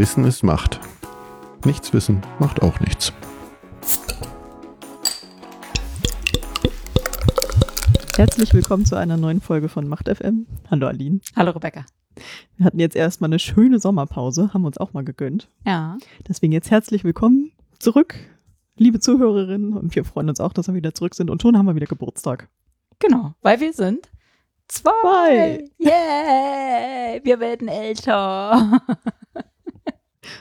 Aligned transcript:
Wissen 0.00 0.24
ist 0.24 0.42
Macht. 0.42 0.80
Nichts 1.66 1.92
wissen 1.92 2.22
macht 2.38 2.62
auch 2.62 2.80
nichts. 2.80 3.12
Herzlich 8.16 8.54
willkommen 8.54 8.86
zu 8.86 8.96
einer 8.96 9.18
neuen 9.18 9.42
Folge 9.42 9.68
von 9.68 9.86
Macht 9.86 10.08
FM. 10.08 10.46
Hallo 10.70 10.86
Aline. 10.86 11.20
Hallo 11.36 11.50
Rebecca. 11.50 11.84
Wir 12.56 12.64
hatten 12.64 12.80
jetzt 12.80 12.96
erstmal 12.96 13.28
eine 13.28 13.38
schöne 13.38 13.78
Sommerpause, 13.78 14.54
haben 14.54 14.64
uns 14.64 14.78
auch 14.78 14.94
mal 14.94 15.04
gegönnt. 15.04 15.50
Ja. 15.66 15.98
Deswegen 16.26 16.54
jetzt 16.54 16.70
herzlich 16.70 17.04
willkommen 17.04 17.52
zurück, 17.78 18.14
liebe 18.78 19.00
Zuhörerinnen. 19.00 19.74
Und 19.74 19.94
wir 19.94 20.06
freuen 20.06 20.30
uns 20.30 20.40
auch, 20.40 20.54
dass 20.54 20.66
wir 20.66 20.74
wieder 20.74 20.94
zurück 20.94 21.14
sind. 21.14 21.28
Und 21.28 21.42
schon 21.42 21.58
haben 21.58 21.66
wir 21.66 21.74
wieder 21.74 21.84
Geburtstag. 21.84 22.48
Genau, 23.00 23.34
weil 23.42 23.60
wir 23.60 23.74
sind 23.74 24.08
zwei. 24.66 24.92
Zwei. 25.02 25.64
Yay! 25.76 27.20
Wir 27.22 27.38
werden 27.38 27.68
älter. 27.68 28.80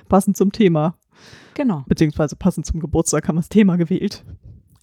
Passend 0.08 0.38
zum 0.38 0.52
Thema, 0.52 0.96
genau. 1.54 1.84
beziehungsweise 1.88 2.36
passend 2.36 2.66
zum 2.66 2.80
Geburtstag 2.80 3.28
haben 3.28 3.36
wir 3.36 3.42
das 3.42 3.50
Thema 3.50 3.78
gewählt, 3.78 4.26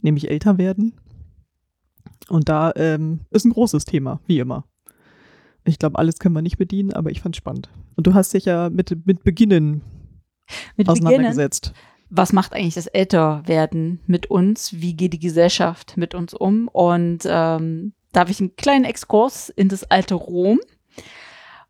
nämlich 0.02 0.30
älter 0.30 0.58
werden. 0.58 0.94
Und 2.28 2.48
da 2.48 2.72
ähm, 2.76 3.20
ist 3.30 3.44
ein 3.44 3.52
großes 3.52 3.84
Thema, 3.84 4.20
wie 4.26 4.38
immer. 4.38 4.64
Ich 5.64 5.78
glaube, 5.78 5.98
alles 5.98 6.18
können 6.18 6.34
wir 6.34 6.42
nicht 6.42 6.58
bedienen, 6.58 6.92
aber 6.92 7.10
ich 7.10 7.20
fand 7.20 7.36
spannend. 7.36 7.68
Und 7.96 8.06
du 8.06 8.14
hast 8.14 8.32
dich 8.32 8.44
ja 8.44 8.70
mit, 8.70 9.06
mit 9.06 9.24
Beginnen 9.24 9.82
Mit 10.76 10.86
Beginnen, 10.86 11.06
auseinandergesetzt. 11.06 11.72
was 12.08 12.32
macht 12.32 12.52
eigentlich 12.52 12.74
das 12.74 12.86
Älterwerden 12.86 14.00
mit 14.06 14.26
uns? 14.30 14.74
Wie 14.80 14.94
geht 14.94 15.12
die 15.12 15.18
Gesellschaft 15.18 15.96
mit 15.96 16.14
uns 16.14 16.34
um? 16.34 16.68
Und 16.68 17.20
ähm, 17.26 17.92
da 18.12 18.20
habe 18.20 18.30
ich 18.30 18.40
einen 18.40 18.56
kleinen 18.56 18.84
Exkurs 18.84 19.48
in 19.50 19.68
das 19.68 19.84
alte 19.84 20.14
Rom. 20.14 20.60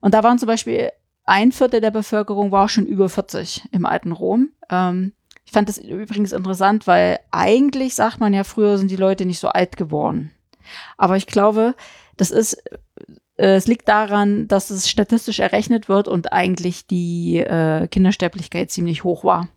Und 0.01 0.15
da 0.15 0.23
waren 0.23 0.39
zum 0.39 0.47
Beispiel 0.47 0.91
ein 1.27 1.53
Viertel 1.53 1.81
der 1.81 1.91
Bevölkerung 1.91 2.53
war 2.53 2.69
schon 2.69 2.87
über 2.87 3.09
40 3.09 3.69
im 3.73 3.85
alten 3.85 4.13
Rom. 4.13 4.51
Ähm, 4.71 5.13
ich 5.45 5.53
fand 5.53 5.69
das 5.69 5.79
übrigens 5.79 6.33
interessant, 6.33 6.87
weil 6.87 7.19
eigentlich 7.31 7.95
sagt 7.95 8.21
man 8.21 8.33
ja, 8.33 8.45
früher 8.45 8.79
sind 8.79 8.91
die 8.91 8.97
Leute 8.97 9.27
nicht 9.27 9.39
so 9.39 9.49
alt 9.49 9.77
geworden. 9.77 10.33
Aber 10.97 11.17
ich 11.17 11.27
glaube, 11.27 11.75
das 12.17 12.31
ist, 12.31 12.55
äh, 13.37 13.57
es 13.57 13.67
liegt 13.67 13.89
daran, 13.89 14.49
dass 14.49 14.71
es 14.71 14.89
statistisch 14.89 15.41
errechnet 15.41 15.89
wird 15.89 16.09
und 16.09 16.33
eigentlich 16.33 16.87
die 16.87 17.39
äh, 17.39 17.87
Kindersterblichkeit 17.89 18.71
ziemlich 18.71 19.05
hoch 19.05 19.25
war. 19.25 19.49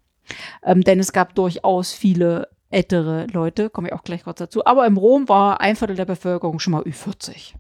Ähm, 0.63 0.83
denn 0.83 0.99
es 0.99 1.13
gab 1.13 1.33
durchaus 1.35 1.91
viele 1.91 2.49
ältere 2.69 3.25
Leute, 3.27 3.69
komme 3.69 3.87
ich 3.87 3.93
auch 3.93 4.03
gleich 4.03 4.23
kurz 4.23 4.37
dazu. 4.37 4.65
Aber 4.65 4.85
im 4.85 4.97
Rom 4.97 5.27
war 5.27 5.59
ein 5.59 5.75
Viertel 5.75 5.95
der 5.95 6.05
Bevölkerung 6.05 6.59
schon 6.59 6.73
mal 6.73 6.83
Ü40. 6.83 7.53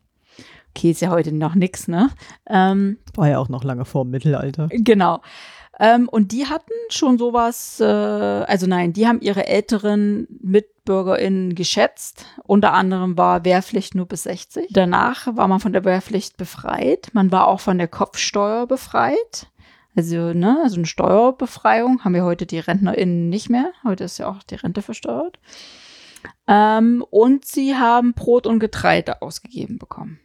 Okay, 0.75 0.91
ist 0.91 1.01
ja 1.01 1.09
heute 1.09 1.31
noch 1.31 1.55
nix, 1.55 1.87
ne? 1.87 2.09
Ähm, 2.47 2.97
War 3.15 3.29
ja 3.29 3.39
auch 3.39 3.49
noch 3.49 3.63
lange 3.63 3.85
vor 3.85 4.05
dem 4.05 4.11
Mittelalter. 4.11 4.69
Genau. 4.71 5.21
Ähm, 5.79 6.09
und 6.09 6.33
die 6.33 6.45
hatten 6.45 6.73
schon 6.89 7.17
sowas, 7.17 7.79
äh, 7.79 7.85
also 7.85 8.67
nein, 8.67 8.91
die 8.91 9.07
haben 9.07 9.21
ihre 9.21 9.47
älteren 9.47 10.27
MitbürgerInnen 10.41 11.55
geschätzt. 11.55 12.25
Unter 12.43 12.73
anderem 12.73 13.17
war 13.17 13.45
Wehrpflicht 13.45 13.95
nur 13.95 14.05
bis 14.05 14.23
60. 14.23 14.67
Danach 14.71 15.27
war 15.37 15.47
man 15.47 15.61
von 15.61 15.71
der 15.71 15.85
Wehrpflicht 15.85 16.35
befreit. 16.35 17.09
Man 17.13 17.31
war 17.31 17.47
auch 17.47 17.61
von 17.61 17.77
der 17.77 17.87
Kopfsteuer 17.87 18.67
befreit. 18.67 19.47
Also, 19.95 20.33
ne, 20.33 20.59
also 20.63 20.75
eine 20.75 20.85
Steuerbefreiung 20.85 22.03
haben 22.03 22.13
wir 22.13 22.25
heute 22.25 22.45
die 22.45 22.59
RentnerInnen 22.59 23.29
nicht 23.29 23.49
mehr. 23.49 23.71
Heute 23.83 24.03
ist 24.03 24.17
ja 24.17 24.29
auch 24.29 24.43
die 24.43 24.55
Rente 24.55 24.81
versteuert. 24.81 25.39
Ähm, 26.45 27.05
und 27.09 27.45
sie 27.45 27.75
haben 27.75 28.13
Brot 28.13 28.47
und 28.47 28.59
Getreide 28.59 29.21
ausgegeben 29.21 29.79
bekommen. 29.79 30.19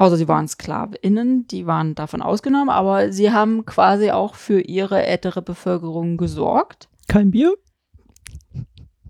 Außer 0.00 0.16
sie 0.16 0.28
waren 0.28 0.48
SklavInnen, 0.48 1.46
die 1.48 1.66
waren 1.66 1.94
davon 1.94 2.22
ausgenommen, 2.22 2.70
aber 2.70 3.12
sie 3.12 3.32
haben 3.32 3.66
quasi 3.66 4.10
auch 4.10 4.34
für 4.34 4.62
ihre 4.62 5.04
ältere 5.04 5.42
Bevölkerung 5.42 6.16
gesorgt. 6.16 6.88
Kein 7.06 7.30
Bier? 7.30 7.52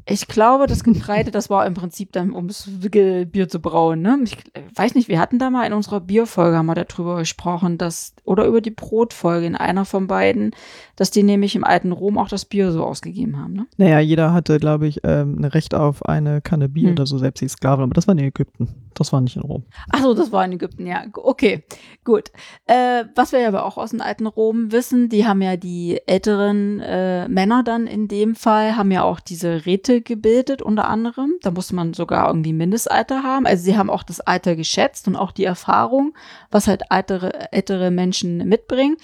Ich 0.06 0.26
glaube, 0.26 0.66
das 0.66 0.82
Getreide, 0.82 1.30
das 1.30 1.48
war 1.48 1.64
im 1.64 1.74
Prinzip 1.74 2.10
dann, 2.10 2.32
um 2.32 2.48
das 2.48 2.68
Bier 2.68 3.48
zu 3.48 3.60
brauen. 3.60 4.02
Ne? 4.02 4.18
Ich 4.24 4.36
weiß 4.74 4.96
nicht, 4.96 5.06
wir 5.06 5.20
hatten 5.20 5.38
da 5.38 5.50
mal 5.50 5.64
in 5.64 5.72
unserer 5.72 6.00
Bierfolge 6.00 6.56
haben 6.56 6.66
wir 6.66 6.74
darüber 6.74 7.18
gesprochen, 7.18 7.78
dass, 7.78 8.14
oder 8.24 8.46
über 8.46 8.60
die 8.60 8.72
Brotfolge 8.72 9.46
in 9.46 9.54
einer 9.54 9.84
von 9.84 10.08
beiden, 10.08 10.50
dass 10.96 11.12
die 11.12 11.22
nämlich 11.22 11.54
im 11.54 11.62
alten 11.62 11.92
Rom 11.92 12.18
auch 12.18 12.28
das 12.28 12.44
Bier 12.46 12.72
so 12.72 12.84
ausgegeben 12.84 13.38
haben. 13.38 13.52
Ne? 13.52 13.66
Naja, 13.76 14.00
jeder 14.00 14.32
hatte, 14.32 14.58
glaube 14.58 14.88
ich, 14.88 15.02
ähm, 15.04 15.38
ein 15.38 15.44
Recht 15.44 15.72
auf 15.72 16.04
eine 16.04 16.40
Kanne 16.40 16.68
Bier 16.68 16.88
Hm. 16.88 16.92
oder 16.94 17.06
so, 17.06 17.16
selbst 17.16 17.40
die 17.42 17.48
Sklaven, 17.48 17.84
aber 17.84 17.94
das 17.94 18.08
war 18.08 18.18
in 18.18 18.24
Ägypten. 18.24 18.89
Das 18.94 19.12
war 19.12 19.20
nicht 19.20 19.36
in 19.36 19.42
Rom. 19.42 19.64
Ach 19.90 20.02
so, 20.02 20.14
das 20.14 20.32
war 20.32 20.44
in 20.44 20.52
Ägypten, 20.52 20.86
ja. 20.86 21.04
Okay, 21.14 21.64
gut. 22.04 22.30
Äh, 22.66 23.04
was 23.14 23.32
wir 23.32 23.40
ja 23.40 23.48
aber 23.48 23.64
auch 23.64 23.78
aus 23.78 23.90
dem 23.90 24.00
alten 24.00 24.26
Rom 24.26 24.72
wissen, 24.72 25.08
die 25.08 25.26
haben 25.26 25.42
ja 25.42 25.56
die 25.56 26.00
älteren 26.06 26.80
äh, 26.80 27.28
Männer 27.28 27.62
dann 27.62 27.86
in 27.86 28.08
dem 28.08 28.34
Fall, 28.34 28.76
haben 28.76 28.90
ja 28.90 29.04
auch 29.04 29.20
diese 29.20 29.64
Räte 29.64 30.00
gebildet 30.00 30.60
unter 30.60 30.88
anderem. 30.88 31.34
Da 31.42 31.50
musste 31.50 31.74
man 31.74 31.94
sogar 31.94 32.26
irgendwie 32.26 32.52
Mindestalter 32.52 33.22
haben. 33.22 33.46
Also 33.46 33.64
sie 33.64 33.76
haben 33.76 33.90
auch 33.90 34.02
das 34.02 34.20
Alter 34.20 34.56
geschätzt 34.56 35.06
und 35.06 35.16
auch 35.16 35.32
die 35.32 35.44
Erfahrung, 35.44 36.14
was 36.50 36.66
halt 36.66 36.82
ältere, 36.90 37.52
ältere 37.52 37.90
Menschen 37.90 38.38
mitbringen. 38.48 38.96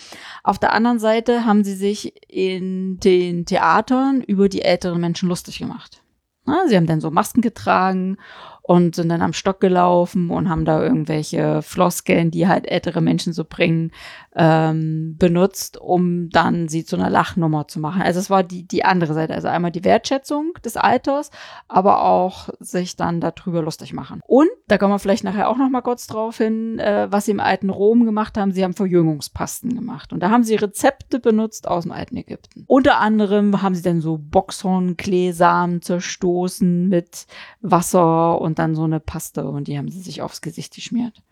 Auf 0.43 0.59
der 0.59 0.73
anderen 0.73 0.99
Seite 0.99 1.45
haben 1.45 1.65
sie 1.65 1.75
sich 1.75 2.15
in 2.29 2.99
den 2.99 3.47
Theatern 3.47 4.21
über 4.23 4.49
die 4.49 4.63
älteren 4.63 5.01
Menschen 5.01 5.29
lustig 5.29 5.59
gemacht. 5.59 6.03
Na, 6.47 6.69
sie 6.69 6.77
haben 6.77 6.87
dann 6.87 7.01
so 7.01 7.11
Masken 7.11 7.41
getragen 7.41 8.19
und 8.67 8.97
sind 8.97 9.11
dann 9.11 9.23
am 9.23 9.33
Stock 9.33 9.61
gelaufen 9.61 10.29
und 10.29 10.49
haben 10.49 10.65
da 10.65 10.83
irgendwelche 10.83 11.63
Floskeln, 11.63 12.33
die 12.33 12.49
halt 12.49 12.67
ältere 12.67 13.01
Menschen 13.01 13.33
so 13.33 13.45
bringen, 13.49 13.93
ähm, 14.37 15.17
benutzt, 15.19 15.79
um 15.79 16.29
dann 16.29 16.69
sie 16.69 16.85
zu 16.85 16.97
einer 16.97 17.09
Lachnummer 17.09 17.69
zu 17.69 17.81
machen. 17.81 18.03
Also 18.03 18.21
es 18.21 18.29
war 18.29 18.43
die, 18.43 18.69
die 18.69 18.85
andere 18.85 19.15
Seite. 19.15 19.35
Also 19.35 19.49
einmal 19.49 19.71
die 19.71 19.85
Wertschätzung 19.85 20.53
des 20.63 20.77
Alters, 20.77 21.31
aber 21.69 22.05
auch 22.05 22.51
sich 22.61 22.97
dann 22.97 23.21
darüber 23.21 23.63
lustig 23.63 23.95
machen. 23.95 24.21
Und, 24.27 24.49
da 24.69 24.77
kommen 24.77 24.93
wir 24.93 24.99
vielleicht 24.99 25.25
nachher 25.25 25.49
auch 25.49 25.57
noch 25.57 25.71
mal 25.71 25.81
kurz 25.81 26.07
drauf 26.07 26.37
hin, 26.37 26.79
äh, 26.79 27.09
was 27.11 27.25
sie 27.25 27.31
im 27.31 27.41
alten 27.41 27.71
Rom 27.71 28.05
gemacht 28.05 28.37
haben. 28.37 28.53
Sie 28.53 28.63
haben 28.63 28.75
Verjüngungspasten 28.75 29.75
gemacht. 29.75 30.13
Und 30.13 30.21
da 30.21 30.31
haben 30.31 30.45
sie 30.45 30.57
Rezepte 30.57 31.19
benutzt 31.19 31.67
aus 31.67 31.85
dem 31.85 31.93
alten 31.93 32.17
Ägypten. 32.17 32.65
Unter 32.67 32.99
anderem 33.01 33.63
haben 33.63 33.75
sie 33.75 33.83
dann 33.83 34.03
so 34.03 34.19
Boxhornkleesamen 34.19 35.81
zerstoßen 35.81 36.89
mit 36.89 37.27
Wasser 37.63 38.39
und 38.41 38.59
dann 38.59 38.75
so 38.75 38.85
eine 38.85 39.01
Paste 39.01 39.49
und 39.49 39.69
die 39.69 39.79
haben 39.79 39.89
sie 39.89 40.01
sich 40.01 40.21
aufs 40.21 40.43
Gesicht 40.43 40.75
geschmiert. 40.75 41.23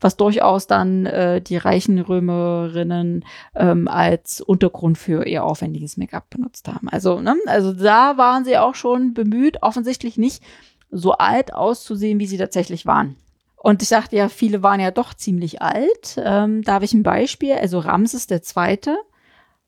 Was 0.00 0.16
durchaus 0.16 0.66
dann 0.66 1.06
äh, 1.06 1.40
die 1.40 1.56
reichen 1.56 1.98
Römerinnen 2.00 3.24
ähm, 3.54 3.88
als 3.88 4.40
Untergrund 4.40 4.98
für 4.98 5.26
ihr 5.26 5.44
aufwendiges 5.44 5.96
Make-up 5.96 6.30
benutzt 6.30 6.68
haben. 6.68 6.88
Also, 6.88 7.20
ne? 7.20 7.34
also 7.46 7.72
da 7.72 8.16
waren 8.16 8.44
sie 8.44 8.58
auch 8.58 8.74
schon 8.74 9.14
bemüht, 9.14 9.62
offensichtlich 9.62 10.16
nicht 10.16 10.42
so 10.90 11.12
alt 11.12 11.52
auszusehen, 11.52 12.18
wie 12.20 12.26
sie 12.26 12.38
tatsächlich 12.38 12.86
waren. 12.86 13.16
Und 13.56 13.82
ich 13.82 13.88
sagte 13.88 14.16
ja, 14.16 14.28
viele 14.28 14.62
waren 14.62 14.80
ja 14.80 14.90
doch 14.90 15.14
ziemlich 15.14 15.60
alt. 15.60 16.16
Ähm, 16.18 16.62
da 16.62 16.74
habe 16.74 16.84
ich 16.84 16.94
ein 16.94 17.02
Beispiel. 17.02 17.54
Also 17.54 17.80
Ramses 17.80 18.28
II. 18.30 18.78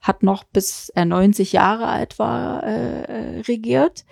hat 0.01 0.23
noch 0.23 0.45
bis 0.45 0.91
er 0.91 1.05
90 1.05 1.53
Jahre 1.53 1.87
alt 1.87 2.19
war 2.19 2.63
äh, 2.63 3.03
äh, 3.03 3.41
regiert. 3.41 4.05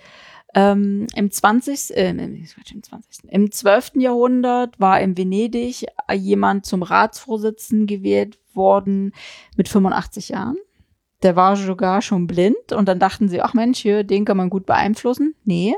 Ähm, 0.57 1.05
Im 1.13 1.29
20. 1.29 1.95
Äh, 1.95 2.09
im, 2.09 2.43
Quatsch, 2.45 2.71
im 2.71 2.81
20. 2.81 3.31
Im 3.31 3.51
12. 3.51 3.91
Jahrhundert 3.97 4.79
war 4.79 4.99
in 4.99 5.15
Venedig 5.15 5.85
jemand 6.11 6.65
zum 6.65 6.81
Ratsvorsitzenden 6.81 7.85
gewählt 7.85 8.39
worden 8.55 9.13
mit 9.55 9.69
85 9.69 10.29
Jahren. 10.29 10.57
Der 11.21 11.35
war 11.35 11.55
sogar 11.55 12.01
schon 12.01 12.25
blind 12.25 12.73
und 12.73 12.87
dann 12.87 12.97
dachten 12.97 13.29
sie, 13.29 13.39
ach 13.41 13.53
Mensch, 13.53 13.79
hier, 13.79 14.03
den 14.03 14.25
kann 14.25 14.37
man 14.37 14.49
gut 14.49 14.65
beeinflussen. 14.65 15.35
Nee, 15.45 15.75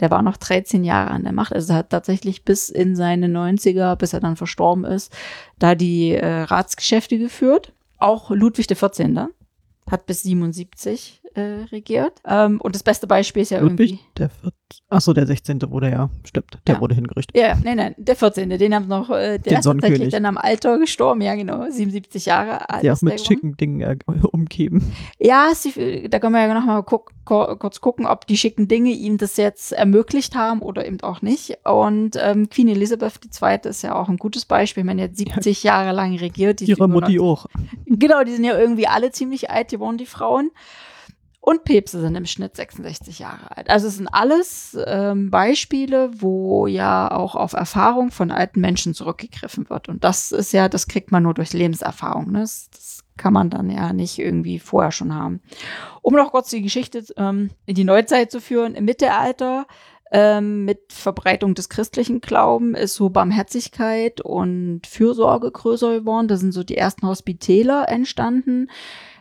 der 0.00 0.10
war 0.10 0.22
noch 0.22 0.38
13 0.38 0.82
Jahre 0.82 1.10
an 1.10 1.24
der 1.24 1.32
Macht. 1.32 1.52
Also 1.52 1.74
er 1.74 1.80
hat 1.80 1.90
tatsächlich 1.90 2.42
bis 2.42 2.70
in 2.70 2.96
seine 2.96 3.26
90er, 3.26 3.96
bis 3.96 4.14
er 4.14 4.20
dann 4.20 4.36
verstorben 4.36 4.86
ist, 4.86 5.14
da 5.58 5.74
die 5.74 6.12
äh, 6.12 6.42
Ratsgeschäfte 6.42 7.18
geführt. 7.18 7.74
Auch 7.98 8.30
Ludwig 8.30 8.66
XIV. 8.66 9.28
hat 9.90 10.06
bis 10.06 10.22
77 10.22 11.21
äh, 11.34 11.64
regiert. 11.72 12.20
Ähm, 12.26 12.60
und 12.60 12.74
das 12.74 12.82
beste 12.82 13.06
Beispiel 13.06 13.42
ist 13.42 13.50
ja 13.50 13.60
Ludwig, 13.60 13.90
irgendwie. 13.92 14.04
der 14.16 14.28
viert, 14.30 14.54
achso, 14.88 15.12
der 15.12 15.26
16. 15.26 15.60
wurde 15.70 15.90
ja, 15.90 16.10
stimmt, 16.24 16.58
der 16.66 16.76
Ja. 16.76 16.80
wurde 16.80 16.94
hingerichtet. 16.94 17.36
Ja, 17.36 17.56
nein, 17.62 17.76
nein, 17.76 17.94
der 17.98 18.16
14. 18.16 18.48
Den 18.50 18.74
haben 18.74 18.88
noch, 18.88 19.10
äh, 19.10 19.38
der 19.38 19.38
Den 19.38 19.58
ist 19.58 19.64
tatsächlich 19.64 20.08
dann 20.10 20.26
am 20.26 20.36
Alter 20.38 20.78
gestorben, 20.78 21.20
ja 21.20 21.34
genau, 21.34 21.66
77 21.68 22.26
Jahre 22.26 22.68
alt. 22.70 22.82
Der 22.82 22.94
auch 22.94 23.02
mit 23.02 23.20
schicken 23.20 23.56
Dingen 23.56 23.80
äh, 23.80 23.96
umgeben. 24.32 24.92
Ja, 25.18 25.50
sie, 25.54 26.08
da 26.08 26.18
können 26.18 26.34
wir 26.34 26.46
ja 26.46 26.54
noch 26.54 26.64
mal 26.64 26.82
guck, 26.82 27.12
kurz 27.24 27.80
gucken, 27.80 28.06
ob 28.06 28.26
die 28.26 28.36
schicken 28.36 28.68
Dinge 28.68 28.90
ihm 28.90 29.16
das 29.18 29.36
jetzt 29.36 29.72
ermöglicht 29.72 30.34
haben 30.34 30.60
oder 30.60 30.86
eben 30.86 31.00
auch 31.02 31.22
nicht. 31.22 31.58
Und 31.64 32.16
ähm, 32.20 32.48
Queen 32.50 32.68
Elizabeth 32.68 33.20
II. 33.40 33.58
ist 33.64 33.82
ja 33.82 33.94
auch 33.94 34.08
ein 34.08 34.16
gutes 34.16 34.44
Beispiel. 34.44 34.86
Wenn 34.86 34.98
jetzt 34.98 35.18
70 35.18 35.62
Jahre 35.62 35.92
lang 35.92 36.16
regiert, 36.16 36.60
die 36.60 36.64
Ihre 36.64 36.88
Mutti 36.88 37.20
auch. 37.20 37.46
Genau, 37.86 38.24
die 38.24 38.32
sind 38.32 38.44
ja 38.44 38.58
irgendwie 38.58 38.86
alle 38.88 39.12
ziemlich 39.12 39.50
alt 39.50 39.68
geworden, 39.70 39.98
die 39.98 40.06
Frauen. 40.06 40.50
Und 41.44 41.64
Päpste 41.64 42.00
sind 42.00 42.14
im 42.14 42.24
Schnitt 42.24 42.54
66 42.54 43.18
Jahre 43.18 43.56
alt. 43.56 43.68
Also 43.68 43.88
es 43.88 43.96
sind 43.96 44.06
alles 44.06 44.78
ähm, 44.86 45.28
Beispiele, 45.28 46.10
wo 46.22 46.68
ja 46.68 47.10
auch 47.10 47.34
auf 47.34 47.54
Erfahrung 47.54 48.12
von 48.12 48.30
alten 48.30 48.60
Menschen 48.60 48.94
zurückgegriffen 48.94 49.68
wird. 49.68 49.88
Und 49.88 50.04
das 50.04 50.30
ist 50.30 50.52
ja, 50.52 50.68
das 50.68 50.86
kriegt 50.86 51.10
man 51.10 51.24
nur 51.24 51.34
durch 51.34 51.52
Lebenserfahrung. 51.52 52.30
Ne? 52.30 52.42
Das, 52.42 52.70
das 52.70 53.00
kann 53.16 53.32
man 53.32 53.50
dann 53.50 53.70
ja 53.70 53.92
nicht 53.92 54.20
irgendwie 54.20 54.60
vorher 54.60 54.92
schon 54.92 55.12
haben. 55.12 55.40
Um 56.00 56.14
noch 56.14 56.30
kurz 56.30 56.48
die 56.50 56.62
Geschichte 56.62 57.04
ähm, 57.16 57.50
in 57.66 57.74
die 57.74 57.82
Neuzeit 57.82 58.30
zu 58.30 58.40
führen, 58.40 58.76
im 58.76 58.84
Mittelalter 58.84 59.66
ähm, 60.12 60.64
mit 60.64 60.92
Verbreitung 60.92 61.56
des 61.56 61.68
christlichen 61.68 62.20
Glauben 62.20 62.76
ist 62.76 62.94
so 62.94 63.10
Barmherzigkeit 63.10 64.20
und 64.20 64.86
Fürsorge 64.86 65.50
größer 65.50 65.98
geworden. 65.98 66.28
Da 66.28 66.36
sind 66.36 66.52
so 66.52 66.62
die 66.62 66.76
ersten 66.76 67.04
Hospitäler 67.08 67.88
entstanden 67.88 68.68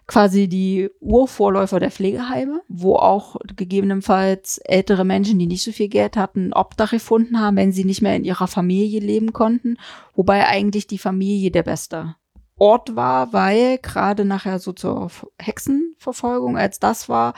quasi 0.08 0.48
die 0.48 0.90
Urvorläufer 1.00 1.80
der 1.80 1.92
Pflegeheime, 1.92 2.62
wo 2.68 2.96
auch 2.96 3.38
gegebenenfalls 3.56 4.58
ältere 4.60 5.06
Menschen, 5.06 5.40
die 5.40 5.48
nicht 5.48 5.64
so 5.64 5.72
viel 5.72 5.88
Geld 5.88 6.18
hatten, 6.18 6.54
Obdach 6.54 6.92
gefunden 6.92 7.40
haben, 7.40 7.58
wenn 7.58 7.72
sie 7.72 7.86
nicht 7.86 8.02
mehr 8.02 8.16
in 8.16 8.26
ihrer 8.26 8.48
Familie 8.48 9.00
leben 9.00 9.34
konnten. 9.34 9.78
Wobei 10.16 10.48
eigentlich 10.48 10.88
die 10.88 10.98
Familie 10.98 11.52
der 11.52 11.64
beste 11.64 12.16
Ort 12.58 12.96
war, 12.96 13.34
weil 13.34 13.78
gerade 13.78 14.26
nachher 14.26 14.60
so 14.60 14.74
zur 14.74 15.10
Hexenverfolgung, 15.40 16.58
als 16.58 16.80
das 16.80 17.10
war, 17.10 17.34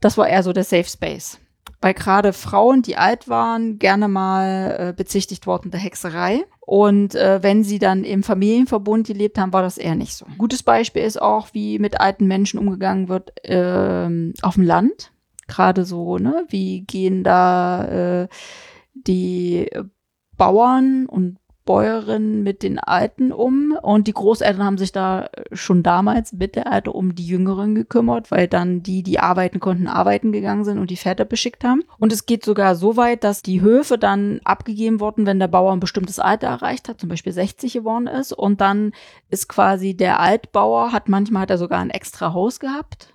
das 0.00 0.18
war 0.18 0.28
eher 0.28 0.42
so 0.42 0.52
der 0.52 0.64
Safe 0.64 0.84
Space 0.84 1.38
weil 1.84 1.92
gerade 1.92 2.32
Frauen, 2.32 2.80
die 2.80 2.96
alt 2.96 3.28
waren, 3.28 3.78
gerne 3.78 4.08
mal 4.08 4.76
äh, 4.78 4.92
bezichtigt 4.94 5.46
wurden 5.46 5.70
der 5.70 5.80
Hexerei. 5.80 6.46
Und 6.66 7.14
äh, 7.14 7.42
wenn 7.42 7.62
sie 7.62 7.78
dann 7.78 8.04
im 8.04 8.22
Familienverbund 8.22 9.06
gelebt 9.06 9.38
haben, 9.38 9.52
war 9.52 9.60
das 9.60 9.76
eher 9.76 9.94
nicht 9.94 10.14
so. 10.14 10.24
Ein 10.24 10.38
gutes 10.38 10.62
Beispiel 10.62 11.02
ist 11.02 11.20
auch, 11.20 11.48
wie 11.52 11.78
mit 11.78 12.00
alten 12.00 12.26
Menschen 12.26 12.58
umgegangen 12.58 13.08
wird 13.08 13.32
äh, 13.44 14.32
auf 14.40 14.54
dem 14.54 14.64
Land. 14.64 15.12
Gerade 15.46 15.84
so, 15.84 16.16
ne? 16.16 16.46
Wie 16.48 16.80
gehen 16.80 17.22
da 17.22 18.22
äh, 18.22 18.28
die 18.94 19.68
Bauern 20.38 21.04
und 21.06 21.36
Bäuerin 21.64 22.42
mit 22.42 22.62
den 22.62 22.78
Alten 22.78 23.32
um 23.32 23.76
und 23.82 24.06
die 24.06 24.12
Großeltern 24.12 24.64
haben 24.64 24.78
sich 24.78 24.92
da 24.92 25.30
schon 25.52 25.82
damals 25.82 26.32
mit 26.32 26.56
der 26.56 26.70
Alte 26.70 26.92
um 26.92 27.14
die 27.14 27.26
Jüngeren 27.26 27.74
gekümmert, 27.74 28.30
weil 28.30 28.48
dann 28.48 28.82
die, 28.82 29.02
die 29.02 29.18
arbeiten 29.18 29.60
konnten, 29.60 29.86
arbeiten 29.86 30.30
gegangen 30.30 30.64
sind 30.64 30.78
und 30.78 30.90
die 30.90 30.96
Väter 30.96 31.24
beschickt 31.24 31.64
haben. 31.64 31.82
Und 31.98 32.12
es 32.12 32.26
geht 32.26 32.44
sogar 32.44 32.74
so 32.74 32.96
weit, 32.96 33.24
dass 33.24 33.42
die 33.42 33.62
Höfe 33.62 33.96
dann 33.96 34.40
abgegeben 34.44 35.00
wurden, 35.00 35.26
wenn 35.26 35.38
der 35.38 35.48
Bauer 35.48 35.72
ein 35.72 35.80
bestimmtes 35.80 36.18
Alter 36.18 36.48
erreicht 36.48 36.88
hat, 36.88 37.00
zum 37.00 37.08
Beispiel 37.08 37.32
60 37.32 37.72
geworden 37.72 38.06
ist 38.06 38.32
und 38.32 38.60
dann 38.60 38.92
ist 39.30 39.48
quasi 39.48 39.96
der 39.96 40.20
Altbauer, 40.20 40.92
hat 40.92 41.08
manchmal 41.08 41.42
hat 41.42 41.50
er 41.50 41.58
sogar 41.58 41.80
ein 41.80 41.90
extra 41.90 42.34
Haus 42.34 42.60
gehabt. 42.60 43.14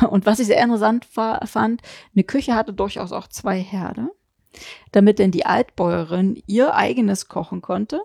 Und 0.08 0.26
was 0.26 0.38
ich 0.38 0.46
sehr 0.46 0.62
interessant 0.62 1.04
fand, 1.04 1.82
eine 2.14 2.24
Küche 2.24 2.54
hatte 2.54 2.72
durchaus 2.72 3.12
auch 3.12 3.28
zwei 3.28 3.58
Herde 3.60 4.08
damit 4.92 5.18
denn 5.18 5.30
die 5.30 5.46
Altbäuerin 5.46 6.42
ihr 6.46 6.74
eigenes 6.74 7.28
kochen 7.28 7.62
konnte 7.62 8.00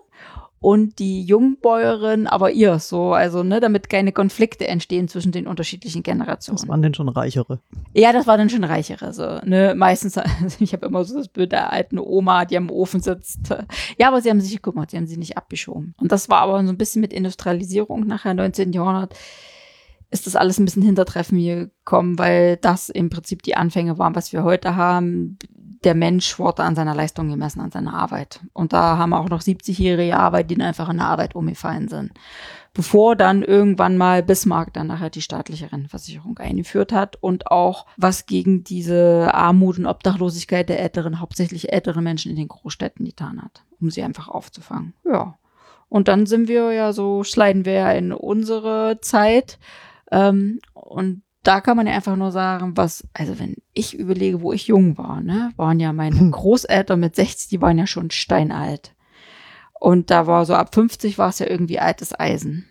und 0.60 0.98
die 0.98 1.22
Jungbäuerin 1.22 2.26
aber 2.26 2.50
ihr 2.50 2.78
so, 2.78 3.14
also 3.14 3.42
ne, 3.42 3.60
damit 3.60 3.88
keine 3.88 4.12
Konflikte 4.12 4.68
entstehen 4.68 5.08
zwischen 5.08 5.32
den 5.32 5.46
unterschiedlichen 5.46 6.02
Generationen. 6.02 6.58
Das 6.58 6.68
waren 6.68 6.82
denn 6.82 6.92
schon 6.92 7.08
reichere? 7.08 7.60
Ja, 7.94 8.12
das 8.12 8.26
war 8.26 8.36
dann 8.36 8.50
schon 8.50 8.64
reichere, 8.64 9.14
so 9.14 9.40
ne, 9.44 9.74
meistens. 9.74 10.18
Also 10.18 10.30
ich 10.60 10.74
habe 10.74 10.86
immer 10.86 11.04
so 11.04 11.16
das 11.16 11.28
Bild 11.28 11.52
der 11.52 11.72
alten 11.72 11.98
Oma, 11.98 12.44
die 12.44 12.58
am 12.58 12.70
Ofen 12.70 13.00
sitzt. 13.00 13.54
Ja, 13.98 14.08
aber 14.08 14.20
sie 14.20 14.28
haben 14.28 14.40
sich 14.40 14.52
gekümmert, 14.52 14.90
sie 14.90 14.98
haben 14.98 15.06
sie 15.06 15.16
nicht 15.16 15.38
abgeschoben. 15.38 15.94
Und 15.98 16.12
das 16.12 16.28
war 16.28 16.42
aber 16.42 16.62
so 16.62 16.68
ein 16.68 16.78
bisschen 16.78 17.00
mit 17.00 17.14
Industrialisierung 17.14 18.06
nachher 18.06 18.34
19. 18.34 18.74
Jahrhundert 18.74 19.14
ist 20.10 20.26
das 20.26 20.36
alles 20.36 20.58
ein 20.58 20.64
bisschen 20.64 20.82
hintertreffen 20.82 21.38
gekommen, 21.38 22.18
weil 22.18 22.56
das 22.56 22.88
im 22.88 23.10
Prinzip 23.10 23.42
die 23.42 23.56
Anfänge 23.56 23.98
waren, 23.98 24.14
was 24.14 24.32
wir 24.32 24.42
heute 24.42 24.76
haben 24.76 25.38
der 25.84 25.94
Mensch 25.94 26.38
wurde 26.38 26.62
an 26.62 26.74
seiner 26.74 26.94
Leistung 26.94 27.28
gemessen, 27.28 27.60
an 27.60 27.70
seiner 27.70 27.94
Arbeit. 27.94 28.40
Und 28.52 28.72
da 28.72 28.98
haben 28.98 29.14
auch 29.14 29.28
noch 29.28 29.40
70-jährige 29.40 30.16
Arbeit, 30.16 30.50
die 30.50 30.60
einfach 30.60 30.88
in 30.90 30.98
der 30.98 31.06
Arbeit 31.06 31.34
umgefallen 31.34 31.88
sind. 31.88 32.12
Bevor 32.72 33.16
dann 33.16 33.42
irgendwann 33.42 33.96
mal 33.96 34.22
Bismarck 34.22 34.72
dann 34.74 34.88
nachher 34.88 35.10
die 35.10 35.22
staatliche 35.22 35.72
Rentenversicherung 35.72 36.38
eingeführt 36.38 36.92
hat 36.92 37.16
und 37.16 37.50
auch 37.50 37.86
was 37.96 38.26
gegen 38.26 38.62
diese 38.62 39.30
Armut 39.34 39.78
und 39.78 39.86
Obdachlosigkeit 39.86 40.68
der 40.68 40.80
älteren, 40.80 41.18
hauptsächlich 41.18 41.72
älteren 41.72 42.04
Menschen 42.04 42.30
in 42.30 42.36
den 42.36 42.48
Großstädten 42.48 43.04
getan 43.04 43.42
hat, 43.42 43.64
um 43.80 43.90
sie 43.90 44.02
einfach 44.02 44.28
aufzufangen. 44.28 44.94
Ja. 45.04 45.36
Und 45.88 46.06
dann 46.06 46.26
sind 46.26 46.46
wir 46.46 46.70
ja 46.72 46.92
so, 46.92 47.24
sliden 47.24 47.64
wir 47.64 47.72
ja 47.72 47.92
in 47.92 48.12
unsere 48.12 48.98
Zeit. 49.00 49.58
Ähm, 50.10 50.60
und 50.74 51.22
da 51.42 51.60
kann 51.60 51.76
man 51.76 51.86
ja 51.86 51.94
einfach 51.94 52.16
nur 52.16 52.32
sagen, 52.32 52.76
was, 52.76 53.06
also 53.14 53.38
wenn 53.38 53.56
ich 53.72 53.94
überlege, 53.98 54.42
wo 54.42 54.52
ich 54.52 54.66
jung 54.66 54.98
war, 54.98 55.20
ne, 55.20 55.52
waren 55.56 55.80
ja 55.80 55.92
meine 55.92 56.18
hm. 56.18 56.30
Großeltern 56.32 57.00
mit 57.00 57.16
60, 57.16 57.48
die 57.48 57.62
waren 57.62 57.78
ja 57.78 57.86
schon 57.86 58.10
steinalt. 58.10 58.94
Und 59.78 60.10
da 60.10 60.26
war 60.26 60.44
so 60.44 60.54
ab 60.54 60.74
50 60.74 61.16
war 61.16 61.30
es 61.30 61.38
ja 61.38 61.46
irgendwie 61.46 61.78
altes 61.78 62.18
Eisen. 62.18 62.66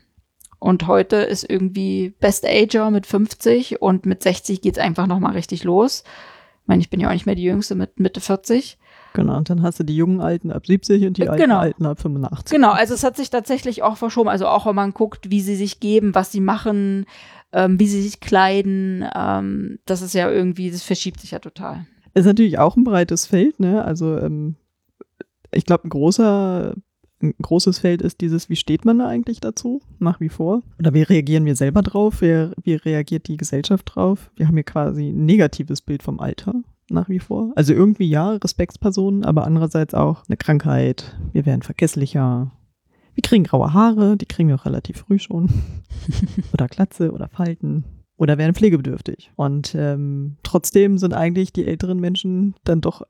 Und 0.60 0.86
heute 0.88 1.16
ist 1.16 1.50
irgendwie 1.50 2.14
Best 2.20 2.46
Ager 2.46 2.92
mit 2.92 3.08
50 3.08 3.82
und 3.82 4.06
mit 4.06 4.22
60 4.22 4.62
geht's 4.62 4.78
einfach 4.78 5.08
nochmal 5.08 5.32
richtig 5.32 5.64
los. 5.64 6.04
Ich 6.62 6.68
meine, 6.68 6.82
ich 6.82 6.90
bin 6.90 7.00
ja 7.00 7.08
auch 7.08 7.14
nicht 7.14 7.26
mehr 7.26 7.36
die 7.36 7.44
Jüngste 7.44 7.74
mit 7.76 8.00
Mitte 8.00 8.22
40. 8.22 8.78
Genau, 9.14 9.38
und 9.38 9.50
dann 9.50 9.64
hast 9.64 9.80
du 9.80 9.84
die 9.84 9.96
jungen 9.96 10.22
Alten 10.22 10.52
ab 10.52 10.66
70 10.66 11.08
und 11.08 11.18
die 11.18 11.28
alten 11.28 11.42
genau. 11.42 11.60
Alten 11.60 11.86
ab 11.86 12.00
85. 12.00 12.52
Genau, 12.52 12.72
also 12.72 12.94
es 12.94 13.04
hat 13.04 13.18
sich 13.18 13.30
tatsächlich 13.30 13.82
auch 13.84 13.98
verschoben. 13.98 14.30
Also 14.30 14.48
auch 14.48 14.66
wenn 14.66 14.76
man 14.76 14.94
guckt, 14.94 15.32
wie 15.32 15.42
sie 15.42 15.56
sich 15.56 15.80
geben, 15.80 16.14
was 16.16 16.32
sie 16.32 16.42
machen, 16.42 17.06
ähm, 17.52 17.80
wie 17.80 17.88
sie 17.88 18.02
sich 18.02 18.20
kleiden. 18.20 19.06
Ähm, 19.16 19.80
das 19.86 20.02
ist 20.02 20.14
ja 20.14 20.30
irgendwie, 20.30 20.70
das 20.72 20.84
verschiebt 20.84 21.20
sich 21.20 21.32
ja 21.32 21.40
total. 21.40 21.86
Ist 22.14 22.26
natürlich 22.26 22.60
auch 22.60 22.76
ein 22.76 22.84
breites 22.84 23.26
Feld, 23.26 23.60
ne? 23.60 23.84
Also 23.84 24.18
ähm, 24.18 24.56
ich 25.52 25.66
glaube, 25.66 25.88
ein 25.88 25.90
großer, 25.90 26.76
ein 27.22 27.34
großes 27.42 27.80
Feld 27.80 28.02
ist 28.02 28.22
dieses, 28.22 28.50
wie 28.50 28.56
steht 28.56 28.86
man 28.86 29.00
da 29.00 29.08
eigentlich 29.08 29.40
dazu, 29.40 29.82
nach 29.98 30.20
wie 30.20 30.30
vor? 30.30 30.62
Oder 30.80 30.94
wie 30.94 31.02
reagieren 31.02 31.46
wir 31.46 31.56
selber 31.56 31.82
drauf? 31.82 32.22
Wie, 32.22 32.52
wie 32.64 32.76
reagiert 32.76 33.28
die 33.28 33.38
Gesellschaft 33.38 33.92
drauf? 33.96 34.32
Wir 34.36 34.48
haben 34.48 34.56
hier 34.56 34.64
quasi 34.64 35.10
ein 35.10 35.26
negatives 35.26 35.82
Bild 35.82 36.04
vom 36.04 36.20
Alter 36.20 36.54
nach 36.92 37.10
wie 37.10 37.20
vor. 37.20 37.52
Also 37.56 37.74
irgendwie 37.74 38.10
ja, 38.10 38.32
Respektspersonen, 38.32 39.26
aber 39.26 39.46
andererseits 39.46 39.94
auch 39.94 40.24
eine 40.28 40.38
Krankheit. 40.38 41.18
Wir 41.34 41.46
werden 41.46 41.62
vergesslicher. 41.62 42.52
Wir 43.16 43.22
kriegen 43.22 43.44
graue 43.44 43.74
Haare, 43.74 44.18
die 44.18 44.26
kriegen 44.26 44.50
wir 44.50 44.56
auch 44.56 44.66
relativ 44.66 44.98
früh 44.98 45.20
schon. 45.20 45.50
oder 46.54 46.68
Glatze 46.68 47.12
oder 47.12 47.28
Falten. 47.28 47.84
Oder 48.18 48.38
werden 48.38 48.54
pflegebedürftig. 48.54 49.32
Und 49.36 49.74
ähm, 49.76 50.38
trotzdem 50.44 50.98
sind 50.98 51.14
eigentlich 51.14 51.54
die 51.54 51.66
älteren 51.66 52.00
Menschen 52.00 52.56
dann 52.66 52.82
doch 52.82 53.02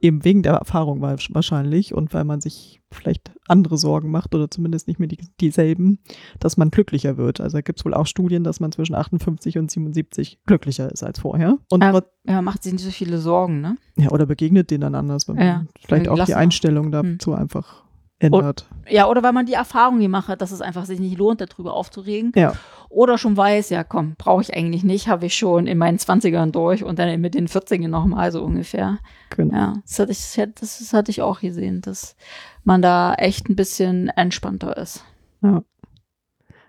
eben 0.00 0.24
wegen 0.24 0.42
der 0.42 0.54
Erfahrung 0.54 1.02
wahrscheinlich 1.02 1.92
und 1.92 2.14
weil 2.14 2.24
man 2.24 2.40
sich 2.40 2.80
vielleicht 2.90 3.32
andere 3.46 3.76
Sorgen 3.76 4.10
macht 4.10 4.34
oder 4.34 4.50
zumindest 4.50 4.88
nicht 4.88 4.98
mehr 4.98 5.08
die, 5.08 5.18
dieselben, 5.40 5.98
dass 6.40 6.56
man 6.56 6.70
glücklicher 6.70 7.16
wird. 7.16 7.40
Also 7.40 7.58
gibt 7.58 7.78
es 7.78 7.84
wohl 7.84 7.94
auch 7.94 8.06
Studien, 8.06 8.42
dass 8.42 8.58
man 8.60 8.72
zwischen 8.72 8.94
58 8.94 9.58
und 9.58 9.70
77 9.70 10.40
glücklicher 10.46 10.90
ist 10.90 11.02
als 11.02 11.18
vorher. 11.18 11.58
Und 11.70 11.82
ja, 11.82 12.00
ja, 12.24 12.42
macht 12.42 12.62
sich 12.62 12.72
nicht 12.72 12.84
so 12.84 12.90
viele 12.90 13.18
Sorgen, 13.18 13.60
ne? 13.60 13.76
Ja, 13.96 14.10
oder 14.10 14.26
begegnet 14.26 14.70
denen 14.70 14.80
dann 14.80 14.94
anders, 14.94 15.26
ja, 15.36 15.64
vielleicht 15.84 16.08
auch 16.08 16.24
die 16.24 16.34
Einstellung 16.34 16.90
dazu 16.90 17.32
hm. 17.32 17.38
einfach 17.38 17.85
ändert. 18.18 18.66
Und, 18.70 18.92
ja, 18.92 19.08
oder 19.08 19.22
weil 19.22 19.32
man 19.32 19.46
die 19.46 19.52
Erfahrung 19.52 20.00
gemacht 20.00 20.28
hat, 20.28 20.40
dass 20.40 20.52
es 20.52 20.60
einfach 20.60 20.86
sich 20.86 21.00
nicht 21.00 21.18
lohnt, 21.18 21.40
darüber 21.40 21.74
aufzuregen. 21.74 22.32
Ja. 22.34 22.54
Oder 22.88 23.18
schon 23.18 23.36
weiß, 23.36 23.70
ja 23.70 23.84
komm, 23.84 24.14
brauche 24.16 24.42
ich 24.42 24.54
eigentlich 24.54 24.84
nicht, 24.84 25.08
habe 25.08 25.26
ich 25.26 25.36
schon 25.36 25.66
in 25.66 25.78
meinen 25.78 25.98
20ern 25.98 26.50
durch 26.50 26.84
und 26.84 26.98
dann 26.98 27.20
mit 27.20 27.34
den 27.34 27.48
40ern 27.48 27.88
nochmal 27.88 28.32
so 28.32 28.42
ungefähr. 28.42 28.98
Genau. 29.30 29.54
Ja, 29.54 29.74
das 29.82 29.98
hatte, 29.98 30.12
ich, 30.12 30.34
das, 30.54 30.78
das 30.78 30.92
hatte 30.92 31.10
ich 31.10 31.22
auch 31.22 31.40
gesehen, 31.40 31.80
dass 31.80 32.16
man 32.64 32.82
da 32.82 33.14
echt 33.14 33.48
ein 33.48 33.56
bisschen 33.56 34.08
entspannter 34.08 34.76
ist. 34.76 35.04
Ja. 35.42 35.62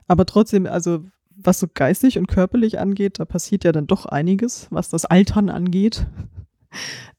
Aber 0.07 0.25
trotzdem, 0.25 0.65
also 0.65 1.03
was 1.37 1.59
so 1.59 1.67
geistig 1.71 2.17
und 2.17 2.27
körperlich 2.27 2.79
angeht, 2.79 3.19
da 3.19 3.25
passiert 3.25 3.63
ja 3.63 3.71
dann 3.71 3.87
doch 3.87 4.05
einiges, 4.05 4.67
was 4.71 4.89
das 4.89 5.05
Altern 5.05 5.49
angeht. 5.49 6.07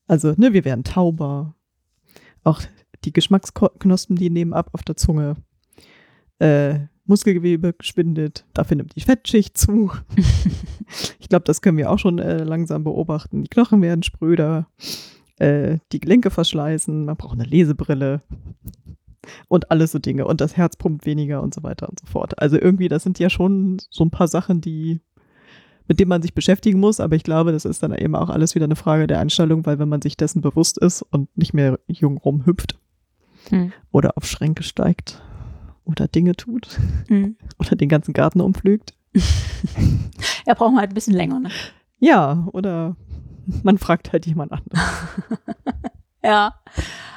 Also, 0.09 0.35
ne, 0.37 0.53
wir 0.53 0.65
werden 0.65 0.85
tauber. 0.85 1.55
Auch 2.43 2.61
die 3.05 3.13
Geschmacksknospen, 3.13 4.17
die 4.17 4.31
nehmen 4.31 4.53
ab 4.53 4.71
auf 4.73 4.83
der 4.83 4.97
Zunge. 4.97 5.37
Äh, 6.39 6.81
Muskelgewebe 7.05 7.75
schwindet, 7.81 8.45
dafür 8.53 8.77
nimmt 8.77 8.95
die 8.95 9.01
Fettschicht 9.01 9.57
zu. 9.57 9.91
ich 11.19 11.29
glaube, 11.29 11.45
das 11.45 11.63
können 11.63 11.79
wir 11.79 11.91
auch 11.91 11.99
schon 11.99 12.19
äh, 12.19 12.45
langsam 12.45 12.85
beobachten. 12.85 13.43
Die 13.43 13.49
Knochen 13.49 13.81
werden 13.81 14.03
spröder, 14.03 14.69
äh, 15.39 15.79
die 15.93 16.01
Gelenke 16.01 16.31
verschleißen, 16.31 17.07
man 17.07 17.17
braucht 17.17 17.39
eine 17.39 17.49
Lesebrille 17.49 18.23
und 19.49 19.71
alles 19.71 19.93
so 19.93 19.99
Dinge. 19.99 20.27
Und 20.27 20.43
das 20.43 20.57
Herz 20.59 20.77
pumpt 20.77 21.07
weniger 21.07 21.43
und 21.43 21.55
so 21.55 21.63
weiter 21.63 21.89
und 21.89 21.99
so 21.99 22.07
fort. 22.07 22.39
Also 22.41 22.59
irgendwie, 22.61 22.89
das 22.89 23.05
sind 23.05 23.19
ja 23.19 23.31
schon 23.31 23.79
so 23.91 24.05
ein 24.05 24.11
paar 24.11 24.29
Sachen, 24.29 24.61
die 24.61 25.01
mit 25.89 25.99
denen 25.99 26.11
man 26.11 26.21
sich 26.21 26.35
beschäftigen 26.35 26.79
muss, 26.79 27.01
aber 27.01 27.17
ich 27.17 27.25
glaube, 27.25 27.51
das 27.51 27.65
ist 27.65 27.83
dann 27.83 27.95
eben 27.95 28.15
auch 28.15 28.29
alles 28.29 28.55
wieder 28.55 28.67
eine 28.67 28.77
Frage 28.77 29.07
der 29.07 29.21
Einstellung, 29.21 29.65
weil 29.65 29.79
wenn 29.79 29.89
man 29.89 30.03
sich 30.03 30.19
dessen 30.19 30.43
bewusst 30.43 30.77
ist 30.77 31.01
und 31.01 31.35
nicht 31.37 31.55
mehr 31.55 31.81
jung 31.87 32.19
rumhüpft, 32.19 32.79
hm. 33.51 33.73
oder 33.93 34.17
auf 34.17 34.27
Schränke 34.27 34.63
steigt 34.63 35.23
oder 35.85 36.09
Dinge 36.09 36.37
tut 36.37 36.79
hm. 37.09 37.37
oder 37.59 37.77
den 37.77 37.89
ganzen 37.89 38.13
Garten 38.13 38.41
umpflügt. 38.41 38.95
ja, 40.47 40.55
braucht 40.55 40.77
halt 40.77 40.91
ein 40.91 40.95
bisschen 40.95 41.15
länger, 41.15 41.41
ne? 41.41 41.51
Ja, 41.99 42.47
oder 42.53 42.97
man 43.63 43.79
fragt 43.79 44.13
halt 44.13 44.27
jemand 44.27 44.53
anderes. 44.53 44.81
ja. 46.23 46.55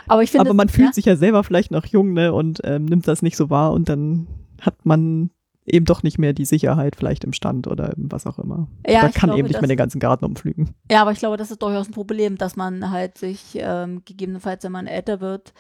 Aber 0.07 0.23
ich 0.23 0.31
finde. 0.31 0.47
Aber 0.47 0.53
man 0.53 0.69
fühlt 0.69 0.89
ja? 0.89 0.93
sich 0.93 1.05
ja 1.05 1.15
selber 1.15 1.43
vielleicht 1.43 1.71
noch 1.71 1.85
jung, 1.85 2.13
ne, 2.13 2.33
und 2.33 2.61
ähm, 2.63 2.85
nimmt 2.85 3.07
das 3.07 3.21
nicht 3.21 3.38
so 3.38 3.50
wahr 3.50 3.73
und 3.73 3.89
dann 3.89 4.27
hat 4.61 4.85
man 4.85 5.29
eben 5.65 5.85
doch 5.85 6.03
nicht 6.03 6.17
mehr 6.17 6.33
die 6.33 6.45
Sicherheit 6.45 6.95
vielleicht 6.95 7.23
im 7.23 7.33
Stand 7.33 7.67
oder 7.67 7.93
was 7.95 8.25
auch 8.25 8.39
immer. 8.39 8.67
Ja, 8.88 9.00
Oder 9.00 9.09
ich 9.09 9.15
kann 9.15 9.27
glaube, 9.27 9.39
eben 9.39 9.47
nicht 9.47 9.55
das- 9.55 9.61
mehr 9.61 9.67
den 9.67 9.77
ganzen 9.77 10.00
Garten 10.00 10.25
umflügen. 10.25 10.71
Ja, 10.89 11.01
aber 11.01 11.11
ich 11.11 11.19
glaube, 11.19 11.38
das 11.38 11.51
ist 11.51 11.61
durchaus 11.61 11.88
ein 11.88 11.93
Problem, 11.93 12.38
dass 12.38 12.55
man 12.55 12.89
halt 12.89 13.17
sich 13.17 13.55
ähm, 13.55 14.01
gegebenenfalls, 14.05 14.63
wenn 14.63 14.71
man 14.71 14.88
älter 14.88 15.21
wird, 15.21 15.53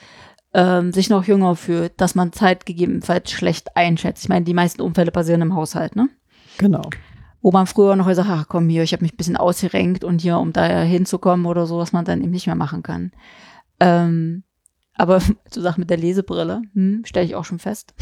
ähm, 0.53 0.91
sich 0.91 1.09
noch 1.09 1.25
jünger 1.25 1.55
fühlt, 1.55 1.99
dass 1.99 2.15
man 2.15 2.33
Zeit 2.33 2.65
gegebenenfalls 2.65 3.31
schlecht 3.31 3.75
einschätzt. 3.77 4.23
Ich 4.23 4.29
meine, 4.29 4.45
die 4.45 4.53
meisten 4.53 4.81
Unfälle 4.81 5.11
passieren 5.11 5.41
im 5.41 5.55
Haushalt, 5.55 5.95
ne? 5.95 6.09
Genau. 6.57 6.81
Wo 7.41 7.51
man 7.51 7.67
früher 7.67 7.95
noch 7.95 8.07
gesagt 8.07 8.27
hat, 8.27 8.39
ach 8.41 8.47
komm 8.47 8.69
hier, 8.69 8.83
ich 8.83 8.93
habe 8.93 9.03
mich 9.03 9.13
ein 9.13 9.17
bisschen 9.17 9.37
ausgerenkt 9.37 10.03
und 10.03 10.21
hier, 10.21 10.37
um 10.37 10.53
da 10.53 10.81
hinzukommen 10.81 11.45
oder 11.45 11.65
so, 11.65 11.77
was 11.77 11.91
man 11.91 12.05
dann 12.05 12.21
eben 12.21 12.31
nicht 12.31 12.45
mehr 12.45 12.55
machen 12.55 12.83
kann. 12.83 13.11
Ähm, 13.79 14.43
aber 14.93 15.21
so 15.49 15.61
Sachen 15.61 15.81
mit 15.81 15.89
der 15.89 15.97
Lesebrille, 15.97 16.61
hm, 16.73 17.03
stelle 17.05 17.25
ich 17.25 17.35
auch 17.35 17.45
schon 17.45 17.59
fest. 17.59 17.93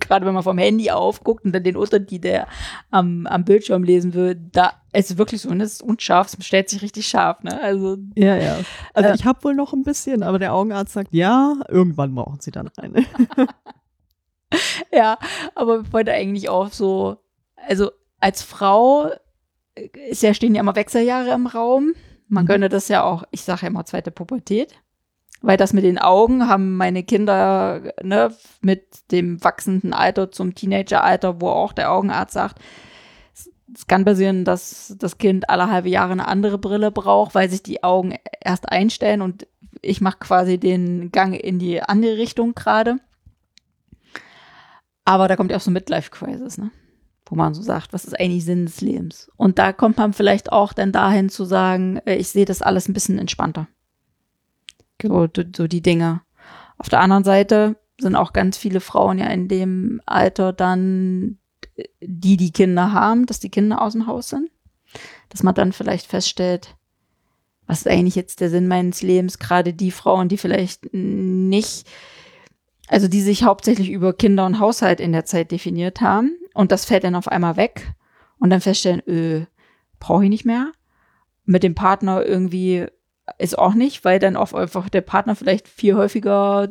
Gerade 0.00 0.24
wenn 0.26 0.34
man 0.34 0.42
vom 0.42 0.58
Handy 0.58 0.90
aufguckt 0.90 1.44
und 1.44 1.52
dann 1.52 1.62
den 1.64 1.76
Untertitel 1.76 2.20
der 2.22 2.48
am, 2.90 3.26
am 3.26 3.44
Bildschirm 3.44 3.82
lesen 3.82 4.14
will, 4.14 4.34
da 4.52 4.72
ist 4.92 5.10
es 5.10 5.18
wirklich 5.18 5.40
so, 5.42 5.48
und 5.50 5.60
es 5.60 5.74
ist 5.74 5.82
unscharf, 5.82 6.32
es 6.38 6.46
stellt 6.46 6.68
sich 6.68 6.82
richtig 6.82 7.06
scharf, 7.08 7.42
ne? 7.42 7.60
Also, 7.60 7.96
Ja, 8.14 8.36
ja. 8.36 8.58
Also 8.94 9.10
Äh. 9.10 9.14
ich 9.14 9.24
habe 9.24 9.42
wohl 9.44 9.54
noch 9.54 9.72
ein 9.72 9.82
bisschen, 9.82 10.22
aber 10.22 10.38
der 10.38 10.54
Augenarzt 10.54 10.92
sagt, 10.92 11.08
ja, 11.12 11.54
irgendwann 11.68 12.14
brauchen 12.14 12.40
sie 12.40 12.50
dann 12.50 12.70
eine. 12.76 13.04
ja, 14.92 15.18
aber 15.54 15.80
ich 15.80 15.92
wollte 15.92 16.12
eigentlich 16.12 16.48
auch 16.48 16.70
so, 16.70 17.16
also 17.68 17.90
als 18.20 18.42
Frau 18.42 19.10
äh, 19.74 19.88
ist 20.10 20.22
ja, 20.22 20.34
stehen 20.34 20.54
ja 20.54 20.60
immer 20.60 20.76
Wechseljahre 20.76 21.30
im 21.32 21.46
Raum. 21.46 21.92
Man 22.28 22.44
Mhm. 22.44 22.48
könnte 22.48 22.68
das 22.68 22.88
ja 22.88 23.02
auch, 23.04 23.24
ich 23.30 23.42
sage 23.42 23.62
ja 23.62 23.68
immer 23.68 23.84
zweite 23.84 24.10
Pubertät. 24.10 24.74
Weil 25.40 25.56
das 25.56 25.72
mit 25.72 25.82
den 25.84 25.98
Augen 25.98 26.48
haben 26.48 26.76
meine 26.76 27.02
Kinder 27.02 27.92
ne, 28.02 28.32
mit 28.60 29.10
dem 29.10 29.42
wachsenden 29.42 29.92
Alter 29.92 30.30
zum 30.30 30.54
Teenageralter, 30.54 31.40
wo 31.40 31.48
auch 31.48 31.72
der 31.72 31.90
Augenarzt 31.92 32.34
sagt, 32.34 32.60
es- 33.34 33.86
kann 33.88 34.04
passieren, 34.04 34.44
dass 34.44 34.94
das 34.98 35.18
Kind 35.18 35.48
alle 35.50 35.68
halbe 35.70 35.88
Jahre 35.88 36.12
eine 36.12 36.28
andere 36.28 36.58
Brille 36.58 36.90
braucht, 36.92 37.34
weil 37.34 37.50
sich 37.50 37.62
die 37.62 37.82
Augen 37.82 38.14
erst 38.40 38.68
einstellen 38.68 39.22
und 39.22 39.46
ich 39.80 40.00
mache 40.00 40.18
quasi 40.18 40.58
den 40.58 41.10
Gang 41.10 41.34
in 41.34 41.58
die 41.58 41.82
andere 41.82 42.18
Richtung 42.18 42.54
gerade. 42.54 42.98
Aber 45.04 45.26
da 45.26 45.34
kommt 45.36 45.50
ja 45.50 45.56
auch 45.56 45.60
so 45.62 45.70
Midlife-Crisis, 45.70 46.58
ne? 46.58 46.70
Wo 47.26 47.34
man 47.34 47.54
so 47.54 47.62
sagt, 47.62 47.92
was 47.92 48.04
ist 48.04 48.18
eigentlich 48.18 48.44
Sinn 48.44 48.66
des 48.66 48.80
Lebens? 48.80 49.30
Und 49.36 49.58
da 49.58 49.72
kommt 49.72 49.96
man 49.96 50.12
vielleicht 50.12 50.52
auch 50.52 50.72
dann 50.72 50.92
dahin 50.92 51.30
zu 51.30 51.44
sagen, 51.44 51.96
äh, 52.04 52.14
ich 52.16 52.28
sehe 52.28 52.44
das 52.44 52.62
alles 52.62 52.88
ein 52.88 52.92
bisschen 52.92 53.18
entspannter. 53.18 53.68
So, 55.02 55.28
so 55.34 55.42
so 55.54 55.66
die 55.66 55.82
Dinge. 55.82 56.22
Auf 56.78 56.88
der 56.88 57.00
anderen 57.00 57.24
Seite 57.24 57.76
sind 58.00 58.16
auch 58.16 58.32
ganz 58.32 58.56
viele 58.56 58.80
Frauen 58.80 59.18
ja 59.18 59.26
in 59.26 59.48
dem 59.48 60.00
Alter 60.06 60.52
dann, 60.52 61.38
äh, 61.76 61.84
die 62.00 62.36
die 62.36 62.52
Kinder 62.52 62.92
haben, 62.92 63.26
dass 63.26 63.40
die 63.40 63.50
Kinder 63.50 63.82
aus 63.82 63.92
dem 63.92 64.06
Haus 64.06 64.28
sind. 64.28 64.50
Dass 65.28 65.42
man 65.42 65.54
dann 65.54 65.72
vielleicht 65.72 66.06
feststellt, 66.06 66.76
was 67.66 67.80
ist 67.80 67.88
eigentlich 67.88 68.16
jetzt 68.16 68.40
der 68.40 68.50
Sinn 68.50 68.68
meines 68.68 69.02
Lebens? 69.02 69.38
Gerade 69.38 69.72
die 69.72 69.90
Frauen, 69.90 70.28
die 70.28 70.36
vielleicht 70.36 70.92
nicht, 70.92 71.86
also 72.88 73.08
die 73.08 73.22
sich 73.22 73.44
hauptsächlich 73.44 73.90
über 73.90 74.12
Kinder 74.12 74.44
und 74.44 74.58
Haushalt 74.58 75.00
in 75.00 75.12
der 75.12 75.24
Zeit 75.24 75.50
definiert 75.50 76.00
haben 76.00 76.36
und 76.54 76.72
das 76.72 76.84
fällt 76.84 77.04
dann 77.04 77.14
auf 77.14 77.28
einmal 77.28 77.56
weg 77.56 77.94
und 78.38 78.50
dann 78.50 78.60
feststellen, 78.60 79.02
öh, 79.06 79.46
brauche 80.00 80.24
ich 80.24 80.30
nicht 80.30 80.44
mehr. 80.44 80.72
Mit 81.44 81.62
dem 81.62 81.74
Partner 81.74 82.24
irgendwie 82.24 82.86
ist 83.38 83.58
auch 83.58 83.74
nicht, 83.74 84.04
weil 84.04 84.18
dann 84.18 84.36
auch 84.36 84.52
einfach 84.52 84.88
der 84.88 85.00
Partner 85.00 85.34
vielleicht 85.36 85.68
viel 85.68 85.94
häufiger 85.94 86.68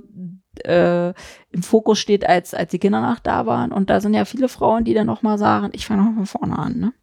äh, 0.65 1.10
im 1.51 1.63
Fokus 1.63 2.00
steht, 2.00 2.27
als, 2.27 2.53
als 2.53 2.72
die 2.72 2.79
Kinder 2.79 3.01
nach 3.01 3.20
da 3.20 3.46
waren. 3.46 3.72
Und 3.72 3.89
da 3.89 4.01
sind 4.01 4.13
ja 4.13 4.25
viele 4.25 4.50
Frauen, 4.50 4.84
die 4.84 4.93
dann 4.93 5.10
auch 5.10 5.22
mal 5.22 5.38
sagen, 5.38 5.70
ich 5.74 5.86
fange 5.86 6.03
noch 6.03 6.13
von 6.13 6.25
vorne 6.25 6.60
an, 6.60 6.79
ne? 6.79 6.93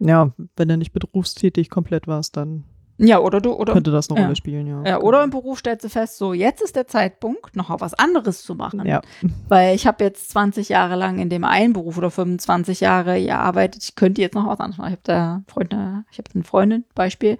Ja, 0.00 0.32
wenn 0.56 0.70
er 0.70 0.76
nicht 0.76 0.92
berufstätig 0.92 1.70
komplett 1.70 2.06
warst, 2.06 2.36
dann 2.36 2.64
Ja, 2.98 3.18
oder 3.18 3.40
du, 3.40 3.52
oder 3.52 3.72
könnte 3.72 3.90
das 3.90 4.08
eine 4.08 4.20
ja. 4.20 4.26
Rolle 4.26 4.36
spielen, 4.36 4.66
ja. 4.66 4.82
Ja, 4.84 5.00
oder 5.00 5.22
im 5.24 5.30
Beruf 5.30 5.58
stellst 5.58 5.84
du 5.84 5.88
fest, 5.88 6.18
so 6.18 6.32
jetzt 6.32 6.62
ist 6.62 6.76
der 6.76 6.86
Zeitpunkt, 6.86 7.56
noch 7.56 7.68
was 7.80 7.94
anderes 7.94 8.42
zu 8.42 8.54
machen. 8.54 8.86
Ja. 8.86 9.02
Weil 9.48 9.74
ich 9.74 9.86
habe 9.86 10.04
jetzt 10.04 10.30
20 10.30 10.68
Jahre 10.68 10.96
lang 10.96 11.18
in 11.18 11.30
dem 11.30 11.44
einen 11.44 11.72
Beruf 11.72 11.98
oder 11.98 12.10
25 12.10 12.80
Jahre 12.80 13.20
gearbeitet. 13.20 13.82
Ich 13.84 13.94
könnte 13.94 14.22
jetzt 14.22 14.34
noch 14.34 14.46
was 14.46 14.60
anderes 14.60 14.78
machen. 14.78 14.92
Ich 14.92 14.92
habe 14.92 15.02
da 15.02 15.42
Freunde, 15.52 16.04
ich 16.10 16.18
habe 16.18 16.30
eine 16.34 16.44
Freundin, 16.44 16.84
Beispiel, 16.94 17.38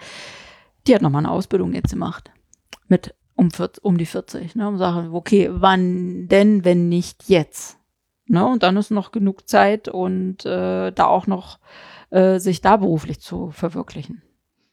die 0.88 0.94
hat 0.94 1.02
nochmal 1.02 1.24
eine 1.24 1.30
Ausbildung 1.30 1.74
jetzt 1.74 1.92
gemacht. 1.92 2.30
Mit 2.88 3.14
um, 3.34 3.50
40, 3.50 3.84
um 3.84 3.98
die 3.98 4.06
40. 4.06 4.56
Ne? 4.56 4.66
Und 4.66 4.78
sagen, 4.78 5.10
okay, 5.12 5.50
wann 5.52 6.26
denn, 6.28 6.64
wenn 6.64 6.88
nicht 6.88 7.28
jetzt? 7.28 7.78
Ne? 8.26 8.44
Und 8.44 8.62
dann 8.62 8.76
ist 8.76 8.90
noch 8.90 9.12
genug 9.12 9.48
Zeit 9.48 9.88
und 9.88 10.44
äh, 10.44 10.90
da 10.90 11.06
auch 11.06 11.26
noch 11.26 11.58
äh, 12.10 12.38
sich 12.38 12.60
da 12.60 12.76
beruflich 12.76 13.20
zu 13.20 13.50
verwirklichen. 13.50 14.22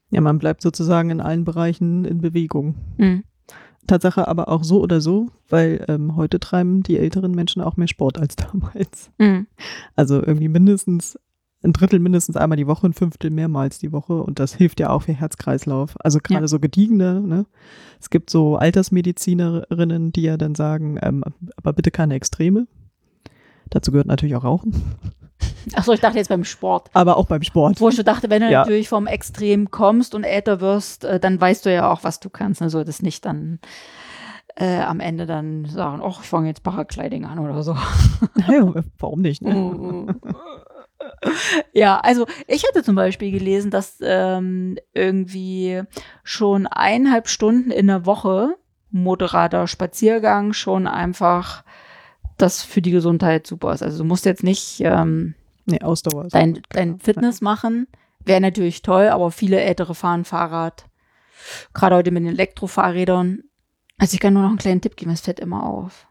ja, 0.09 0.21
man 0.21 0.39
bleibt 0.39 0.61
sozusagen 0.61 1.09
in 1.09 1.21
allen 1.21 1.45
Bereichen 1.45 2.05
in 2.05 2.21
Bewegung. 2.21 2.75
Mhm. 2.97 3.23
Tatsache 3.87 4.27
aber 4.27 4.49
auch 4.49 4.63
so 4.63 4.81
oder 4.81 4.99
so, 4.99 5.29
weil 5.47 5.85
ähm, 5.87 6.15
heute 6.15 6.39
treiben 6.39 6.81
die 6.81 6.97
älteren 6.97 7.31
Menschen 7.31 7.61
auch 7.61 7.77
mehr 7.77 7.87
Sport 7.87 8.17
als 8.17 8.35
damals. 8.51 9.11
Mhm. 9.19 9.47
Also 9.95 10.15
irgendwie 10.23 10.49
mindestens 10.49 11.19
ein 11.65 11.73
Drittel 11.73 11.99
mindestens 11.99 12.37
einmal 12.37 12.55
die 12.57 12.67
Woche, 12.67 12.87
ein 12.87 12.93
Fünftel 12.93 13.31
mehrmals 13.31 13.79
die 13.79 13.91
Woche 13.91 14.13
und 14.21 14.39
das 14.39 14.53
hilft 14.53 14.79
ja 14.79 14.89
auch 14.91 15.01
für 15.01 15.13
Herz-Kreislauf. 15.13 15.95
Also 15.99 16.19
gerade 16.21 16.43
Ja. 16.43 16.47
so 16.47 16.59
gediegene, 16.59 17.19
ne? 17.21 17.45
Es 17.99 18.09
gibt 18.09 18.29
so 18.29 18.55
Altersmedizinerinnen, 18.55 20.11
die 20.11 20.21
ja 20.21 20.37
dann 20.37 20.55
sagen, 20.55 20.97
ähm, 21.01 21.23
aber 21.57 21.73
bitte 21.73 21.91
keine 21.91 22.13
Extreme. 22.15 22.67
Dazu 23.69 23.91
gehört 23.91 24.07
natürlich 24.07 24.35
auch 24.35 24.43
Rauchen, 24.43 24.73
Achso, 25.73 25.91
ich 25.91 25.99
dachte 25.99 26.17
jetzt 26.17 26.29
beim 26.29 26.43
Sport. 26.45 26.89
aber 26.93 27.17
auch 27.17 27.25
beim 27.25 27.41
Sport. 27.41 27.81
Wo 27.81 27.89
ich 27.89 28.01
dachte, 28.03 28.29
wenn 28.29 28.41
du 28.41 28.49
Ja. 28.51 28.59
natürlich 28.59 28.87
vom 28.87 29.07
Extrem 29.07 29.69
kommst 29.71 30.13
und 30.15 30.23
älter 30.23 30.61
wirst, 30.61 31.03
äh, 31.03 31.19
dann 31.19 31.41
weißt 31.41 31.65
du 31.65 31.73
ja 31.73 31.91
auch, 31.91 32.03
was 32.03 32.19
du 32.19 32.29
kannst. 32.29 32.61
Also 32.61 32.83
das 32.83 33.01
nicht 33.01 33.25
dann 33.25 33.59
äh, 34.55 34.79
am 34.81 34.99
Ende 35.01 35.25
dann 35.25 35.65
sagen, 35.65 36.01
ach, 36.05 36.21
ich 36.21 36.29
fange 36.29 36.47
jetzt 36.47 36.63
Paragliding 36.63 37.25
an 37.25 37.39
oder 37.39 37.63
so. 37.63 37.75
Naja, 38.35 38.71
warum 38.99 39.21
nicht? 39.21 39.41
Ne? 39.41 40.15
Ja, 41.73 41.99
also 41.99 42.25
ich 42.47 42.65
hatte 42.67 42.83
zum 42.83 42.95
Beispiel 42.95 43.31
gelesen, 43.31 43.71
dass 43.71 43.97
ähm, 44.01 44.77
irgendwie 44.93 45.81
schon 46.23 46.67
eineinhalb 46.67 47.27
Stunden 47.27 47.71
in 47.71 47.87
der 47.87 48.05
Woche 48.05 48.55
moderater 48.91 49.67
Spaziergang 49.67 50.53
schon 50.53 50.87
einfach 50.87 51.63
das 52.37 52.63
für 52.63 52.81
die 52.81 52.91
Gesundheit 52.91 53.47
super 53.47 53.73
ist. 53.73 53.83
Also 53.83 53.99
du 53.99 54.03
musst 54.03 54.25
jetzt 54.25 54.43
nicht 54.43 54.81
ähm, 54.81 55.35
Nee, 55.65 55.81
Ausdauer. 55.81 56.27
dein, 56.29 56.61
dein. 56.69 56.99
Fitness 56.99 57.41
machen. 57.41 57.87
Wäre 58.23 58.41
natürlich 58.41 58.81
toll, 58.81 59.07
aber 59.07 59.31
viele 59.31 59.59
Ältere 59.61 59.95
fahren 59.95 60.25
Fahrrad. 60.25 60.85
Gerade 61.73 61.95
heute 61.95 62.11
mit 62.11 62.23
den 62.23 62.33
Elektrofahrrädern. 62.33 63.43
Also 63.97 64.13
ich 64.13 64.19
kann 64.19 64.33
nur 64.33 64.43
noch 64.43 64.49
einen 64.49 64.57
kleinen 64.57 64.81
Tipp 64.81 64.95
geben, 64.95 65.11
es 65.11 65.21
fällt 65.21 65.39
immer 65.39 65.63
auf. 65.63 66.07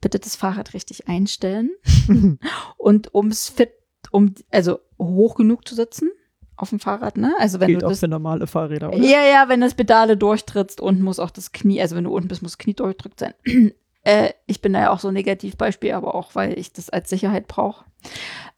Bitte 0.00 0.18
das 0.18 0.34
Fahrrad 0.34 0.74
richtig 0.74 1.08
einstellen 1.08 1.70
und 2.76 3.14
ums 3.14 3.48
fit, 3.48 3.72
um, 4.12 4.34
also 4.50 4.78
hoch 4.98 5.34
genug 5.34 5.66
zu 5.66 5.74
sitzen 5.74 6.10
auf 6.56 6.70
dem 6.70 6.78
Fahrrad, 6.78 7.16
ne? 7.16 7.34
Also 7.38 7.58
wenn 7.58 7.68
Gilt 7.68 7.82
du 7.82 7.86
auch 7.86 7.90
das, 7.90 8.00
für 8.00 8.08
normale 8.08 8.46
Fahrräder, 8.46 8.90
oder? 8.90 8.98
ja, 8.98 9.24
ja, 9.24 9.48
wenn 9.48 9.60
das 9.60 9.74
Pedale 9.74 10.16
durchtrittst, 10.16 10.80
unten 10.80 11.02
muss 11.02 11.18
auch 11.18 11.30
das 11.30 11.50
Knie, 11.52 11.80
also 11.80 11.96
wenn 11.96 12.04
du 12.04 12.14
unten 12.14 12.28
bist, 12.28 12.42
muss 12.42 12.52
das 12.52 12.58
Knie 12.58 12.74
durchdrückt 12.74 13.18
sein. 13.18 13.34
äh, 14.04 14.30
ich 14.46 14.60
bin 14.60 14.72
da 14.72 14.80
ja 14.80 14.90
auch 14.90 15.00
so 15.00 15.08
ein 15.08 15.14
Negativbeispiel, 15.14 15.92
aber 15.92 16.14
auch, 16.14 16.34
weil 16.34 16.56
ich 16.58 16.72
das 16.72 16.88
als 16.90 17.10
Sicherheit 17.10 17.48
brauche. 17.48 17.84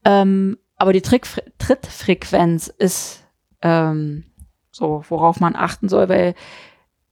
Ähm, 0.05 0.59
aber 0.77 0.93
die 0.93 1.03
Trick 1.03 1.27
Trittfrequenz 1.59 2.67
ist 2.67 3.25
ähm, 3.63 4.25
so, 4.71 5.05
worauf 5.09 5.41
man 5.41 5.57
achten 5.57 5.89
soll, 5.89 6.09
weil 6.09 6.35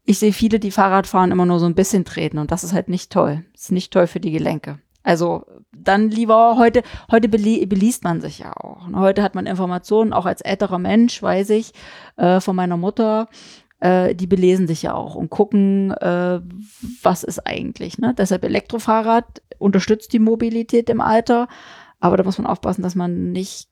ich 0.05 0.19
sehe 0.19 0.33
viele, 0.33 0.59
die 0.59 0.73
Fahrrad 0.73 1.07
fahren, 1.07 1.31
immer 1.31 1.47
nur 1.47 1.61
so 1.61 1.67
ein 1.67 1.77
bisschen 1.77 2.05
treten 2.05 2.39
und 2.39 2.51
das 2.51 2.65
ist 2.65 2.73
halt 2.73 2.89
nicht 2.89 3.13
toll. 3.13 3.45
Das 3.53 3.63
ist 3.63 3.73
nicht 3.73 3.93
toll 3.93 4.09
für 4.09 4.21
die 4.21 4.33
Gelenke. 4.33 4.81
Also 5.03 5.45
dann 5.73 6.11
lieber 6.11 6.57
heute, 6.57 6.83
heute 7.11 7.29
belie 7.29 7.67
beliest 7.67 8.05
man 8.05 8.21
sich 8.21 8.39
ja 8.39 8.53
auch. 8.57 8.87
Und 8.87 8.97
heute 8.97 9.23
hat 9.23 9.35
man 9.35 9.47
Informationen, 9.47 10.13
auch 10.13 10.27
als 10.27 10.41
älterer 10.41 10.79
Mensch, 10.79 11.23
weiß 11.23 11.51
ich, 11.51 11.73
äh, 12.17 12.41
von 12.41 12.55
meiner 12.55 12.77
Mutter, 12.77 13.29
äh, 13.81 14.15
die 14.15 14.27
belesen 14.27 14.67
sich 14.67 14.83
ja 14.83 14.95
auch 14.95 15.15
und 15.17 15.31
gucken, 15.31 15.91
äh, 15.91 16.41
was 17.03 17.25
ist 17.25 17.47
eigentlich. 17.47 17.99
Ne? 17.99 18.15
Deshalb 18.17 18.45
Elektrofahrrad 18.45 19.43
unterstützt 19.59 20.13
die 20.13 20.21
Mobilität 20.21 20.89
im 20.89 21.01
Alter, 21.01 21.49
aber 21.99 22.17
da 22.17 22.25
muss 22.25 22.39
man 22.39 22.47
aufpassen, 22.47 22.83
dass 22.83 22.95
man 22.95 23.33
nicht, 23.33 23.69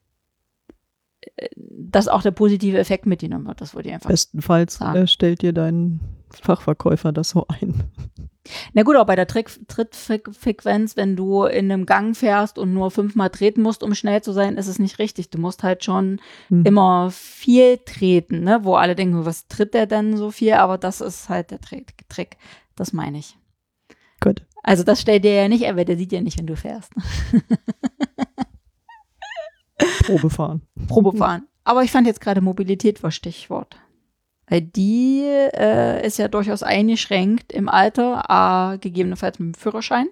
äh, 1.37 1.49
dass 1.57 2.09
auch 2.09 2.23
der 2.23 2.33
positive 2.33 2.79
Effekt 2.79 3.07
mitgenommen 3.07 3.47
wird. 3.47 3.61
Das 3.61 3.75
würde 3.75 3.89
ich 3.89 3.95
einfach 3.95 4.11
Bestenfalls 4.11 4.75
sagen. 4.75 5.03
äh, 5.03 5.07
stellt 5.07 5.43
dir 5.43 5.53
dein 5.53 6.01
Fachverkäufer 6.43 7.13
das 7.13 7.31
so 7.31 7.47
ein. 7.49 7.85
Na 8.73 8.83
gut, 8.83 8.97
auch 8.97 9.07
bei 9.07 9.17
der 9.17 9.27
Trittfrequenz, 9.27 10.97
wenn 10.97 11.15
du 11.17 11.45
in 11.45 11.71
einem 11.71 11.87
Gang 11.87 12.17
fährst 12.17 12.59
und 12.59 12.73
nur 12.73 12.91
fünfmal 12.91 13.31
treten 13.31 13.63
musst, 13.63 13.83
um 13.83 13.95
schnell 13.95 14.23
zu 14.23 14.33
sein, 14.33 14.57
ist 14.57 14.67
es 14.67 14.79
nicht 14.79 14.99
richtig. 14.99 15.31
Du 15.31 15.39
musst 15.39 15.63
halt 15.63 15.85
schon 15.85 16.21
Hm. 16.49 16.65
immer 16.65 17.11
viel 17.11 17.79
treten, 17.79 18.43
ne? 18.43 18.61
wo 18.63 18.75
alle 18.75 18.95
denken, 18.97 19.25
was 19.25 19.47
tritt 19.49 19.75
der 19.75 19.87
denn 19.87 20.17
so 20.17 20.31
viel? 20.31 20.55
Aber 20.55 20.79
das 20.79 21.01
ist 21.01 21.29
halt 21.29 21.51
der 21.51 21.61
Trick. 21.61 21.95
Trick. 22.09 22.39
Das 22.77 22.93
meine 22.93 23.19
ich. 23.19 23.37
Gut. 24.21 24.43
Also 24.63 24.85
das 24.85 25.01
stellt 25.01 25.25
dir 25.25 25.35
ja 25.35 25.49
nicht, 25.49 25.67
aber 25.69 25.85
der 25.85 25.97
sieht 25.97 26.13
ja 26.13 26.21
nicht, 26.21 26.39
wenn 26.39 26.47
du 26.47 26.57
fährst. 26.57 26.93
Probe 30.07 30.31
fahren. 30.31 30.63
Probe 30.89 31.17
fahren. 31.17 31.47
Aber 31.65 31.83
ich 31.85 31.91
fand 31.91 32.07
jetzt 32.07 32.21
gerade 32.21 32.41
Mobilität 32.41 33.03
war 33.03 33.11
Stichwort. 33.11 33.77
Weil 34.51 34.63
die 34.63 35.23
äh, 35.25 36.05
ist 36.05 36.19
ja 36.19 36.29
durchaus 36.29 36.63
eingeschränkt 36.65 37.53
im 37.53 37.69
Alter, 37.69 38.75
äh, 38.75 38.79
gegebenenfalls 38.79 39.39
mit 39.39 39.55
dem 39.55 39.59
Führerschein, 39.59 40.09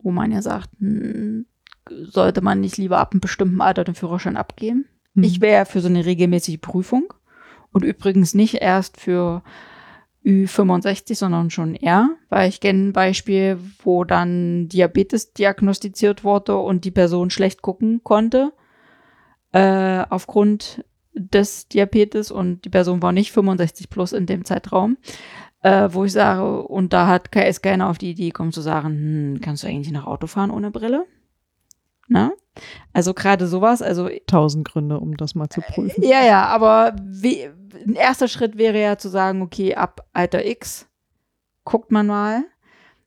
wo 0.00 0.10
man 0.10 0.32
ja 0.32 0.42
sagt, 0.42 0.68
hm, 0.80 1.46
sollte 1.88 2.40
man 2.40 2.60
nicht 2.60 2.76
lieber 2.76 2.98
ab 2.98 3.12
einem 3.12 3.20
bestimmten 3.20 3.60
Alter 3.60 3.84
den 3.84 3.94
Führerschein 3.94 4.36
abgeben. 4.36 4.86
Mhm. 5.14 5.22
Ich 5.22 5.40
wäre 5.40 5.66
für 5.66 5.80
so 5.80 5.88
eine 5.88 6.04
regelmäßige 6.04 6.60
Prüfung 6.60 7.14
und 7.72 7.84
übrigens 7.84 8.34
nicht 8.34 8.54
erst 8.54 9.00
für 9.00 9.44
Ü65, 10.24 11.14
sondern 11.14 11.50
schon 11.50 11.76
eher, 11.76 12.10
weil 12.28 12.48
ich 12.48 12.60
kenne 12.60 12.88
ein 12.88 12.92
Beispiel, 12.92 13.58
wo 13.84 14.02
dann 14.02 14.68
Diabetes 14.68 15.32
diagnostiziert 15.32 16.24
wurde 16.24 16.56
und 16.56 16.84
die 16.84 16.90
Person 16.90 17.30
schlecht 17.30 17.62
gucken 17.62 18.02
konnte 18.02 18.52
äh, 19.52 20.04
aufgrund 20.08 20.84
des 21.14 21.68
Diabetes 21.68 22.30
und 22.30 22.64
die 22.64 22.70
Person 22.70 23.02
war 23.02 23.12
nicht 23.12 23.32
65 23.32 23.90
plus 23.90 24.12
in 24.12 24.26
dem 24.26 24.44
Zeitraum, 24.44 24.96
äh, 25.62 25.88
wo 25.92 26.04
ich 26.04 26.12
sage, 26.12 26.62
und 26.62 26.92
da 26.92 27.06
hat 27.06 27.34
ist 27.36 27.62
keiner 27.62 27.88
auf 27.88 27.98
die 27.98 28.10
Idee 28.10 28.28
gekommen 28.28 28.52
zu 28.52 28.60
sagen, 28.60 28.88
hm, 28.88 29.40
kannst 29.40 29.62
du 29.62 29.68
eigentlich 29.68 29.92
noch 29.92 30.06
Auto 30.06 30.26
fahren 30.26 30.50
ohne 30.50 30.70
Brille? 30.70 31.06
Na? 32.08 32.32
Also 32.92 33.14
gerade 33.14 33.46
sowas, 33.46 33.80
also 33.80 34.10
Tausend 34.26 34.66
Gründe, 34.66 35.00
um 35.00 35.16
das 35.16 35.34
mal 35.34 35.48
zu 35.48 35.60
prüfen. 35.60 36.02
ja, 36.02 36.24
ja, 36.24 36.46
aber 36.46 36.94
wie, 37.02 37.48
ein 37.86 37.94
erster 37.94 38.28
Schritt 38.28 38.58
wäre 38.58 38.80
ja 38.80 38.98
zu 38.98 39.08
sagen, 39.08 39.42
okay, 39.42 39.74
ab 39.74 40.06
Alter 40.12 40.44
X 40.44 40.88
guckt 41.64 41.90
man 41.90 42.06
mal, 42.06 42.44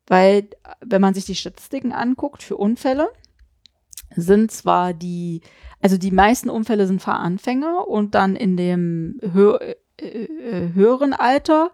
weil 0.08 0.50
wenn 0.82 1.02
man 1.02 1.14
sich 1.14 1.26
die 1.26 1.36
Statistiken 1.36 1.92
anguckt 1.92 2.42
für 2.42 2.58
Unfälle, 2.58 3.10
sind 4.16 4.52
zwar 4.52 4.94
die, 4.94 5.42
also 5.82 5.98
die 5.98 6.12
meisten 6.12 6.50
Unfälle 6.50 6.88
sind 6.88 7.02
Fahranfänger 7.02 7.88
und 7.88 8.16
dann 8.16 8.36
in 8.36 8.58
dem 8.58 9.20
hö 9.34 9.58
äh, 9.58 9.76
äh, 9.98 10.74
höheren 10.74 11.14
Alter, 11.14 11.72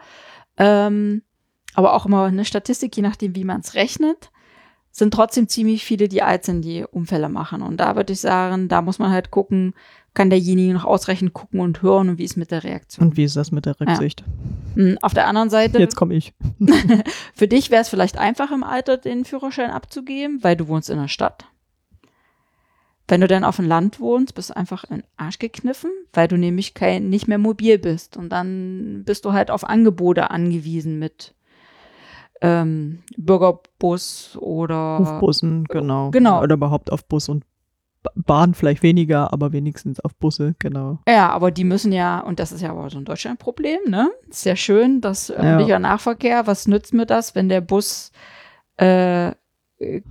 ähm, 0.57 1.23
aber 1.73 1.93
auch 1.93 2.05
immer 2.05 2.25
eine 2.25 2.45
Statistik, 2.45 2.95
je 2.95 3.03
nachdem, 3.03 3.35
wie 3.35 3.45
man 3.45 3.61
es 3.61 3.73
rechnet, 3.75 4.31
sind 4.91 5.13
trotzdem 5.13 5.47
ziemlich 5.47 5.85
viele, 5.85 6.09
die 6.09 6.21
alt 6.21 6.43
sind, 6.43 6.63
die 6.63 6.83
Unfälle 6.83 7.29
machen. 7.29 7.61
Und 7.61 7.77
da 7.77 7.95
würde 7.95 8.11
ich 8.11 8.19
sagen, 8.19 8.67
da 8.67 8.81
muss 8.81 8.99
man 8.99 9.11
halt 9.11 9.31
gucken, 9.31 9.73
kann 10.13 10.29
derjenige 10.29 10.73
noch 10.73 10.83
ausreichend 10.83 11.33
gucken 11.33 11.61
und 11.61 11.81
hören 11.81 12.09
und 12.09 12.17
wie 12.17 12.25
ist 12.25 12.35
mit 12.35 12.51
der 12.51 12.65
Reaktion. 12.65 13.07
Und 13.07 13.17
wie 13.17 13.23
ist 13.23 13.37
das 13.37 13.51
mit 13.51 13.65
der 13.65 13.79
Rücksicht? 13.79 14.25
Hm, 14.75 14.97
Auf 15.01 15.13
der 15.13 15.27
anderen 15.27 15.49
Seite, 15.49 15.79
Jetzt 15.79 15.95
komme 15.95 16.15
ich. 16.15 16.33
für 17.33 17.47
dich 17.47 17.71
wäre 17.71 17.81
es 17.81 17.89
vielleicht 17.89 18.17
einfach 18.17 18.51
im 18.51 18.63
Alter, 18.63 18.97
den 18.97 19.23
Führerschein 19.23 19.71
abzugeben, 19.71 20.39
weil 20.43 20.57
du 20.57 20.67
wohnst 20.67 20.89
in 20.89 20.99
der 20.99 21.07
Stadt. 21.07 21.45
Wenn 23.11 23.19
du 23.19 23.27
dann 23.27 23.43
auf 23.43 23.57
dem 23.57 23.67
Land 23.67 23.99
wohnst, 23.99 24.35
bist 24.35 24.51
du 24.51 24.55
einfach 24.55 24.85
in 24.85 24.97
den 24.97 25.03
Arsch 25.17 25.37
gekniffen, 25.37 25.91
weil 26.13 26.29
du 26.29 26.37
nämlich 26.37 26.73
kein, 26.73 27.09
nicht 27.09 27.27
mehr 27.27 27.37
mobil 27.37 27.77
bist. 27.77 28.15
Und 28.15 28.29
dann 28.29 29.03
bist 29.05 29.25
du 29.25 29.33
halt 29.33 29.51
auf 29.51 29.65
Angebote 29.67 30.31
angewiesen 30.31 30.97
mit 30.97 31.35
ähm, 32.41 32.99
Bürgerbus 33.17 34.37
oder 34.39 34.99
Auf 34.99 35.19
genau. 35.67 36.11
Genau. 36.11 36.41
Oder 36.41 36.55
überhaupt 36.55 36.89
auf 36.91 37.05
Bus 37.05 37.27
und 37.27 37.43
Ba- 38.01 38.13
Bahn 38.15 38.53
vielleicht 38.53 38.81
weniger, 38.81 39.33
aber 39.33 39.51
wenigstens 39.51 39.99
auf 39.99 40.15
Busse, 40.15 40.55
genau. 40.57 40.99
Ja, 41.07 41.29
aber 41.31 41.51
die 41.51 41.65
müssen 41.65 41.91
ja, 41.91 42.19
und 42.21 42.39
das 42.39 42.53
ist 42.53 42.61
ja 42.61 42.71
aber 42.71 42.89
so 42.89 42.97
ein 42.97 43.05
Deutschlandproblem, 43.05 43.81
ne? 43.87 44.09
Ist 44.29 44.45
ja 44.45 44.55
schön, 44.55 45.01
dass 45.01 45.29
öffentlicher 45.29 45.79
Nahverkehr, 45.79 46.47
was 46.47 46.65
nützt 46.65 46.93
mir 46.93 47.05
das, 47.05 47.35
wenn 47.35 47.49
der 47.49 47.61
Bus 47.61 48.11
äh, 48.77 49.33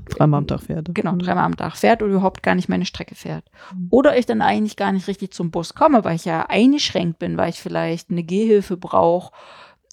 Dreimal 0.09 0.39
am 0.39 0.47
Tag 0.47 0.63
fährt. 0.63 0.95
genau, 0.95 1.15
dreimal 1.17 1.45
am 1.45 1.57
Tag 1.57 1.77
fährt 1.77 2.03
oder 2.03 2.13
überhaupt 2.13 2.43
gar 2.43 2.55
nicht 2.55 2.69
meine 2.69 2.87
Strecke 2.87 3.15
fährt. 3.15 3.45
Mhm. 3.75 3.89
Oder 3.91 4.19
ich 4.19 4.27
dann 4.27 4.43
eigentlich 4.43 4.77
gar 4.77 4.93
nicht 4.93 5.07
richtig 5.07 5.33
zum 5.33 5.51
Bus 5.51 5.75
komme, 5.75 6.05
weil 6.05 6.17
ich 6.17 6.25
ja 6.25 6.47
eingeschränkt 6.47 7.19
bin, 7.19 7.37
weil 7.37 7.51
ich 7.51 7.61
vielleicht 7.61 8.11
eine 8.11 8.23
Gehhilfe 8.23 8.77
brauche 8.77 9.33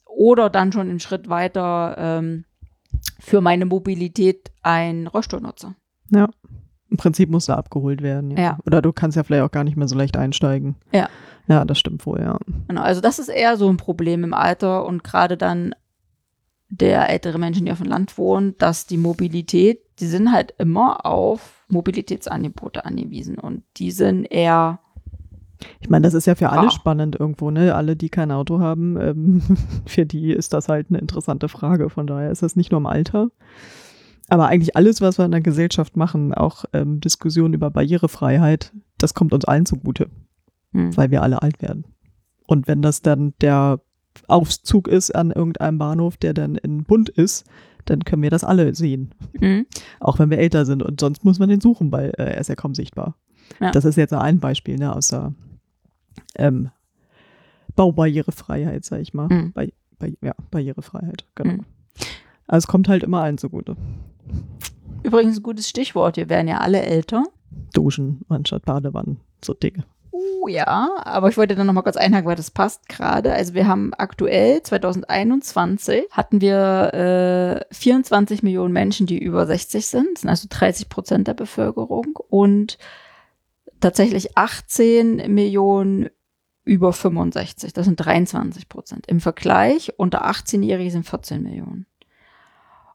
oder 0.06 0.50
dann 0.50 0.72
schon 0.72 0.90
einen 0.90 1.00
Schritt 1.00 1.30
weiter 1.30 1.96
ähm, 1.98 2.46
für 3.20 3.42
meine 3.42 3.66
Mobilität 3.66 4.52
einen 4.64 5.08
Rollstuhl 5.08 5.42
nutze. 5.42 5.76
Ja. 6.10 6.30
Im 6.90 6.98
Prinzip 6.98 7.30
musst 7.30 7.50
du 7.50 7.54
abgeholt 7.54 8.02
werden. 8.02 8.32
Ja. 8.32 8.40
Ja. 8.40 8.58
Oder 8.66 8.82
du 8.82 8.94
kannst 8.94 9.18
ja 9.18 9.24
vielleicht 9.24 9.44
auch 9.44 9.52
gar 9.52 9.66
nicht 9.66 9.76
mehr 9.76 9.88
so 9.88 9.96
leicht 9.96 10.16
einsteigen. 10.18 10.76
Ja. 10.94 11.10
Ja, 11.48 11.66
das 11.66 11.80
stimmt 11.80 12.06
wohl, 12.06 12.20
ja. 12.20 12.38
Genau, 12.68 12.82
also 12.82 13.02
das 13.02 13.20
ist 13.20 13.30
eher 13.30 13.58
so 13.58 13.70
ein 13.70 13.78
Problem 13.78 14.24
im 14.24 14.34
Alter 14.34 14.86
und 14.86 15.04
gerade 15.04 15.38
dann 15.38 15.74
der 16.70 17.10
ältere 17.10 17.38
Menschen, 17.40 17.66
die 17.66 17.72
auf 17.72 17.78
dem 17.80 17.88
Land 17.88 18.18
wohnen, 18.18 18.56
dass 18.58 18.86
die 18.86 18.98
Mobilität, 18.98 19.80
die 20.00 20.06
sind 20.08 20.32
halt 20.32 20.54
immer 20.58 21.06
auf 21.06 21.64
Mobilitätsangebote 21.70 22.86
angewiesen 22.86 23.38
und 23.38 23.64
die 23.78 23.92
sind 23.92 24.26
eher, 24.26 24.80
Ich 25.80 25.90
meine, 25.90 26.04
das 26.04 26.14
ist 26.14 26.28
ja 26.28 26.36
für 26.36 26.50
alle 26.50 26.68
Ah. 26.68 26.72
spannend 26.72 27.16
irgendwo, 27.20 27.50
ne? 27.50 27.74
Alle, 27.74 27.96
die 27.96 28.10
kein 28.10 28.32
Auto 28.32 28.60
haben, 28.60 28.96
ähm, 29.02 29.42
für 29.88 30.06
die 30.06 30.32
ist 30.32 30.54
das 30.54 30.70
halt 30.70 30.88
eine 30.90 31.00
interessante 31.00 31.50
Frage. 31.50 31.90
Von 31.90 32.06
daher 32.06 32.30
ist 32.32 32.44
das 32.44 32.56
nicht 32.56 32.72
nur 32.72 32.80
im 32.80 32.86
Alter. 32.86 33.30
Aber 34.30 34.48
eigentlich 34.48 34.76
alles, 34.76 35.02
was 35.02 35.18
wir 35.18 35.26
in 35.26 35.32
der 35.32 35.42
Gesellschaft 35.42 35.96
machen, 35.98 36.34
auch 36.34 36.66
ähm, 36.74 37.00
Diskussionen 37.00 37.54
über 37.54 37.72
Barrierefreiheit, 37.72 38.74
das 38.98 39.14
kommt 39.14 39.34
uns 39.34 39.46
allen 39.46 39.66
zugute, 39.66 40.10
hm, 40.74 40.96
weil 40.98 41.10
wir 41.12 41.24
alle 41.24 41.42
alt 41.42 41.62
werden. 41.62 41.86
Und 42.46 42.68
wenn 42.68 42.82
das 42.82 43.02
dann 43.02 43.34
der 43.42 43.80
Aufzug 44.28 44.88
ist 44.88 45.12
an 45.16 45.32
irgendeinem 45.32 45.78
Bahnhof, 45.78 46.18
der 46.18 46.34
dann 46.34 46.56
in 46.56 46.84
bunt 46.84 47.10
ist, 47.10 47.46
dann 47.86 48.04
können 48.04 48.22
wir 48.22 48.30
das 48.30 48.44
alle 48.44 48.74
sehen. 48.76 49.14
hm, 49.40 49.66
Auch 50.00 50.20
wenn 50.20 50.30
wir 50.30 50.40
älter 50.40 50.66
sind. 50.66 50.84
Und 50.84 51.00
sonst 51.00 51.24
muss 51.24 51.40
man 51.40 51.50
den 51.50 51.62
suchen, 51.62 51.92
weil 51.92 52.10
äh, 52.18 52.24
er 52.34 52.38
ist 52.38 52.50
ja 52.50 52.56
kaum 52.56 52.76
sichtbar. 52.76 53.16
Ja. 53.62 53.72
Das 53.72 53.86
ist 53.86 53.96
jetzt 53.96 54.14
ein 54.14 54.40
Beispiel 54.40 54.78
ne, 54.78 54.94
aus 54.94 55.08
der 55.10 55.34
ähm, 56.36 56.70
Baubarrierefreiheit, 57.76 58.84
sag 58.84 59.00
ich 59.02 59.14
mal. 59.14 59.28
Mhm. 59.30 59.54
Bei, 59.54 59.72
bei, 60.00 60.14
ja, 60.22 60.34
Barrierefreiheit, 60.52 61.26
genau. 61.36 61.54
Mhm. 61.54 61.66
Also 62.48 62.66
es 62.66 62.68
kommt 62.68 62.88
halt 62.90 63.04
immer 63.04 63.22
allen 63.22 63.38
zugute. 63.38 63.76
Übrigens 65.04 65.38
ein 65.38 65.44
gutes 65.44 65.70
Stichwort, 65.70 66.18
wir 66.18 66.30
werden 66.30 66.48
ja 66.48 66.58
alle 66.60 66.82
älter. 66.82 67.24
Duschen 67.74 68.22
anstatt 68.30 68.66
Badewannen, 68.66 69.20
so 69.44 69.54
Dinge. 69.54 69.86
Ja, 70.48 70.90
aber 71.04 71.30
ich 71.30 71.38
wollte 71.38 71.56
dann 71.56 71.68
noch 71.68 71.74
mal 71.74 71.82
kurz 71.82 71.98
einhaken, 71.98 72.28
weil 72.28 72.36
das 72.36 72.52
passt 72.52 72.90
gerade. 72.90 73.34
Also 73.34 73.54
wir 73.54 73.68
haben 73.68 73.94
aktuell 73.94 74.62
2021 74.64 76.06
hatten 76.12 76.42
wir 76.42 77.66
äh, 77.70 77.74
24 77.74 78.44
Millionen 78.44 78.74
Menschen, 78.74 79.08
die 79.08 79.18
über 79.18 79.46
60 79.46 79.86
sind, 79.86 80.18
sind 80.18 80.30
also 80.30 80.48
30 80.50 80.90
Prozent 80.90 81.28
der 81.28 81.34
Bevölkerung 81.34 82.18
und 82.30 82.78
tatsächlich 83.80 84.38
18 84.38 85.34
Millionen 85.34 86.10
über 86.68 86.92
65, 86.92 87.72
das 87.72 87.86
sind 87.86 87.96
23 87.96 88.68
Prozent. 88.68 89.08
Im 89.08 89.22
Vergleich 89.22 89.94
unter 89.98 90.30
18-Jährige 90.30 90.92
sind 90.92 91.08
14 91.08 91.42
Millionen. 91.42 91.86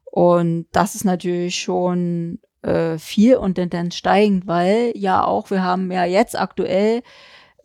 Und 0.04 0.66
das 0.72 0.94
ist 0.94 1.04
natürlich 1.04 1.54
schon 1.56 2.38
äh, 2.60 2.98
viel 2.98 3.36
und 3.36 3.54
Tendenz 3.54 3.96
steigend, 3.96 4.46
weil 4.46 4.92
ja 4.94 5.24
auch, 5.24 5.50
wir 5.50 5.62
haben 5.62 5.90
ja 5.90 6.04
jetzt 6.04 6.38
aktuell 6.38 7.02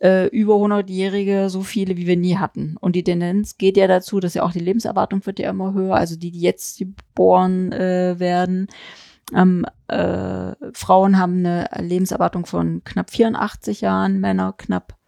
äh, 0.00 0.26
über 0.28 0.54
100-Jährige 0.54 1.50
so 1.50 1.62
viele, 1.62 1.96
wie 1.96 2.06
wir 2.06 2.16
nie 2.16 2.36
hatten. 2.36 2.76
Und 2.80 2.94
die 2.96 3.04
Tendenz 3.04 3.58
geht 3.58 3.76
ja 3.76 3.86
dazu, 3.86 4.20
dass 4.20 4.34
ja 4.34 4.42
auch 4.42 4.52
die 4.52 4.60
Lebenserwartung 4.60 5.24
wird 5.26 5.38
ja 5.38 5.50
immer 5.50 5.74
höher, 5.74 5.94
also 5.94 6.16
die, 6.16 6.30
die 6.30 6.40
jetzt 6.40 6.78
geboren 6.78 7.72
äh, 7.72 8.18
werden. 8.18 8.68
Ähm, 9.34 9.66
äh, 9.88 10.52
Frauen 10.72 11.18
haben 11.18 11.38
eine 11.44 11.68
Lebenserwartung 11.78 12.46
von 12.46 12.82
knapp 12.84 13.10
84 13.10 13.80
Jahren, 13.80 14.20
Männer 14.20 14.54
knapp 14.56 14.98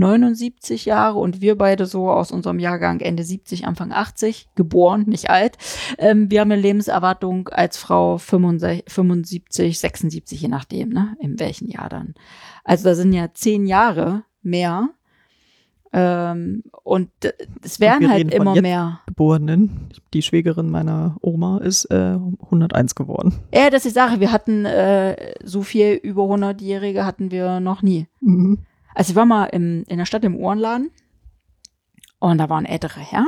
79 0.00 0.86
Jahre 0.86 1.18
und 1.18 1.42
wir 1.42 1.58
beide 1.58 1.84
so 1.84 2.10
aus 2.10 2.32
unserem 2.32 2.58
Jahrgang 2.58 3.00
Ende 3.00 3.22
70, 3.22 3.66
Anfang 3.66 3.92
80, 3.92 4.48
geboren, 4.56 5.04
nicht 5.06 5.28
alt. 5.28 5.58
Ähm, 5.98 6.30
wir 6.30 6.40
haben 6.40 6.50
eine 6.50 6.60
Lebenserwartung 6.60 7.48
als 7.48 7.76
Frau 7.76 8.16
65, 8.16 8.84
75, 8.90 9.78
76, 9.78 10.40
je 10.40 10.48
nachdem, 10.48 10.88
ne, 10.88 11.16
in 11.20 11.38
welchem 11.38 11.68
Jahr 11.68 11.90
dann. 11.90 12.14
Also 12.64 12.84
da 12.84 12.94
sind 12.94 13.12
ja 13.12 13.32
zehn 13.34 13.66
Jahre 13.66 14.24
mehr. 14.42 14.90
Ähm, 15.92 16.62
und 16.84 17.10
es 17.62 17.80
werden 17.80 18.08
halt 18.08 18.32
immer 18.32 18.60
mehr. 18.60 19.00
Geborenen, 19.06 19.88
die 20.14 20.22
Schwägerin 20.22 20.70
meiner 20.70 21.16
Oma 21.20 21.58
ist 21.58 21.86
äh, 21.86 22.16
101 22.44 22.94
geworden. 22.94 23.34
Ja, 23.52 23.70
das 23.70 23.84
ist 23.84 23.92
die 23.92 23.98
Sache. 23.98 24.20
Wir 24.20 24.30
hatten 24.30 24.64
äh, 24.66 25.34
so 25.42 25.62
viel 25.62 25.94
über 25.94 26.22
100-Jährige 26.22 27.04
hatten 27.04 27.30
wir 27.32 27.58
noch 27.58 27.82
nie. 27.82 28.06
Mhm. 28.20 28.58
Also 28.94 29.12
ich 29.12 29.16
war 29.16 29.26
mal 29.26 29.46
im, 29.46 29.84
in 29.88 29.98
der 29.98 30.06
Stadt 30.06 30.24
im 30.24 30.36
Uhrenladen 30.36 30.90
und 32.20 32.38
da 32.38 32.48
war 32.48 32.58
ein 32.58 32.66
älterer 32.66 33.00
Herr. 33.00 33.26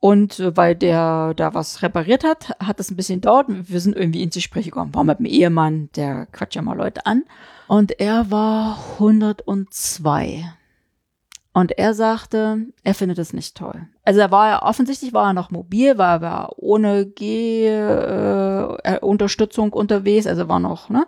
Und 0.00 0.38
äh, 0.38 0.56
weil 0.56 0.74
der 0.74 1.34
da 1.34 1.54
was 1.54 1.82
repariert 1.82 2.24
hat, 2.24 2.56
hat 2.58 2.80
es 2.80 2.90
ein 2.90 2.96
bisschen 2.96 3.20
dauert. 3.20 3.46
Wir 3.48 3.80
sind 3.80 3.96
irgendwie 3.96 4.22
ins 4.22 4.34
Gespräch 4.34 4.66
gekommen. 4.66 4.94
War 4.94 5.04
mit 5.04 5.18
dem 5.18 5.26
Ehemann, 5.26 5.90
der 5.96 6.26
quatscht 6.26 6.56
ja 6.56 6.62
mal 6.62 6.76
Leute 6.76 7.04
an. 7.04 7.24
Und 7.68 8.00
er 8.00 8.30
war 8.30 8.78
102. 8.98 10.44
Und 11.56 11.78
er 11.78 11.94
sagte, 11.94 12.66
er 12.82 12.94
findet 12.94 13.18
es 13.18 13.32
nicht 13.32 13.56
toll. 13.56 13.86
Also 14.02 14.18
er 14.20 14.32
war 14.32 14.48
ja 14.48 14.62
offensichtlich 14.62 15.12
war 15.12 15.28
er 15.28 15.34
noch 15.34 15.52
mobil, 15.52 15.98
war 15.98 16.08
aber 16.08 16.54
ohne 16.56 17.06
Geh-Unterstützung 17.06 19.68
äh, 19.68 19.76
unterwegs, 19.76 20.26
also 20.26 20.48
war 20.48 20.58
noch 20.58 20.90
ne, 20.90 21.06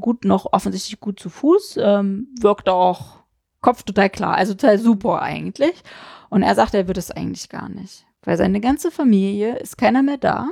gut 0.00 0.24
noch 0.24 0.54
offensichtlich 0.54 1.00
gut 1.00 1.20
zu 1.20 1.28
Fuß, 1.28 1.78
ähm, 1.82 2.28
wirkte 2.40 2.72
auch 2.72 3.18
Kopf 3.60 3.82
total 3.82 4.08
klar, 4.08 4.36
also 4.36 4.54
total 4.54 4.78
super 4.78 5.20
eigentlich. 5.20 5.82
Und 6.30 6.42
er 6.42 6.54
sagte, 6.54 6.78
er 6.78 6.86
würde 6.86 7.00
es 7.00 7.10
eigentlich 7.10 7.50
gar 7.50 7.68
nicht, 7.68 8.06
weil 8.22 8.38
seine 8.38 8.60
ganze 8.60 8.90
Familie 8.90 9.58
ist 9.58 9.76
keiner 9.76 10.02
mehr 10.02 10.16
da 10.16 10.48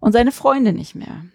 und 0.00 0.12
seine 0.12 0.32
Freunde 0.32 0.72
nicht 0.72 0.94
mehr. 0.94 1.26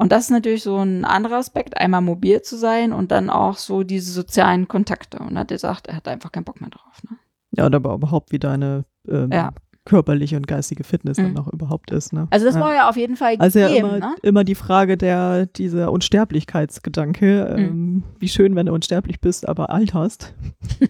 Und 0.00 0.12
das 0.12 0.24
ist 0.24 0.30
natürlich 0.30 0.62
so 0.62 0.76
ein 0.76 1.04
anderer 1.04 1.38
Aspekt, 1.38 1.76
einmal 1.76 2.00
mobil 2.02 2.40
zu 2.42 2.56
sein 2.56 2.92
und 2.92 3.10
dann 3.10 3.30
auch 3.30 3.56
so 3.56 3.82
diese 3.82 4.12
sozialen 4.12 4.68
Kontakte. 4.68 5.18
Und 5.18 5.36
hat 5.36 5.48
gesagt, 5.48 5.88
er 5.88 5.96
hat 5.96 6.06
einfach 6.06 6.30
keinen 6.30 6.44
Bock 6.44 6.60
mehr 6.60 6.70
drauf. 6.70 7.02
Ne? 7.10 7.16
Ja, 7.50 7.66
und 7.66 7.74
aber 7.74 7.94
überhaupt 7.94 8.30
wie 8.30 8.38
deine 8.38 8.84
ähm, 9.08 9.30
Ja. 9.32 9.50
körperliche 9.84 10.36
und 10.36 10.46
geistige 10.46 10.84
Fitness 10.84 11.16
dann 11.16 11.28
Mhm. 11.30 11.34
noch 11.34 11.52
überhaupt 11.52 11.90
ist. 11.90 12.12
Ne? 12.12 12.28
Also 12.30 12.46
das 12.46 12.54
ja. 12.54 12.60
war 12.60 12.74
ja 12.74 12.88
auf 12.88 12.96
jeden 12.96 13.16
Fall 13.16 13.34
Also 13.40 13.58
ja 13.58 13.66
gegeben, 13.68 13.88
immer, 13.88 13.98
ne? 13.98 14.14
immer 14.22 14.44
die 14.44 14.54
Frage 14.54 14.96
der, 14.96 15.46
dieser 15.46 15.90
Unsterblichkeitsgedanke. 15.90 17.54
Mhm. 17.56 17.58
Ähm, 17.64 18.02
wie 18.20 18.28
schön, 18.28 18.54
wenn 18.54 18.66
du 18.66 18.74
unsterblich 18.74 19.20
bist, 19.20 19.48
aber 19.48 19.70
alt 19.70 19.94
hast. 19.94 20.32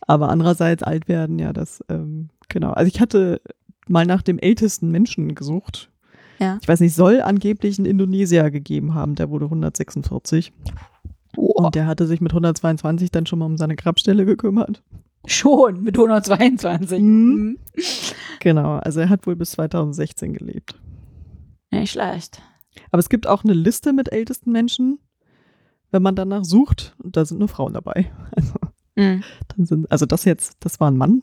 aber 0.00 0.28
andererseits 0.28 0.82
alt 0.82 1.08
werden, 1.08 1.38
ja, 1.38 1.52
das, 1.52 1.84
ähm, 1.88 2.28
genau. 2.48 2.70
Also 2.72 2.88
ich 2.88 3.00
hatte 3.00 3.40
mal 3.88 4.06
nach 4.06 4.22
dem 4.22 4.38
ältesten 4.38 4.90
Menschen 4.90 5.34
gesucht. 5.34 5.90
Ja. 6.38 6.58
Ich 6.60 6.68
weiß 6.68 6.80
nicht, 6.80 6.94
soll 6.94 7.20
angeblich 7.20 7.78
einen 7.78 7.86
Indonesier 7.86 8.50
gegeben 8.50 8.94
haben, 8.94 9.14
der 9.14 9.30
wurde 9.30 9.46
146. 9.46 10.52
Oh, 11.36 11.64
Und 11.64 11.74
der 11.74 11.86
hatte 11.86 12.06
sich 12.06 12.20
mit 12.20 12.32
122 12.32 13.10
dann 13.10 13.26
schon 13.26 13.38
mal 13.40 13.46
um 13.46 13.56
seine 13.56 13.76
Grabstelle 13.76 14.24
gekümmert. 14.24 14.82
schon 15.26 15.82
mit 15.82 15.96
122. 15.98 17.00
Mhm. 17.00 17.06
Mhm. 17.06 17.58
Genau, 18.40 18.76
also 18.78 19.00
er 19.00 19.08
hat 19.08 19.26
wohl 19.26 19.36
bis 19.36 19.50
2016 19.52 20.32
gelebt. 20.32 20.80
Nicht 21.70 21.92
schlecht. 21.92 22.40
Aber 22.90 23.00
es 23.00 23.08
gibt 23.08 23.26
auch 23.26 23.44
eine 23.44 23.52
Liste 23.52 23.92
mit 23.92 24.10
ältesten 24.12 24.52
Menschen, 24.52 24.98
wenn 25.90 26.02
man 26.02 26.14
danach 26.16 26.44
sucht. 26.44 26.94
Und 27.02 27.16
da 27.16 27.24
sind 27.24 27.38
nur 27.38 27.48
Frauen 27.48 27.74
dabei. 27.74 28.10
Also, 28.36 28.54
Mhm. 28.96 29.22
dann 29.54 29.64
sind, 29.66 29.92
also 29.92 30.06
das 30.06 30.24
jetzt, 30.24 30.56
das 30.60 30.80
war 30.80 30.90
ein 30.90 30.96
Mann. 30.96 31.22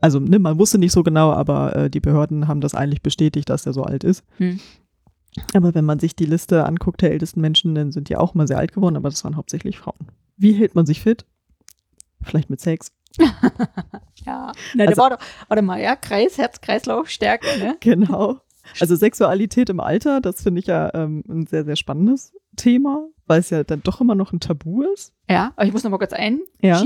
Also 0.00 0.18
ne, 0.20 0.38
man 0.38 0.58
wusste 0.58 0.78
nicht 0.78 0.92
so 0.92 1.02
genau, 1.02 1.32
aber 1.32 1.76
äh, 1.76 1.90
die 1.90 2.00
Behörden 2.00 2.48
haben 2.48 2.60
das 2.60 2.74
eigentlich 2.74 3.02
bestätigt, 3.02 3.48
dass 3.50 3.66
er 3.66 3.72
so 3.72 3.82
alt 3.82 4.04
ist. 4.04 4.24
Hm. 4.38 4.60
Aber 5.54 5.74
wenn 5.74 5.84
man 5.84 5.98
sich 6.00 6.16
die 6.16 6.24
Liste 6.26 6.66
anguckt 6.66 7.02
der 7.02 7.12
ältesten 7.12 7.40
Menschen, 7.40 7.74
dann 7.74 7.92
sind 7.92 8.08
die 8.08 8.16
auch 8.16 8.34
mal 8.34 8.48
sehr 8.48 8.58
alt 8.58 8.72
geworden, 8.72 8.96
aber 8.96 9.10
das 9.10 9.22
waren 9.24 9.36
hauptsächlich 9.36 9.78
Frauen. 9.78 10.08
Wie 10.36 10.52
hält 10.52 10.74
man 10.74 10.86
sich 10.86 11.00
fit? 11.00 11.24
Vielleicht 12.22 12.50
mit 12.50 12.60
Sex. 12.60 12.92
Ja. 14.26 14.52
Na, 14.74 14.84
Also- 14.84 15.00
war 15.00 15.10
doch, 15.10 15.18
warte 15.48 15.62
mal, 15.62 15.80
ja, 15.80 15.96
Kreis, 15.96 16.36
Herz, 16.36 16.60
Kreislauf, 16.60 17.08
Stärke, 17.08 17.46
ne? 17.58 17.76
Genau. 17.80 18.38
Also 18.78 18.94
Sexualität 18.94 19.70
im 19.70 19.80
Alter, 19.80 20.20
das 20.20 20.42
finde 20.42 20.60
ich 20.60 20.66
ja 20.66 20.90
ähm, 20.94 21.24
ein 21.28 21.46
sehr, 21.46 21.64
sehr 21.64 21.76
spannendes 21.76 22.34
Thema, 22.56 23.08
weil 23.26 23.40
es 23.40 23.48
ja 23.50 23.64
dann 23.64 23.82
doch 23.82 24.00
immer 24.02 24.14
noch 24.14 24.32
ein 24.32 24.38
Tabu 24.40 24.82
ist. 24.82 25.14
Ja, 25.28 25.52
aber 25.56 25.66
ich 25.66 25.72
muss 25.72 25.82
noch 25.82 25.90
mal 25.90 25.96
kurz 25.98 26.12
einschieben. 26.12 26.44
Ja. 26.62 26.82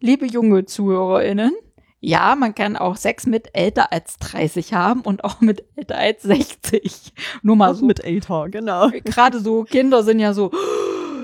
Liebe 0.00 0.26
junge 0.26 0.64
ZuhörerInnen, 0.64 1.52
ja, 2.00 2.34
man 2.34 2.54
kann 2.54 2.76
auch 2.76 2.96
Sex 2.96 3.26
mit 3.26 3.50
älter 3.52 3.92
als 3.92 4.16
30 4.18 4.72
haben 4.72 5.02
und 5.02 5.22
auch 5.24 5.40
mit 5.40 5.64
älter 5.76 5.98
als 5.98 6.22
60. 6.22 7.12
Nur 7.42 7.56
mal 7.56 7.74
so. 7.74 7.84
mit 7.84 8.02
älter, 8.02 8.48
genau. 8.48 8.88
Gerade 9.04 9.38
so 9.40 9.64
Kinder 9.64 10.02
sind 10.02 10.18
ja 10.18 10.32
so, 10.32 10.50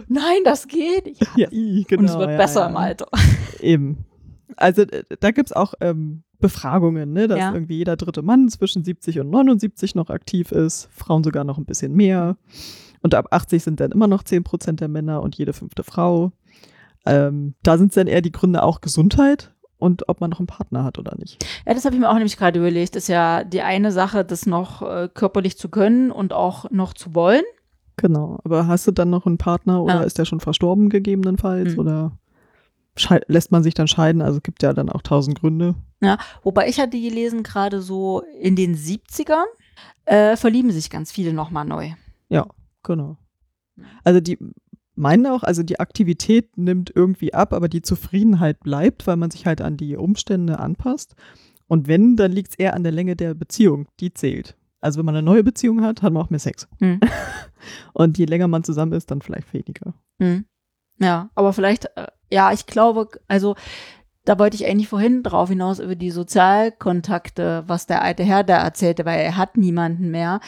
nein, 0.09 0.39
das 0.45 0.69
geht. 0.69 1.19
Ja, 1.19 1.27
Ja, 1.37 1.49
genau. 1.51 2.01
und 2.03 2.05
es 2.09 2.19
wird 2.19 2.31
ja, 2.31 2.37
besser 2.37 2.61
ja. 2.61 2.69
im 2.69 2.77
Alter. 2.77 3.09
Eben. 3.61 4.05
Also 4.57 4.83
äh, 4.83 5.05
da 5.21 5.31
gibt's 5.31 5.53
auch 5.53 5.75
ähm, 5.81 6.23
Befragungen, 6.39 7.13
ne, 7.13 7.27
dass 7.27 7.39
Ja. 7.39 7.53
irgendwie 7.55 7.79
jeder 7.79 7.97
dritte 7.97 8.21
Mann 8.23 8.49
zwischen 8.51 8.85
70 8.85 9.21
und 9.21 9.31
79 9.31 9.95
noch 9.95 10.11
aktiv 10.11 10.53
ist, 10.53 10.89
Frauen 10.93 11.25
sogar 11.25 11.45
noch 11.45 11.57
ein 11.57 11.65
bisschen 11.65 11.95
mehr. 11.95 12.37
Und 13.03 13.15
ab 13.15 13.29
80 13.31 13.63
sind 13.63 13.81
dann 13.81 13.93
immer 13.93 14.09
noch 14.09 14.23
10 14.23 14.45
Prozent 14.45 14.81
der 14.81 14.89
Männer 14.89 15.23
und 15.23 15.37
jede 15.37 15.53
fünfte 15.55 15.85
Frau. 15.85 16.33
Ähm, 17.07 17.55
da 17.63 17.79
sind 17.79 17.97
dann 17.97 18.09
eher 18.09 18.21
die 18.21 18.33
Gründe 18.33 18.63
auch 18.63 18.81
Gesundheit 18.81 19.55
und 19.79 20.09
ob 20.09 20.21
man 20.21 20.31
noch 20.31 20.39
einen 20.41 20.47
Partner 20.47 20.85
hat 20.85 20.99
oder 20.99 21.15
nicht. 21.19 21.45
Ja, 21.67 21.75
das 21.75 21.85
habe 21.85 21.95
ich 21.95 22.01
mir 22.01 22.09
auch 22.11 22.15
nämlich 22.15 22.37
gerade 22.37 22.59
überlegt. 22.59 22.97
Ist 22.97 23.09
ja 23.09 23.45
die 23.45 23.63
eine 23.63 23.93
Sache, 23.93 24.25
das 24.25 24.47
noch 24.47 24.83
äh, 24.83 25.09
körperlich 25.13 25.59
zu 25.59 25.69
können 25.69 26.11
und 26.11 26.33
auch 26.33 26.71
noch 26.71 26.95
zu 26.95 27.15
wollen. 27.15 27.43
Genau. 27.97 28.39
Aber 28.45 28.67
hast 28.67 28.87
du 28.87 28.91
dann 28.93 29.11
noch 29.11 29.27
einen 29.27 29.39
Partner 29.39 29.83
oder 29.83 29.95
Ja. 29.97 30.01
ist 30.03 30.19
der 30.19 30.25
schon 30.25 30.41
verstorben 30.41 30.89
gegebenenfalls 30.91 31.75
Mhm. 31.75 31.79
oder 31.79 32.13
lässt 33.27 33.53
man 33.53 33.63
sich 33.63 33.75
dann 33.75 33.89
scheiden? 33.89 34.23
Also 34.23 34.39
es 34.39 34.43
gibt 34.43 34.63
ja 34.63 34.73
dann 34.73 34.89
auch 34.91 35.03
tausend 35.03 35.41
Gründe. 35.41 35.75
Wobei 36.43 36.69
ich 36.69 36.79
hatte 36.79 37.01
gelesen, 37.01 37.43
gerade 37.43 37.81
so 37.83 38.23
in 38.41 38.55
den 38.57 38.77
70ern 38.77 39.45
äh, 40.05 40.37
verlieben 40.37 40.71
sich 40.71 40.89
ganz 40.91 41.11
viele 41.11 41.33
nochmal 41.33 41.65
neu. 41.65 41.91
Ja, 42.29 42.47
genau. 42.83 43.17
Also 44.05 44.21
die 44.21 44.39
meinen 44.97 45.27
auch, 45.27 45.43
also 45.43 45.63
die 45.63 45.79
Aktivität 45.81 46.57
nimmt 46.57 46.93
irgendwie 46.95 47.35
ab, 47.35 47.53
aber 47.53 47.69
die 47.69 47.83
Zufriedenheit 47.83 48.61
bleibt, 48.61 49.07
weil 49.07 49.17
man 49.17 49.31
sich 49.31 49.47
halt 49.47 49.61
an 49.61 49.77
die 49.77 49.97
Umstände 49.97 50.59
anpasst. 50.59 51.15
Und 51.69 51.89
wenn, 51.89 52.17
dann 52.17 52.33
liegt 52.33 52.51
es 52.51 52.59
eher 52.59 52.75
an 52.75 52.83
der 52.83 52.93
Länge 52.93 53.17
der 53.17 53.35
Beziehung, 53.35 53.89
die 54.01 54.13
zählt. 54.15 54.57
Also 54.81 54.99
wenn 54.99 55.07
man 55.07 55.17
eine 55.17 55.25
neue 55.25 55.43
Beziehung 55.43 55.83
hat, 55.83 56.03
hat 56.03 56.13
man 56.13 56.23
auch 56.23 56.31
mehr 56.31 56.39
Sex. 56.39 56.69
Mhm. 56.81 57.01
Und 57.93 58.19
je 58.19 58.25
länger 58.25 58.49
man 58.49 58.65
zusammen 58.65 58.93
ist, 58.93 59.11
dann 59.11 59.23
vielleicht 59.23 59.53
weniger. 59.53 59.95
Hm. 60.21 60.45
Ja, 60.99 61.31
aber 61.35 61.53
vielleicht, 61.53 61.87
äh, 61.97 62.07
ja, 62.31 62.53
ich 62.53 62.67
glaube, 62.67 63.09
also 63.29 63.57
da 64.25 64.39
wollte 64.39 64.57
ich 64.57 64.67
eigentlich 64.67 64.89
vorhin 64.89 65.23
drauf 65.23 65.49
hinaus 65.49 65.79
über 65.79 65.95
die 65.95 66.11
Sozialkontakte, 66.11 67.65
was 67.67 67.87
der 67.87 68.03
alte 68.03 68.25
Herr 68.25 68.45
da 68.45 68.59
erzählte, 68.59 69.05
weil 69.05 69.21
er 69.21 69.37
hat 69.37 69.57
niemanden 69.57 70.11
mehr. 70.11 70.41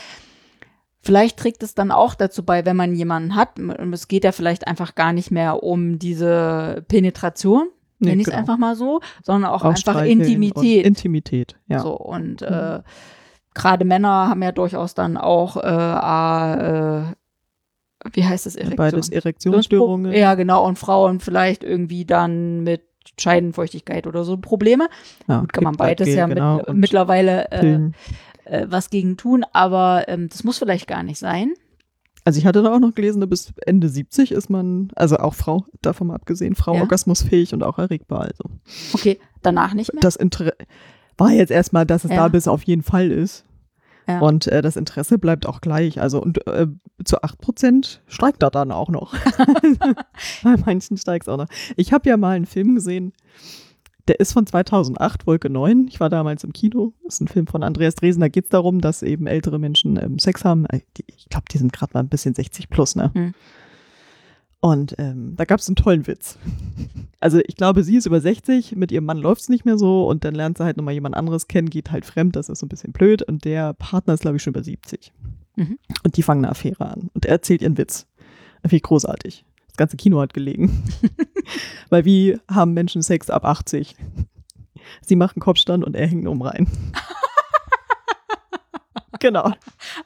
Vielleicht 1.08 1.38
trägt 1.38 1.62
es 1.62 1.74
dann 1.74 1.90
auch 1.90 2.14
dazu 2.14 2.42
bei, 2.42 2.66
wenn 2.66 2.76
man 2.76 2.94
jemanden 2.94 3.34
hat, 3.34 3.58
und 3.58 3.94
es 3.94 4.08
geht 4.08 4.24
ja 4.24 4.32
vielleicht 4.32 4.66
einfach 4.66 4.94
gar 4.94 5.14
nicht 5.14 5.30
mehr 5.30 5.62
um 5.62 5.98
diese 5.98 6.84
Penetration, 6.86 7.68
Nee, 7.98 8.10
nenne 8.10 8.20
ich 8.20 8.26
es 8.28 8.30
genau. 8.30 8.40
einfach 8.40 8.58
mal 8.58 8.76
so, 8.76 9.00
sondern 9.22 9.50
auch, 9.50 9.64
einfach 9.64 9.78
streicheln 9.78 10.20
Intimität. 10.20 10.84
Intimität, 10.84 11.56
ja. 11.66 11.78
So, 11.78 11.96
und 11.96 12.42
Mhm. 12.42 12.46
äh, 12.46 12.80
gerade 13.54 13.86
Männer 13.86 14.28
haben 14.28 14.42
ja 14.42 14.52
durchaus 14.52 14.92
dann 14.92 15.16
auch 15.16 15.56
äh, 15.56 15.62
äh, 17.00 17.04
wie 18.12 18.24
heißt 18.26 18.44
das 18.44 18.54
Erektion? 18.54 18.76
Beides 18.76 19.08
Erektionsstörungen. 19.08 20.12
Ja, 20.12 20.34
genau. 20.34 20.66
Und 20.66 20.78
Frauen 20.78 21.20
vielleicht 21.20 21.64
irgendwie 21.64 22.04
dann 22.04 22.64
mit 22.64 22.82
Scheidenfeuchtigkeit 23.18 24.06
oder 24.06 24.24
so 24.24 24.36
Probleme. 24.36 24.88
ja, 25.26 25.40
Gut, 25.40 25.54
kann 25.54 25.64
man 25.64 25.76
beides 25.76 26.08
ja 26.08 26.26
genau, 26.26 26.58
mit, 26.58 26.74
mittlerweile 26.74 27.50
äh. 27.50 27.78
Äh, 28.48 28.66
was 28.68 28.90
gegen 28.90 29.16
tun, 29.16 29.44
aber 29.52 30.04
ähm, 30.08 30.28
das 30.28 30.44
muss 30.44 30.58
vielleicht 30.58 30.86
gar 30.88 31.02
nicht 31.02 31.18
sein. 31.18 31.52
Also 32.24 32.38
ich 32.38 32.46
hatte 32.46 32.62
da 32.62 32.74
auch 32.74 32.80
noch 32.80 32.94
gelesen, 32.94 33.26
bis 33.28 33.52
Ende 33.64 33.88
70 33.88 34.32
ist 34.32 34.50
man, 34.50 34.90
also 34.96 35.16
auch 35.18 35.34
Frau, 35.34 35.64
davon 35.80 36.08
mal 36.08 36.14
abgesehen, 36.16 36.54
Frau 36.56 36.74
Ja. 36.74 36.80
orgasmusfähig 36.82 37.54
und 37.54 37.62
auch 37.62 37.78
erregbar. 37.78 38.22
Also 38.22 38.44
Okay, 38.92 39.18
danach 39.42 39.72
nicht 39.72 39.92
mehr. 39.94 40.00
das 40.02 40.16
Interesse 40.16 40.56
war 41.16 41.30
jetzt 41.32 41.50
erstmal, 41.50 41.86
dass 41.86 42.04
es 42.04 42.10
Ja. 42.10 42.16
da 42.18 42.28
bis 42.28 42.46
auf 42.46 42.62
jeden 42.64 42.82
Fall 42.82 43.10
ist. 43.10 43.44
Ja. 44.06 44.20
Und 44.20 44.46
äh, 44.46 44.62
das 44.62 44.76
Interesse 44.76 45.18
bleibt 45.18 45.46
auch 45.46 45.60
gleich. 45.60 46.00
Also 46.00 46.20
und 46.22 46.46
äh, 46.46 46.66
zu 47.04 47.22
8% 47.22 47.98
steigt 48.08 48.42
da 48.42 48.50
dann 48.50 48.72
auch 48.72 48.88
noch. 48.88 49.14
Bei 50.42 50.56
manchen 50.64 50.96
steigt 50.96 51.24
es 51.26 51.28
auch 51.28 51.36
noch. 51.38 51.48
Ich 51.76 51.92
habe 51.92 52.08
ja 52.08 52.16
mal 52.16 52.36
einen 52.36 52.46
Film 52.46 52.74
gesehen, 52.74 53.12
der 54.08 54.20
ist 54.20 54.32
von 54.32 54.46
2008, 54.46 55.26
Wolke 55.26 55.50
9. 55.50 55.86
Ich 55.88 56.00
war 56.00 56.08
damals 56.08 56.42
im 56.44 56.52
Kino. 56.52 56.94
Das 57.04 57.14
ist 57.14 57.20
ein 57.20 57.28
Film 57.28 57.46
von 57.46 57.62
Andreas 57.62 57.94
Dresen. 57.94 58.20
Da 58.20 58.28
geht 58.28 58.44
es 58.44 58.50
darum, 58.50 58.80
dass 58.80 59.02
eben 59.02 59.26
ältere 59.26 59.58
Menschen 59.58 59.98
ähm, 60.02 60.18
Sex 60.18 60.44
haben. 60.44 60.64
Äh, 60.66 60.80
ich 61.06 61.28
glaube, 61.28 61.44
die 61.52 61.58
sind 61.58 61.72
gerade 61.72 61.92
mal 61.94 62.00
ein 62.00 62.08
bisschen 62.08 62.34
60 62.34 62.70
plus, 62.70 62.96
ne? 62.96 63.10
Hm. 63.14 63.34
Und 64.60 64.96
ähm, 64.98 65.34
da 65.36 65.44
gab 65.44 65.60
es 65.60 65.68
einen 65.68 65.76
tollen 65.76 66.06
Witz. 66.06 66.36
Also 67.20 67.40
ich 67.46 67.56
glaube, 67.56 67.82
sie 67.82 67.96
ist 67.96 68.06
über 68.06 68.20
60, 68.20 68.76
mit 68.76 68.92
ihrem 68.92 69.04
Mann 69.04 69.18
läuft 69.18 69.42
es 69.42 69.48
nicht 69.48 69.64
mehr 69.64 69.76
so 69.76 70.06
und 70.06 70.24
dann 70.24 70.34
lernt 70.34 70.58
sie 70.58 70.64
halt 70.64 70.76
nochmal 70.76 70.94
jemand 70.94 71.16
anderes 71.16 71.48
kennen, 71.48 71.68
geht 71.68 71.90
halt 71.90 72.04
fremd, 72.04 72.36
das 72.36 72.48
ist 72.48 72.60
so 72.60 72.66
ein 72.66 72.68
bisschen 72.68 72.92
blöd 72.92 73.22
und 73.22 73.44
der 73.44 73.72
Partner 73.74 74.14
ist, 74.14 74.20
glaube 74.20 74.36
ich, 74.36 74.42
schon 74.44 74.52
über 74.52 74.62
70. 74.62 75.12
Mhm. 75.56 75.78
Und 76.04 76.16
die 76.16 76.22
fangen 76.22 76.44
eine 76.44 76.52
Affäre 76.52 76.86
an 76.86 77.10
und 77.14 77.24
er 77.24 77.32
erzählt 77.32 77.62
ihren 77.62 77.76
Witz. 77.76 78.06
Finde 78.62 78.76
ich 78.76 78.82
großartig. 78.82 79.44
Das 79.66 79.76
ganze 79.76 79.96
Kino 79.96 80.20
hat 80.20 80.32
gelegen. 80.32 80.84
Weil 81.90 82.04
wie 82.04 82.38
haben 82.50 82.74
Menschen 82.74 83.02
Sex 83.02 83.30
ab 83.30 83.44
80? 83.44 83.96
Sie 85.02 85.16
machen 85.16 85.40
Kopfstand 85.40 85.84
und 85.84 85.94
er 85.94 86.06
hängt 86.06 86.26
um 86.26 86.42
rein. 86.42 86.66
genau. 89.20 89.52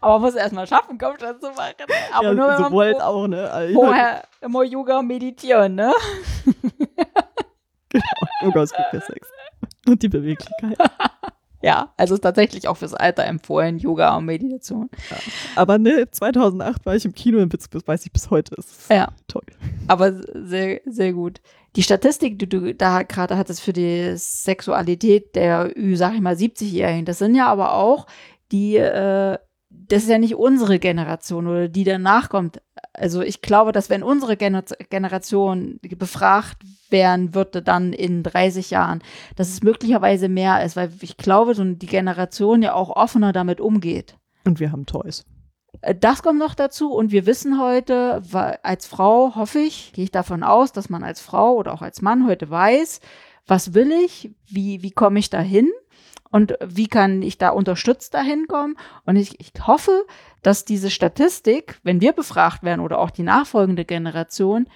Aber 0.00 0.12
man 0.14 0.22
muss 0.22 0.34
erstmal 0.34 0.66
schaffen, 0.66 0.98
Kopfstand 0.98 1.40
zu 1.40 1.50
machen. 1.50 1.74
Aber 2.12 2.26
ja, 2.26 2.34
nur 2.34 2.48
wenn 2.48 2.64
sowohl 2.64 2.84
als 2.86 2.98
man 2.98 3.06
auch, 3.06 3.26
ne? 3.28 3.50
Also, 3.50 3.74
vorher 3.74 4.22
immer 4.40 4.64
Yoga 4.64 5.02
meditieren, 5.02 5.74
ne? 5.74 5.92
Genau. 7.92 8.52
Gott, 8.52 8.64
es 8.64 8.72
gibt 8.72 8.92
ja 8.94 9.00
Sex. 9.02 9.28
Und 9.86 10.02
die 10.02 10.08
Beweglichkeit. 10.08 10.78
Ja, 11.62 11.92
also 11.96 12.18
tatsächlich 12.18 12.66
auch 12.66 12.76
fürs 12.76 12.94
Alter 12.94 13.24
empfohlen, 13.24 13.78
Yoga 13.78 14.16
und 14.16 14.24
Meditation. 14.24 14.90
Aber 15.54 15.78
ne, 15.78 16.10
2008 16.10 16.84
war 16.84 16.96
ich 16.96 17.04
im 17.04 17.14
Kino 17.14 17.38
und 17.40 17.54
das 17.54 17.68
weiß 17.86 18.04
ich 18.04 18.12
bis 18.12 18.30
heute. 18.30 18.56
Ist 18.56 18.90
Ja. 18.90 19.08
toll. 19.28 19.44
Aber 19.86 20.12
sehr, 20.12 20.80
sehr 20.86 21.12
gut. 21.12 21.40
Die 21.76 21.82
Statistik, 21.82 22.38
die 22.38 22.48
du 22.48 22.74
da 22.74 23.02
gerade 23.02 23.36
hattest 23.36 23.60
für 23.60 23.72
die 23.72 24.14
Sexualität 24.16 25.34
der, 25.36 25.72
sag 25.94 26.14
ich 26.14 26.20
mal, 26.20 26.34
70-Jährigen, 26.34 27.04
das 27.04 27.18
sind 27.18 27.34
ja 27.34 27.46
aber 27.46 27.74
auch 27.74 28.06
die, 28.50 28.76
äh, 28.76 29.38
das 29.70 30.02
ist 30.02 30.08
ja 30.10 30.18
nicht 30.18 30.34
unsere 30.34 30.78
Generation 30.78 31.46
oder 31.46 31.68
die 31.68 31.84
danach 31.84 32.28
kommt. 32.28 32.60
Also 32.94 33.22
ich 33.22 33.40
glaube, 33.40 33.72
dass 33.72 33.88
wenn 33.88 34.02
unsere 34.02 34.36
Gener 34.36 34.64
Generation 34.90 35.80
befragt 35.82 36.58
werden 36.90 37.34
würde, 37.34 37.62
dann 37.62 37.92
in 37.92 38.22
30 38.22 38.70
Jahren, 38.70 39.02
dass 39.36 39.48
es 39.48 39.62
möglicherweise 39.62 40.28
mehr 40.28 40.62
ist, 40.64 40.76
weil 40.76 40.90
ich 41.00 41.16
glaube, 41.16 41.54
so 41.54 41.64
die 41.64 41.86
Generation 41.86 42.62
ja 42.62 42.74
auch 42.74 42.90
offener 42.90 43.32
damit 43.32 43.60
umgeht. 43.60 44.16
Und 44.44 44.60
wir 44.60 44.72
haben 44.72 44.84
Toys. 44.84 45.24
Äh, 45.80 45.94
Das 45.94 46.22
kommt 46.22 46.38
noch 46.38 46.54
dazu 46.54 46.92
und 46.92 47.12
wir 47.12 47.24
wissen 47.24 47.60
heute, 47.60 48.22
als 48.62 48.86
Frau 48.86 49.34
hoffe 49.36 49.60
ich, 49.60 49.92
gehe 49.94 50.04
ich 50.04 50.10
davon 50.10 50.42
aus, 50.42 50.72
dass 50.72 50.90
man 50.90 51.02
als 51.02 51.20
Frau 51.20 51.54
oder 51.54 51.72
auch 51.72 51.82
als 51.82 52.02
Mann 52.02 52.26
heute 52.26 52.50
weiß, 52.50 53.00
was 53.46 53.74
will 53.74 53.90
ich, 54.04 54.34
wie, 54.46 54.82
wie 54.82 54.90
komme 54.90 55.18
ich 55.18 55.30
dahin 55.30 55.70
und 56.32 56.54
wie 56.64 56.88
kann 56.88 57.22
ich 57.22 57.38
da 57.38 57.50
unterstützt 57.50 58.14
dahin 58.14 58.46
kommen. 58.48 58.76
Und 59.04 59.16
ich, 59.16 59.38
ich 59.38 59.52
hoffe, 59.66 60.04
dass 60.42 60.64
diese 60.64 60.90
Statistik, 60.90 61.78
wenn 61.84 62.00
wir 62.00 62.12
befragt 62.12 62.64
werden 62.64 62.80
oder 62.80 62.98
auch 62.98 63.10
die 63.10 63.22
nachfolgende 63.22 63.84
Generation, 63.84 64.66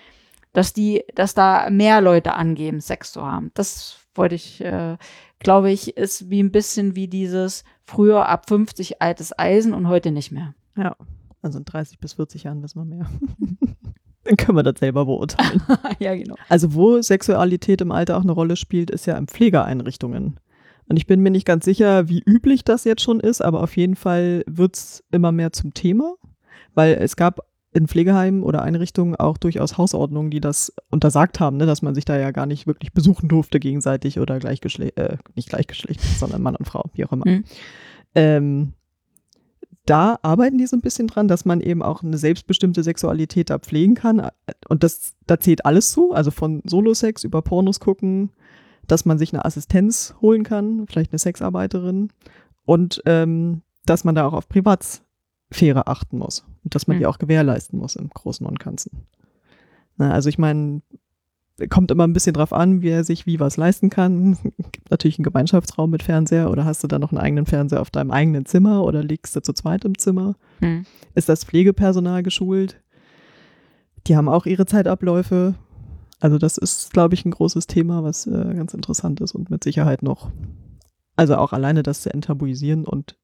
dass 0.52 0.72
die, 0.72 1.04
dass 1.14 1.34
da 1.34 1.68
mehr 1.70 2.00
Leute 2.00 2.34
angeben, 2.34 2.80
Sex 2.80 3.10
zu 3.10 3.24
haben. 3.24 3.50
Das 3.54 3.96
wollte 4.14 4.34
ich, 4.34 4.62
äh, 4.62 4.98
glaube 5.38 5.70
ich, 5.70 5.96
ist 5.96 6.30
wie 6.30 6.42
ein 6.42 6.52
bisschen 6.52 6.94
wie 6.94 7.08
dieses 7.08 7.64
früher 7.84 8.28
ab 8.28 8.48
50 8.48 9.00
altes 9.00 9.36
Eisen 9.38 9.72
und 9.72 9.88
heute 9.88 10.10
nicht 10.10 10.32
mehr. 10.32 10.54
Ja. 10.76 10.94
Also 11.40 11.58
in 11.58 11.64
30 11.64 12.00
bis 12.00 12.14
40 12.14 12.44
Jahren 12.44 12.62
wissen 12.62 12.80
wir 12.80 12.96
mehr. 12.96 13.06
Dann 14.24 14.36
können 14.36 14.58
wir 14.58 14.62
das 14.62 14.80
selber 14.80 15.06
beurteilen. 15.06 15.62
ja, 16.00 16.14
genau. 16.14 16.34
Also 16.48 16.74
wo 16.74 17.00
Sexualität 17.00 17.80
im 17.80 17.92
Alter 17.92 18.18
auch 18.18 18.22
eine 18.22 18.32
Rolle 18.32 18.56
spielt, 18.56 18.90
ist 18.90 19.06
ja 19.06 19.16
in 19.16 19.28
Pflegeeinrichtungen. 19.28 20.38
Und 20.88 20.96
ich 20.96 21.06
bin 21.06 21.20
mir 21.20 21.30
nicht 21.30 21.46
ganz 21.46 21.64
sicher, 21.64 22.08
wie 22.08 22.22
üblich 22.24 22.64
das 22.64 22.84
jetzt 22.84 23.02
schon 23.02 23.20
ist, 23.20 23.42
aber 23.42 23.62
auf 23.62 23.76
jeden 23.76 23.96
Fall 23.96 24.44
wird's 24.46 25.02
immer 25.10 25.32
mehr 25.32 25.52
zum 25.52 25.74
Thema, 25.74 26.14
weil 26.74 26.94
es 26.94 27.16
gab 27.16 27.40
in 27.72 27.88
Pflegeheimen 27.88 28.42
oder 28.42 28.62
Einrichtungen 28.62 29.16
auch 29.16 29.36
durchaus 29.36 29.76
Hausordnungen, 29.76 30.30
die 30.30 30.40
das 30.40 30.72
untersagt 30.90 31.40
haben, 31.40 31.58
ne, 31.58 31.66
dass 31.66 31.82
man 31.82 31.94
sich 31.94 32.06
da 32.06 32.18
ja 32.18 32.30
gar 32.30 32.46
nicht 32.46 32.66
wirklich 32.66 32.92
besuchen 32.92 33.28
durfte 33.28 33.60
gegenseitig 33.60 34.18
oder 34.18 34.38
gleichgeschlecht, 34.38 34.96
äh, 34.96 35.18
nicht 35.34 35.50
gleichgeschlechtlich, 35.50 36.16
sondern 36.18 36.40
Mann 36.40 36.56
und 36.56 36.64
Frau, 36.66 36.84
wie 36.94 37.04
auch 37.04 37.12
immer. 37.12 37.28
Mhm. 37.28 37.44
Ähm, 38.14 38.72
da 39.84 40.18
arbeiten 40.22 40.58
die 40.58 40.66
so 40.66 40.76
ein 40.76 40.80
bisschen 40.80 41.06
dran, 41.06 41.28
dass 41.28 41.44
man 41.44 41.60
eben 41.60 41.82
auch 41.82 42.02
eine 42.02 42.18
selbstbestimmte 42.18 42.82
Sexualität 42.82 43.50
da 43.50 43.58
pflegen 43.58 43.94
kann. 43.94 44.30
Und 44.68 44.82
das, 44.82 45.14
da 45.26 45.38
zählt 45.38 45.64
alles 45.64 45.92
zu, 45.92 46.12
also 46.12 46.30
von 46.30 46.62
Solosex 46.64 47.24
über 47.24 47.40
Pornos 47.42 47.78
gucken, 47.78 48.30
dass 48.86 49.04
man 49.04 49.18
sich 49.18 49.32
eine 49.32 49.44
Assistenz 49.44 50.14
holen 50.20 50.42
kann, 50.44 50.86
vielleicht 50.86 51.12
eine 51.12 51.18
Sexarbeiterin 51.18 52.10
und 52.64 53.02
ähm, 53.06 53.62
dass 53.84 54.04
man 54.04 54.14
da 54.14 54.26
auch 54.26 54.32
auf 54.32 54.48
Privatsphäre 54.48 55.86
achten 55.86 56.18
muss 56.18 56.44
und 56.64 56.74
dass 56.74 56.86
man 56.86 56.96
Mhm. 56.96 57.00
die 57.00 57.06
auch 57.06 57.18
gewährleisten 57.18 57.78
muss 57.78 57.96
im 57.96 58.08
Großen 58.10 58.46
und 58.46 58.58
Ganzen. 58.60 59.06
Na, 59.96 60.12
also 60.12 60.28
ich 60.28 60.38
meine, 60.38 60.82
kommt 61.70 61.90
immer 61.90 62.06
ein 62.06 62.12
bisschen 62.12 62.34
drauf 62.34 62.52
an, 62.52 62.82
wer 62.82 63.02
sich 63.02 63.24
wie 63.24 63.40
was 63.40 63.56
leisten 63.56 63.88
kann. 63.88 64.36
Gibt 64.72 64.90
natürlich 64.90 65.18
einen 65.18 65.24
Gemeinschaftsraum 65.24 65.88
mit 65.90 66.02
Fernseher 66.02 66.50
oder 66.50 66.64
hast 66.64 66.82
du 66.82 66.86
dann 66.88 67.00
noch 67.00 67.12
einen 67.12 67.20
eigenen 67.20 67.46
Fernseher 67.46 67.80
auf 67.80 67.90
deinem 67.90 68.10
eigenen 68.10 68.44
Zimmer 68.44 68.84
oder 68.84 69.02
liegst 69.02 69.34
du 69.36 69.40
zu 69.40 69.52
zweit 69.54 69.84
im 69.84 69.96
Zimmer? 69.96 70.34
Hm. 70.60 70.84
Ist 71.14 71.28
das 71.28 71.44
Pflegepersonal 71.44 72.22
geschult? 72.22 72.82
Die 74.06 74.16
haben 74.16 74.28
auch 74.28 74.46
ihre 74.46 74.66
Zeitabläufe. 74.66 75.54
Also 76.20 76.38
das 76.38 76.56
ist, 76.56 76.92
glaube 76.92 77.14
ich, 77.14 77.24
ein 77.24 77.30
großes 77.30 77.66
Thema, 77.66 78.02
was 78.02 78.26
äh, 78.26 78.54
ganz 78.54 78.74
interessant 78.74 79.20
ist 79.20 79.34
und 79.34 79.50
mit 79.50 79.64
Sicherheit 79.64 80.02
noch. 80.02 80.30
Also 81.14 81.36
auch 81.36 81.52
alleine 81.52 81.82
das 81.82 82.02
zu 82.02 82.12
enttabuisieren 82.12 82.84
und 82.84 83.16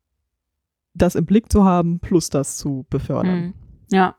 das 0.95 1.15
im 1.15 1.25
Blick 1.25 1.51
zu 1.51 1.65
haben, 1.65 2.01
plus 2.01 2.31
das 2.31 2.57
zu 2.59 2.87
befördern. 2.91 3.35
Hm. 3.35 3.55
Ja, 3.91 4.17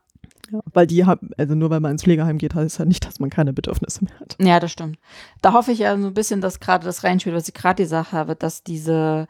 Ja, 0.52 0.60
weil 0.72 0.86
die 0.86 1.04
haben, 1.04 1.30
also 1.38 1.54
nur 1.54 1.70
weil 1.70 1.80
man 1.80 1.92
ins 1.92 2.02
Pflegeheim 2.02 2.38
geht, 2.38 2.54
heißt 2.54 2.78
ja 2.78 2.84
nicht, 2.84 3.06
dass 3.06 3.20
man 3.20 3.30
keine 3.30 3.52
Bedürfnisse 3.52 4.04
mehr 4.04 4.18
hat. 4.20 4.36
ja, 4.40 4.60
das 4.60 4.72
stimmt. 4.72 4.98
Da 5.40 5.52
hoffe 5.52 5.72
ich 5.72 5.80
ja 5.80 5.96
so 5.98 6.06
ein 6.08 6.14
bisschen, 6.14 6.40
dass 6.40 6.60
gerade 6.60 6.84
das 6.84 7.04
reinspielt, 7.04 7.36
was 7.36 7.48
ich 7.48 7.54
gerade 7.54 7.82
gesagt 7.82 8.12
habe, 8.12 8.36
dass 8.36 8.62
diese 8.62 9.26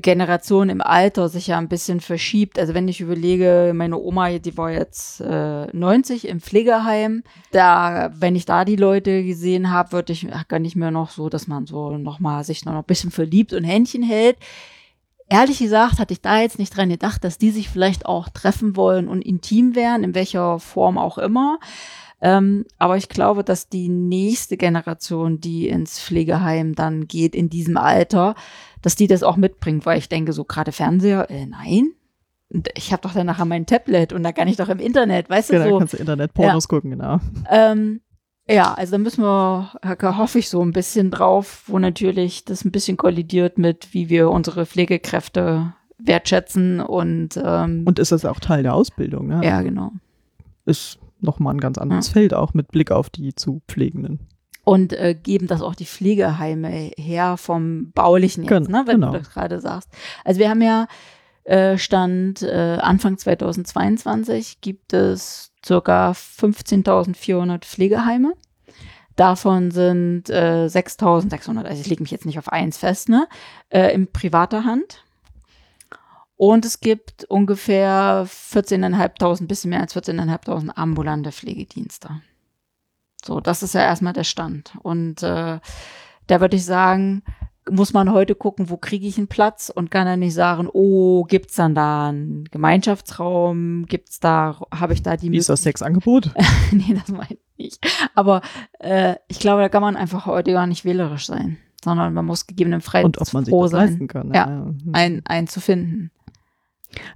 Generation 0.00 0.70
im 0.70 0.80
Alter 0.80 1.28
sich 1.28 1.48
ja 1.48 1.58
ein 1.58 1.68
bisschen 1.68 2.00
verschiebt. 2.00 2.58
Also 2.58 2.72
wenn 2.72 2.88
ich 2.88 3.00
überlege, 3.00 3.72
meine 3.74 3.98
Oma, 3.98 4.38
die 4.38 4.56
war 4.56 4.70
jetzt 4.70 5.20
äh, 5.20 5.66
90 5.66 6.28
im 6.28 6.40
Pflegeheim. 6.40 7.22
Da, 7.50 8.10
wenn 8.14 8.34
ich 8.34 8.46
da 8.46 8.64
die 8.64 8.76
Leute 8.76 9.22
gesehen 9.22 9.70
habe, 9.70 9.92
würde 9.92 10.14
ich 10.14 10.26
gar 10.48 10.58
nicht 10.58 10.76
mehr 10.76 10.90
noch 10.90 11.10
so, 11.10 11.28
dass 11.28 11.46
man 11.46 11.66
so 11.66 11.98
noch 11.98 12.20
mal 12.20 12.42
sich 12.42 12.64
noch 12.64 12.74
ein 12.74 12.84
bisschen 12.84 13.10
verliebt 13.10 13.52
und 13.52 13.64
Händchen 13.64 14.02
hält. 14.02 14.38
Ehrlich 15.28 15.58
gesagt 15.58 15.98
hatte 15.98 16.12
ich 16.12 16.20
da 16.20 16.40
jetzt 16.40 16.58
nicht 16.58 16.76
dran 16.76 16.88
gedacht, 16.88 17.24
dass 17.24 17.38
die 17.38 17.50
sich 17.50 17.68
vielleicht 17.68 18.06
auch 18.06 18.28
treffen 18.28 18.76
wollen 18.76 19.08
und 19.08 19.22
intim 19.22 19.74
wären, 19.74 20.04
in 20.04 20.14
welcher 20.14 20.58
Form 20.58 20.98
auch 20.98 21.18
immer. 21.18 21.58
Ähm, 22.24 22.64
aber 22.78 22.96
ich 22.96 23.08
glaube, 23.08 23.42
dass 23.42 23.68
die 23.68 23.88
nächste 23.88 24.56
Generation, 24.56 25.40
die 25.40 25.66
ins 25.68 26.00
Pflegeheim 26.00 26.74
dann 26.76 27.08
geht 27.08 27.34
in 27.34 27.50
diesem 27.50 27.76
Alter, 27.76 28.36
dass 28.80 28.94
die 28.94 29.08
das 29.08 29.24
auch 29.24 29.36
mitbringt, 29.36 29.84
weil 29.86 29.98
ich 29.98 30.08
denke, 30.08 30.32
so 30.32 30.44
gerade 30.44 30.70
Fernseher, 30.70 31.28
äh, 31.30 31.46
nein. 31.46 31.90
Ich 32.76 32.92
habe 32.92 33.02
doch 33.02 33.14
dann 33.14 33.26
nachher 33.26 33.44
mein 33.46 33.66
Tablet 33.66 34.12
und 34.12 34.22
da 34.22 34.30
kann 34.30 34.46
ich 34.46 34.56
doch 34.56 34.68
im 34.68 34.78
Internet, 34.78 35.28
weißt 35.30 35.50
du, 35.50 35.54
Genau, 35.54 35.68
so. 35.68 35.78
kannst 35.78 35.94
du 35.94 35.98
Internet-Pornos 35.98 36.68
gucken, 36.68 36.90
genau. 36.90 37.18
Ähm, 37.50 38.02
ja, 38.48 38.72
also 38.74 38.92
da 38.92 38.98
müssen 38.98 39.24
wir, 39.24 39.72
da 39.98 40.16
hoffe 40.16 40.38
ich 40.38 40.48
so 40.48 40.62
ein 40.62 40.72
bisschen 40.72 41.10
drauf, 41.10 41.64
wo 41.66 41.78
natürlich 41.78 42.44
das 42.44 42.64
ein 42.64 42.70
bisschen 42.70 42.96
kollidiert 42.96 43.58
mit, 43.58 43.94
wie 43.94 44.08
wir 44.10 44.30
unsere 44.30 44.66
Pflegekräfte 44.66 45.72
wertschätzen 45.98 46.80
und, 46.80 47.40
ähm, 47.42 47.82
Und 47.84 47.98
ist 47.98 48.12
das 48.12 48.24
auch 48.24 48.38
Teil 48.38 48.62
der 48.62 48.74
Ausbildung, 48.74 49.28
ne? 49.28 49.40
ja, 49.42 49.62
genau. 49.62 49.92
Ist 50.66 50.98
nochmal 51.22 51.54
ein 51.54 51.60
ganz 51.60 51.78
anderes 51.78 52.08
Feld, 52.08 52.34
auch 52.34 52.54
mit 52.54 52.68
Blick 52.68 52.90
auf 52.90 53.10
die 53.10 53.34
zu 53.34 53.62
Pflegenden. 53.68 54.20
Und 54.64 54.92
äh, 54.92 55.14
geben 55.20 55.48
das 55.48 55.60
auch 55.60 55.74
die 55.74 55.86
Pflegeheime 55.86 56.92
her 56.96 57.36
vom 57.36 57.90
Baulichen 57.92 58.44
jetzt, 58.44 58.50
Gen- 58.50 58.70
ne, 58.70 58.84
wenn 58.86 59.00
genau. 59.00 59.12
du 59.12 59.18
das 59.18 59.30
gerade 59.30 59.60
sagst. 59.60 59.88
Also 60.24 60.38
wir 60.38 60.48
haben 60.48 60.62
ja 60.62 60.86
äh, 61.44 61.76
Stand 61.78 62.42
äh, 62.42 62.78
Anfang 62.80 63.18
2022 63.18 64.60
gibt 64.60 64.92
es 64.92 65.52
circa 65.66 66.12
15.400 66.12 67.58
Pflegeheime. 67.64 68.34
Davon 69.16 69.70
sind 69.72 70.30
äh, 70.30 70.66
6.600, 70.70 71.64
also 71.64 71.80
ich 71.80 71.88
lege 71.88 72.02
mich 72.02 72.12
jetzt 72.12 72.24
nicht 72.24 72.38
auf 72.38 72.48
eins 72.48 72.78
fest, 72.78 73.08
ne, 73.08 73.26
äh, 73.68 73.92
in 73.92 74.06
privater 74.10 74.64
Hand. 74.64 75.04
Und 76.42 76.64
es 76.64 76.80
gibt 76.80 77.22
ungefähr 77.26 78.26
14.500, 78.26 79.46
bisschen 79.46 79.70
mehr 79.70 79.80
als 79.80 79.94
14.500 79.94 80.70
ambulante 80.70 81.30
Pflegedienste. 81.30 82.20
So, 83.24 83.38
das 83.38 83.62
ist 83.62 83.74
ja 83.74 83.82
erstmal 83.82 84.12
der 84.12 84.24
Stand. 84.24 84.72
Und 84.82 85.22
äh, 85.22 85.60
da 86.26 86.40
würde 86.40 86.56
ich 86.56 86.64
sagen, 86.64 87.22
muss 87.70 87.92
man 87.92 88.10
heute 88.10 88.34
gucken, 88.34 88.70
wo 88.70 88.76
kriege 88.76 89.06
ich 89.06 89.18
einen 89.18 89.28
Platz 89.28 89.70
und 89.72 89.92
kann 89.92 90.04
dann 90.04 90.18
nicht 90.18 90.34
sagen, 90.34 90.68
oh, 90.72 91.22
gibt's 91.22 91.54
dann 91.54 91.76
da 91.76 92.08
einen 92.08 92.46
Gemeinschaftsraum, 92.46 93.86
gibt's 93.86 94.18
da, 94.18 94.62
habe 94.74 94.94
ich 94.94 95.02
da 95.04 95.16
die 95.16 95.30
Wie 95.30 95.36
ist 95.36 95.48
das 95.48 95.62
Sexangebot? 95.62 96.32
nee, 96.72 96.92
das 96.92 97.06
meine 97.06 97.38
ich 97.56 97.56
nicht. 97.56 98.10
Aber 98.16 98.42
äh, 98.80 99.14
ich 99.28 99.38
glaube, 99.38 99.62
da 99.62 99.68
kann 99.68 99.82
man 99.82 99.94
einfach 99.94 100.26
heute 100.26 100.50
gar 100.50 100.66
nicht 100.66 100.84
wählerisch 100.84 101.26
sein, 101.26 101.58
sondern 101.84 102.12
man 102.12 102.26
muss 102.26 102.48
gegebenenfalls 102.48 103.04
Und 103.04 103.20
ob 103.20 103.32
man 103.32 103.44
sich 103.44 103.52
froh 103.52 103.62
das 103.62 103.70
sein, 103.70 103.88
leisten 103.90 104.08
kann. 104.08 104.34
Ja. 104.34 104.74
ein, 104.92 105.22
einen 105.24 105.46
zu 105.46 105.60
finden. 105.60 106.10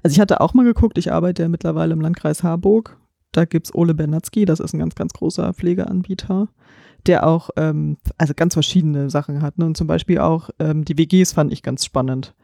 Also 0.03 0.15
ich 0.15 0.21
hatte 0.21 0.41
auch 0.41 0.55
mal 0.55 0.65
geguckt, 0.65 0.99
ich 0.99 1.13
arbeite 1.13 1.43
ja 1.43 1.49
mittlerweile 1.49 1.93
im 1.93 2.01
Landkreis 2.01 2.43
Harburg. 2.43 2.99
Da 3.33 3.45
gibt's 3.45 3.75
Ole 3.75 3.95
Bernatzky, 3.95 4.45
das 4.45 4.61
ist 4.61 4.73
ein 4.73 4.79
ganz, 4.79 4.95
ganz 4.95 5.13
großer 5.13 5.53
Pflegeanbieter, 5.53 6.49
der 7.07 7.27
auch 7.27 7.51
ähm, 7.57 7.99
also 8.17 8.33
ganz 8.35 8.55
verschiedene 8.55 9.11
Sachen 9.11 9.43
hat. 9.43 9.59
Ne? 9.59 9.67
Und 9.67 9.77
zum 9.77 9.87
Beispiel 9.87 10.19
auch 10.19 10.51
ähm, 10.59 10.85
die 10.85 10.97
WGs 10.97 11.33
fand 11.33 11.53
ich 11.53 11.63
ganz 11.63 11.85
spannend. 11.85 12.35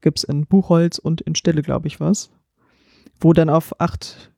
Gibt's 0.00 0.24
in 0.24 0.46
Buchholz 0.46 0.98
und 0.98 1.20
in 1.20 1.34
Stelle, 1.34 1.62
glaube 1.62 1.88
ich, 1.88 2.00
was. 2.00 2.30
Wo 3.20 3.34
dann 3.34 3.50
auf 3.50 3.78
acht 3.80 4.32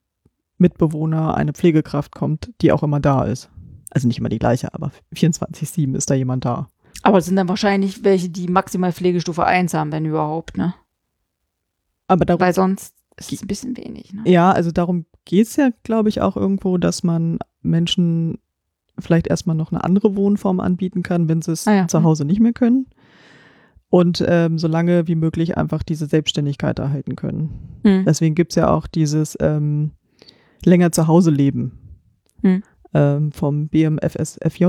Mitbewohner 0.57 1.35
eine 1.35 1.53
Pflegekraft 1.53 2.13
kommt, 2.13 2.51
die 2.61 2.71
auch 2.71 2.83
immer 2.83 2.99
da 2.99 3.23
ist. 3.23 3.49
Also 3.89 4.07
nicht 4.07 4.19
immer 4.19 4.29
die 4.29 4.39
gleiche, 4.39 4.73
aber 4.73 4.91
24-7 5.15 5.95
ist 5.95 6.09
da 6.09 6.15
jemand 6.15 6.45
da. 6.45 6.67
Aber 7.03 7.17
es 7.17 7.25
sind 7.25 7.35
dann 7.35 7.49
wahrscheinlich 7.49 8.03
welche, 8.03 8.29
die 8.29 8.47
maximal 8.47 8.91
Pflegestufe 8.91 9.45
1 9.45 9.73
haben, 9.73 9.91
wenn 9.91 10.05
überhaupt, 10.05 10.57
ne? 10.57 10.73
Aber 12.13 12.25
darum 12.25 12.41
Weil 12.41 12.53
sonst 12.53 12.93
ist 13.17 13.31
es 13.33 13.41
ein 13.41 13.47
bisschen 13.47 13.77
wenig, 13.77 14.13
ne? 14.13 14.21
Ja, 14.25 14.51
also 14.51 14.71
darum 14.71 15.05
geht's 15.25 15.55
ja, 15.55 15.69
glaube 15.83 16.09
ich, 16.09 16.21
auch 16.21 16.35
irgendwo, 16.37 16.77
dass 16.77 17.03
man 17.03 17.39
Menschen 17.61 18.39
vielleicht 18.99 19.27
erstmal 19.27 19.55
noch 19.55 19.71
eine 19.71 19.83
andere 19.83 20.15
Wohnform 20.15 20.59
anbieten 20.59 21.03
kann, 21.03 21.27
wenn 21.29 21.41
sie 21.41 21.51
es 21.51 21.67
Ah 21.67 21.73
ja. 21.75 21.87
zu 21.87 22.03
Hause 22.03 22.25
nicht 22.25 22.39
mehr 22.39 22.53
können. 22.53 22.87
und 23.89 24.23
ähm, 24.27 24.57
so 24.57 24.67
lange 24.67 25.07
wie 25.07 25.13
möglich 25.15 25.55
einfach 25.55 25.83
diese 25.83 26.07
Selbstständigkeit 26.07 26.79
erhalten 26.79 27.15
können. 27.15 27.79
Hm. 27.83 28.05
Deswegen 28.05 28.33
gibt's 28.33 28.55
ja 28.55 28.71
auch 28.71 28.87
dieses 28.87 29.37
ähm, 29.39 29.91
länger 30.65 30.91
zu 30.91 31.05
Hause 31.07 31.29
leben 31.29 31.77
Hm. 32.41 32.63
ähm, 32.95 33.31
vom 33.31 33.67
BMFSFJ, 33.69 34.65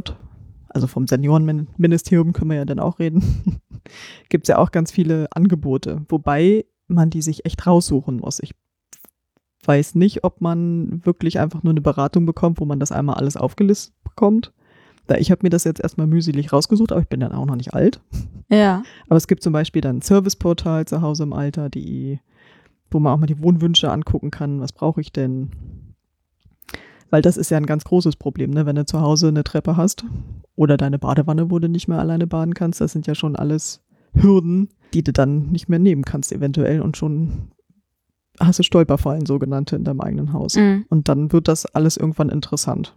also 0.68 0.86
vom 0.86 1.06
Seniorenministerium 1.06 2.32
können 2.34 2.50
wir 2.50 2.58
ja 2.58 2.64
dann 2.66 2.78
auch 2.80 2.98
reden. 2.98 3.60
gibt's 4.28 4.48
ja 4.48 4.58
auch 4.58 4.70
ganz 4.72 4.92
viele 4.92 5.26
Angebote, 5.34 6.02
wobei 6.10 6.66
man 6.86 7.10
die 7.10 7.22
sich 7.22 7.44
echt 7.44 7.66
raussuchen 7.66 8.18
muss. 8.18 8.40
Ich 8.40 8.54
weiß 9.64 9.94
nicht, 9.94 10.24
ob 10.24 10.40
man 10.40 11.04
wirklich 11.04 11.38
einfach 11.38 11.62
nur 11.62 11.72
eine 11.72 11.80
Beratung 11.80 12.26
bekommt, 12.26 12.60
wo 12.60 12.64
man 12.64 12.80
das 12.80 12.92
einmal 12.92 13.16
alles 13.16 13.36
aufgelistet 13.36 13.94
bekommt. 14.04 14.52
Da 15.06 15.16
ich 15.16 15.30
habe 15.30 15.40
mir 15.42 15.50
das 15.50 15.64
jetzt 15.64 15.80
erstmal 15.80 16.06
mühselig 16.06 16.52
rausgesucht, 16.52 16.92
aber 16.92 17.02
ich 17.02 17.08
bin 17.08 17.20
dann 17.20 17.32
auch 17.32 17.46
noch 17.46 17.56
nicht 17.56 17.74
alt. 17.74 18.00
Ja. 18.48 18.82
Aber 19.06 19.16
es 19.16 19.26
gibt 19.26 19.42
zum 19.42 19.52
Beispiel 19.52 19.82
dann 19.82 19.98
ein 19.98 20.02
Serviceportal 20.02 20.86
zu 20.86 21.02
Hause 21.02 21.24
im 21.24 21.32
Alter, 21.32 21.68
die, 21.68 22.20
wo 22.90 22.98
man 22.98 23.12
auch 23.12 23.18
mal 23.18 23.26
die 23.26 23.42
Wohnwünsche 23.42 23.90
angucken 23.90 24.30
kann. 24.30 24.60
Was 24.60 24.72
brauche 24.72 25.00
ich 25.00 25.12
denn? 25.12 25.50
Weil 27.10 27.22
das 27.22 27.36
ist 27.36 27.50
ja 27.50 27.58
ein 27.58 27.66
ganz 27.66 27.84
großes 27.84 28.16
Problem, 28.16 28.50
ne? 28.50 28.66
wenn 28.66 28.76
du 28.76 28.86
zu 28.86 29.00
Hause 29.00 29.28
eine 29.28 29.44
Treppe 29.44 29.76
hast 29.76 30.04
oder 30.56 30.76
deine 30.76 30.98
Badewanne, 30.98 31.50
wo 31.50 31.58
du 31.58 31.68
nicht 31.68 31.86
mehr 31.86 31.98
alleine 31.98 32.26
baden 32.26 32.54
kannst. 32.54 32.80
Das 32.80 32.92
sind 32.92 33.06
ja 33.06 33.14
schon 33.14 33.36
alles 33.36 33.83
Hürden, 34.14 34.68
die 34.92 35.02
du 35.02 35.12
dann 35.12 35.50
nicht 35.50 35.68
mehr 35.68 35.78
nehmen 35.78 36.02
kannst 36.04 36.32
eventuell 36.32 36.80
und 36.80 36.96
schon 36.96 37.50
hast 38.40 38.58
du 38.58 38.62
Stolperfallen 38.62 39.26
sogenannte 39.26 39.76
in 39.76 39.84
deinem 39.84 40.00
eigenen 40.00 40.32
Haus. 40.32 40.56
Mhm. 40.56 40.86
Und 40.88 41.08
dann 41.08 41.32
wird 41.32 41.46
das 41.48 41.66
alles 41.66 41.96
irgendwann 41.96 42.30
interessant. 42.30 42.94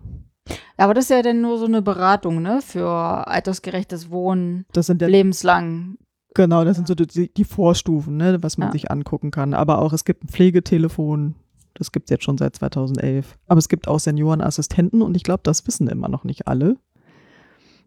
Aber 0.77 0.93
das 0.93 1.05
ist 1.05 1.09
ja 1.11 1.21
dann 1.21 1.41
nur 1.41 1.57
so 1.59 1.65
eine 1.65 1.81
Beratung, 1.81 2.41
ne? 2.41 2.61
Für 2.63 3.27
altersgerechtes 3.27 4.09
Wohnen, 4.09 4.65
Das 4.73 4.85
sind 4.87 5.01
ja 5.01 5.07
lebenslang. 5.07 5.97
Genau, 6.33 6.63
das 6.63 6.75
sind 6.77 6.87
so 6.87 6.95
die, 6.95 7.33
die 7.33 7.43
Vorstufen, 7.43 8.15
ne, 8.17 8.37
was 8.43 8.57
man 8.57 8.69
Ja. 8.69 8.71
sich 8.71 8.91
angucken 8.91 9.31
kann. 9.31 9.53
Aber 9.53 9.79
auch, 9.79 9.91
es 9.91 10.05
gibt 10.05 10.23
ein 10.23 10.27
Pflegetelefon, 10.29 11.35
das 11.73 11.91
gibt 11.91 12.05
es 12.05 12.11
jetzt 12.11 12.23
schon 12.23 12.37
seit 12.37 12.55
2011. 12.55 13.37
Aber 13.47 13.57
es 13.57 13.69
gibt 13.69 13.87
auch 13.87 13.99
Seniorenassistenten 13.99 15.01
und 15.01 15.15
ich 15.17 15.23
glaube, 15.23 15.41
das 15.43 15.65
wissen 15.67 15.87
immer 15.87 16.07
noch 16.09 16.23
nicht 16.23 16.47
alle. 16.47 16.77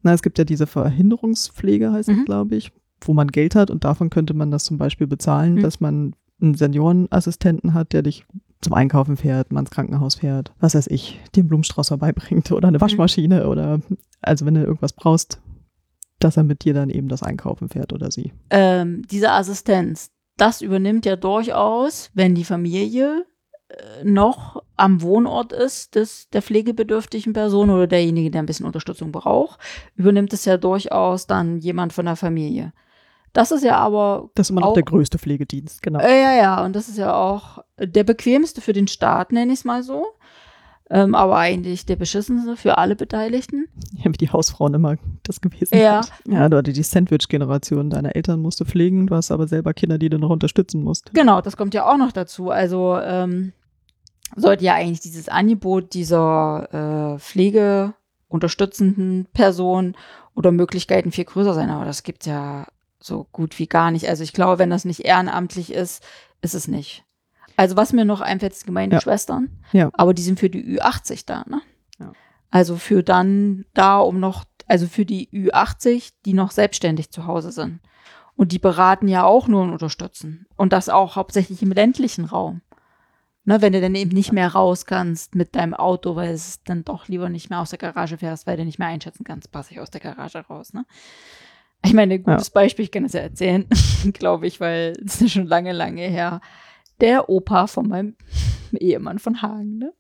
Na, 0.03 0.13
es 0.13 0.23
gibt 0.23 0.39
ja 0.39 0.45
diese 0.45 0.67
Verhinderungspflege, 0.67 1.93
heißt 1.93 2.09
es, 2.09 2.17
Mhm. 2.19 2.25
glaube 2.25 2.57
ich, 2.57 2.73
wo 3.03 3.13
man 3.15 3.29
Geld 3.29 3.55
hat 3.55 3.71
und 3.71 3.85
davon 3.85 4.11
könnte 4.11 4.35
man 4.35 4.51
das 4.51 4.65
zum 4.65 4.79
Beispiel 4.79 5.07
bezahlen, 5.07 5.55
Mhm. 5.57 5.63
dass 5.63 5.81
man 5.81 6.15
einen 6.41 6.55
Seniorenassistenten 6.55 7.75
hat, 7.75 7.93
der 7.93 8.03
dich 8.03 8.25
zum 8.63 8.75
Einkaufen 8.75 9.17
fährt, 9.17 9.53
mal 9.53 9.61
ins 9.61 9.71
Krankenhaus 9.71 10.17
fährt, 10.17 10.53
was 10.61 10.75
weiß 10.75 10.87
ich, 10.89 11.19
den 11.35 11.49
Blumenstrauß 11.49 11.89
vorbeibringt 11.89 12.51
oder 12.53 12.69
eine 12.69 12.81
Waschmaschine 12.81 13.49
oder 13.49 13.81
also 14.21 14.45
wenn 14.47 14.55
du 14.55 14.63
irgendwas 14.63 14.93
brauchst, 14.93 15.41
dass 16.19 16.37
er 16.37 16.43
mit 16.43 16.65
dir 16.65 16.75
dann 16.75 16.91
eben 16.91 17.09
das 17.09 17.23
Einkaufen 17.23 17.69
fährt 17.71 17.93
oder 17.95 18.11
sie. 18.11 18.33
Ähm, 18.51 19.03
diese 19.11 19.31
Assistenz, 19.33 20.11
das 20.37 20.61
übernimmt 20.61 21.07
ja 21.07 21.17
durchaus, 21.17 22.11
wenn 22.13 22.35
die 22.35 22.45
Familie 22.45 23.25
äh, 23.69 24.05
noch 24.05 24.63
am 24.77 25.01
Wohnort 25.01 25.53
ist 25.55 25.95
des, 25.95 26.29
der 26.29 26.43
pflegebedürftigen 26.43 27.33
Person 27.33 27.71
oder 27.71 27.87
derjenige, 27.87 28.31
der 28.31 28.43
ein 28.43 28.47
bisschen 28.47 28.67
Unterstützung 28.67 29.13
braucht, 29.13 29.59
übernimmt 29.95 30.35
es 30.35 30.45
ja 30.45 30.59
durchaus 30.59 31.27
dann 31.27 31.59
jemand 31.61 31.95
von 31.95 32.05
der 32.05 32.17
Familie. 32.17 32.75
Das 33.33 33.53
ist 33.53 33.63
ja 33.65 33.77
aber 33.77 34.31
Das 34.35 34.47
ist 34.47 34.51
immer 34.51 34.61
noch 34.63 34.69
Auch- 34.69 34.75
der 34.75 34.83
größte 34.83 35.19
Pflegedienst, 35.19 35.83
genau. 35.83 36.01
Äh, 36.01 36.21
ja, 36.23 36.35
ja, 36.35 36.65
und 36.65 36.75
das 36.75 36.89
ist 36.89 36.99
ja 36.99 37.15
auch 37.15 37.59
der 37.79 38.05
bequemste 38.05 38.61
für 38.61 38.73
den 38.73 38.89
Staat, 38.89 39.33
nenne 39.33 39.53
ich 39.53 39.61
es 39.61 39.65
mal 39.65 39.83
so. 39.83 40.05
Ähm, 40.93 41.15
aber 41.15 41.37
eigentlich 41.37 41.87
der 41.87 41.95
beschissenste 41.95 42.57
für 42.57 42.77
alle 42.77 42.97
Beteiligten. 42.97 43.69
Ja, 43.95 44.07
wie 44.07 44.17
die 44.19 44.31
Hausfrauen 44.31 44.75
immer 44.75 44.97
das 45.23 45.41
gewesen 45.41 45.79
Ja. 45.79 46.03
sind. 46.03 46.35
Ja, 46.35 46.49
du 46.49 46.57
hattest 46.57 46.77
die 46.77 46.83
Sandwich-Generation. 46.83 47.91
Deine 47.91 48.17
Eltern 48.17 48.41
musst 48.43 48.59
du 48.59 48.65
pflegen, 48.65 49.07
du 49.07 49.15
hast 49.15 49.31
aber 49.31 49.47
selber 49.47 49.73
Kinder, 49.73 49.99
die 49.99 50.09
du 50.11 50.19
noch 50.19 50.31
unterstützen 50.31 50.83
musst. 50.83 51.15
Genau, 51.15 51.41
das 51.43 51.57
kommt 51.57 51.75
ja 51.75 51.89
auch 51.89 51.97
noch 51.97 52.11
dazu. 52.11 52.51
Also 52.51 52.99
ähm, 53.01 53.53
sollte 54.35 54.65
ja 54.65 54.75
eigentlich 54.75 54.99
dieses 54.99 55.29
Angebot 55.29 55.95
dieser 55.95 57.15
äh, 57.15 57.19
Pflege 57.21 57.95
unterstützenden 58.27 59.27
Person 59.33 59.95
oder 60.35 60.51
Möglichkeiten 60.51 61.13
viel 61.13 61.25
größer 61.25 61.55
sein, 61.55 61.71
aber 61.71 61.85
das 61.85 62.03
gibt 62.03 62.27
ja 62.27 62.67
so 63.03 63.27
gut 63.33 63.59
wie 63.59 63.67
gar 63.67 63.91
nicht. 63.91 64.09
Also 64.09 64.23
ich 64.23 64.33
glaube, 64.33 64.59
wenn 64.59 64.71
das 64.71 64.85
nicht 64.85 65.01
ehrenamtlich 65.01 65.73
ist, 65.73 66.05
ist 66.43 66.55
es 66.55 66.69
nicht. 66.69 67.05
Also 67.57 67.77
was 67.77 67.93
mir 67.93 68.05
noch 68.05 68.21
einfällt, 68.21 68.53
ist 68.53 68.67
Gemeindeschwestern. 68.67 69.51
Ja. 69.73 69.91
Aber 69.93 70.15
die 70.15 70.23
sind 70.23 70.39
für 70.39 70.51
die 70.51 70.79
Ü80 70.79 71.25
da, 71.27 71.45
ne? 71.47 71.61
Ja. 71.99 72.13
Also 72.51 72.77
für 72.77 73.03
dann 73.03 73.65
da, 73.75 73.99
um 73.99 74.19
noch, 74.21 74.45
also 74.67 74.87
für 74.87 75.05
die 75.05 75.29
Ü80, 75.31 76.13
die 76.25 76.33
noch 76.33 76.51
selbstständig 76.51 77.11
zu 77.11 77.27
Hause 77.27 77.53
sind. 77.53 77.81
Und 78.35 78.53
die 78.53 78.59
beraten 78.59 79.09
ja 79.09 79.25
auch 79.25 79.49
nur 79.49 79.63
und 79.63 79.73
unterstützen. 79.73 80.47
Und 80.57 80.73
das 80.73 80.89
auch 80.89 81.17
hauptsächlich 81.17 81.63
im 81.63 81.73
ländlichen 81.73 82.25
Raum. 82.25 82.63
Ne, 83.45 83.63
wenn 83.63 83.73
du 83.73 83.81
dann 83.81 83.95
eben 83.95 84.11
nicht 84.11 84.33
mehr 84.33 84.49
raus 84.49 84.85
kannst 84.85 85.35
mit 85.35 85.57
deinem 85.57 85.73
Auto, 85.75 86.15
weil 86.15 86.31
es 86.31 86.63
dann 86.65 86.85
doch 86.85 87.09
lieber 87.09 87.31
nicht 87.31 87.49
mehr 87.49 87.61
aus 87.61 87.71
der 87.71 87.79
Garage 87.79 88.19
fährst, 88.19 88.47
weil 88.47 88.59
du 88.59 88.65
nicht 88.65 88.79
mehr 88.79 88.89
einschätzen 88.89 89.25
kannst, 89.25 89.51
passe 89.51 89.73
ich 89.73 89.81
aus 89.81 89.91
der 89.91 90.01
Garage 90.01 90.39
raus, 90.39 90.75
ne? 90.75 90.85
Ich 91.85 91.95
meine, 91.95 92.15
ein 92.15 92.23
gutes 92.23 92.51
Beispiel, 92.51 92.85
ich 92.85 92.91
kann 92.91 93.05
es 93.05 93.15
ja 93.15 93.21
erzählen, 93.21 93.67
glaube 94.13 94.47
ich, 94.47 94.61
weil 94.61 94.93
es 95.05 95.15
ist 95.15 95.21
ja 95.23 95.29
schon 95.29 95.47
lange, 95.47 95.73
lange 95.73 96.03
her. 96.03 96.41
Der 97.01 97.29
Opa 97.31 97.67
von 97.67 97.89
meinem 97.89 98.17
Ehemann 98.73 99.19
von 99.19 99.41
Hagen, 99.43 99.79
ne? 99.79 99.93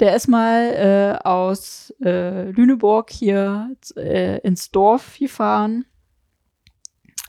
Der 0.00 0.16
ist 0.16 0.28
mal 0.28 1.18
äh, 1.22 1.28
aus 1.28 1.92
äh, 2.02 2.50
Lüneburg 2.52 3.10
hier 3.10 3.76
äh, 3.96 4.38
ins 4.38 4.70
Dorf 4.70 5.18
gefahren. 5.18 5.84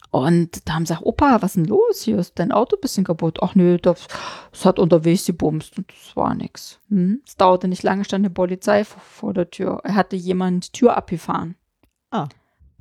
Und 0.10 0.68
da 0.68 0.74
haben 0.74 0.86
sie 0.86 0.94
gesagt, 0.94 1.06
Opa, 1.06 1.42
was 1.42 1.52
ist 1.52 1.56
denn 1.58 1.66
los? 1.66 2.02
Hier 2.02 2.18
ist 2.18 2.40
dein 2.40 2.54
Auto 2.54 2.78
ein 2.78 2.82
bisschen 2.82 3.04
kaputt. 3.04 3.40
Ach 3.42 3.56
nö, 3.56 3.78
das, 3.78 4.08
das 4.52 4.66
hat 4.66 4.80
unterwegs 4.80 5.26
gebumst 5.26 5.78
und 5.78 5.92
das 5.92 6.16
war 6.16 6.34
nix. 6.34 6.80
Hm? 6.90 7.22
Es 7.26 7.36
dauerte 7.36 7.68
nicht 7.68 7.84
lange, 7.84 8.06
stand 8.06 8.26
eine 8.26 8.34
Polizei 8.34 8.86
vor, 8.86 9.02
vor 9.02 9.34
der 9.34 9.50
Tür. 9.50 9.82
Er 9.84 9.96
hatte 9.96 10.16
jemand 10.16 10.68
die 10.68 10.80
Tür 10.80 10.96
abgefahren. 10.96 11.56
Ah. 12.10 12.28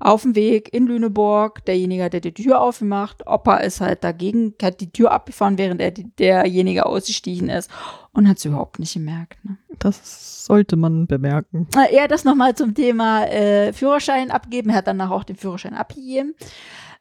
Auf 0.00 0.22
dem 0.22 0.34
Weg 0.34 0.72
in 0.72 0.86
Lüneburg, 0.86 1.64
derjenige 1.66 2.04
hat 2.04 2.14
die 2.14 2.32
Tür 2.32 2.60
aufgemacht. 2.60 3.26
Opa 3.26 3.58
ist 3.58 3.80
halt 3.80 4.02
dagegen, 4.02 4.54
hat 4.62 4.80
die 4.80 4.90
Tür 4.90 5.12
abgefahren, 5.12 5.58
während 5.58 5.80
er 5.80 5.90
die, 5.90 6.10
derjenige 6.16 6.86
ausgestiegen 6.86 7.50
ist 7.50 7.70
und 8.12 8.26
hat 8.26 8.38
es 8.38 8.44
überhaupt 8.46 8.78
nicht 8.78 8.94
gemerkt. 8.94 9.44
Ne? 9.44 9.58
Das 9.78 10.46
sollte 10.46 10.76
man 10.76 11.06
bemerken. 11.06 11.68
Äh, 11.76 11.94
Ja, 11.94 12.08
das 12.08 12.24
nochmal 12.24 12.54
zum 12.54 12.74
Thema 12.74 13.24
äh, 13.26 13.72
Führerschein 13.74 14.30
abgeben. 14.30 14.70
Er 14.70 14.76
hat 14.76 14.86
danach 14.86 15.10
auch 15.10 15.24
den 15.24 15.36
Führerschein 15.36 15.74
abgegeben. 15.74 16.34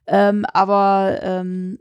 Ähm, 0.06 0.46
aber 0.54 1.20
ähm, 1.22 1.80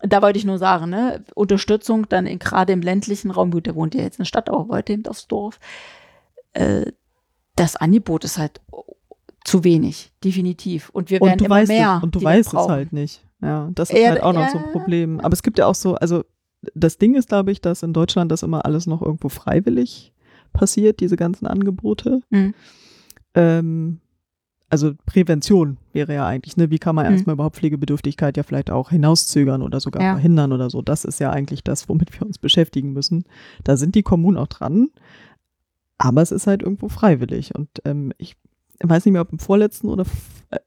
da 0.00 0.22
wollte 0.22 0.38
ich 0.38 0.44
nur 0.44 0.58
sagen, 0.58 0.90
ne, 0.90 1.24
Unterstützung 1.34 2.08
dann 2.08 2.26
gerade 2.38 2.72
im 2.72 2.82
ländlichen 2.82 3.30
Raum, 3.30 3.50
gut, 3.50 3.66
der 3.66 3.74
wohnt 3.74 3.94
ja 3.94 4.02
jetzt 4.02 4.16
in 4.18 4.22
der 4.22 4.28
Stadt, 4.28 4.48
aber 4.48 4.68
wollte 4.68 4.92
eben 4.92 5.06
aufs 5.06 5.28
Dorf. 5.28 5.58
Äh, 6.52 6.92
das 7.56 7.76
Angebot 7.76 8.24
ist 8.24 8.38
halt 8.38 8.60
zu 9.48 9.64
wenig, 9.64 10.12
definitiv. 10.24 10.90
Und 10.90 11.10
wir 11.10 11.20
werden 11.20 11.32
Und 11.32 11.40
du 11.40 11.44
immer 11.46 11.56
weißt 11.56 11.68
mehr. 11.68 11.96
es, 11.98 12.02
und 12.02 12.14
du 12.14 12.22
weißt 12.22 12.54
es 12.54 12.68
halt 12.68 12.92
nicht. 12.92 13.24
Ja, 13.42 13.70
das 13.74 13.90
ist 13.90 13.98
Ja, 13.98 14.10
halt 14.10 14.22
auch 14.22 14.32
noch 14.32 14.48
so 14.48 14.58
ein 14.58 14.64
ja. 14.64 14.70
Problem. 14.70 15.20
Aber 15.20 15.32
es 15.32 15.42
gibt 15.42 15.58
ja 15.58 15.66
auch 15.66 15.74
so, 15.74 15.94
also 15.96 16.24
das 16.74 16.98
Ding 16.98 17.14
ist, 17.14 17.28
glaube 17.28 17.52
ich, 17.52 17.60
dass 17.60 17.82
in 17.82 17.92
Deutschland 17.92 18.32
das 18.32 18.42
immer 18.42 18.64
alles 18.64 18.86
noch 18.86 19.00
irgendwo 19.02 19.28
freiwillig 19.28 20.12
passiert, 20.52 21.00
diese 21.00 21.16
ganzen 21.16 21.46
Angebote. 21.46 22.20
Mhm. 22.30 22.54
Ähm, 23.34 24.00
also 24.70 24.92
Prävention 25.06 25.78
wäre 25.92 26.12
ja 26.14 26.26
eigentlich, 26.26 26.56
ne? 26.56 26.70
Wie 26.70 26.78
kann 26.78 26.94
man 26.94 27.06
Mhm. 27.06 27.12
erstmal 27.12 27.34
überhaupt 27.34 27.56
Pflegebedürftigkeit 27.56 28.36
ja 28.36 28.42
vielleicht 28.42 28.70
auch 28.70 28.90
hinauszögern 28.90 29.62
oder 29.62 29.80
sogar 29.80 30.02
Ja. 30.02 30.12
verhindern 30.14 30.52
oder 30.52 30.68
so. 30.68 30.82
Das 30.82 31.04
ist 31.04 31.20
ja 31.20 31.30
eigentlich 31.30 31.62
das, 31.64 31.88
womit 31.88 32.12
wir 32.18 32.26
uns 32.26 32.38
beschäftigen 32.38 32.92
müssen. 32.92 33.24
Da 33.64 33.76
sind 33.76 33.94
die 33.94 34.02
Kommunen 34.02 34.36
auch 34.36 34.46
dran, 34.48 34.88
aber 35.96 36.20
es 36.22 36.32
ist 36.32 36.46
halt 36.46 36.62
irgendwo 36.62 36.88
freiwillig. 36.88 37.54
Und 37.54 37.68
ähm, 37.84 38.12
ich 38.18 38.36
weiß 38.82 39.04
nicht 39.04 39.12
mehr, 39.12 39.22
ob 39.22 39.32
im 39.32 39.38
vorletzten 39.38 39.88
oder 39.88 40.04
äh, 40.50 40.58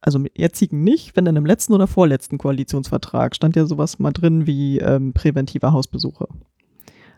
also 0.00 0.18
im 0.18 0.26
jetzigen 0.36 0.82
nicht, 0.84 1.16
wenn 1.16 1.24
dann 1.24 1.36
im 1.36 1.46
letzten 1.46 1.72
oder 1.72 1.86
vorletzten 1.86 2.38
Koalitionsvertrag 2.38 3.34
stand 3.34 3.56
ja 3.56 3.66
sowas 3.66 3.98
mal 3.98 4.12
drin 4.12 4.46
wie 4.46 4.78
ähm, 4.78 5.12
präventive 5.12 5.72
Hausbesuche. 5.72 6.28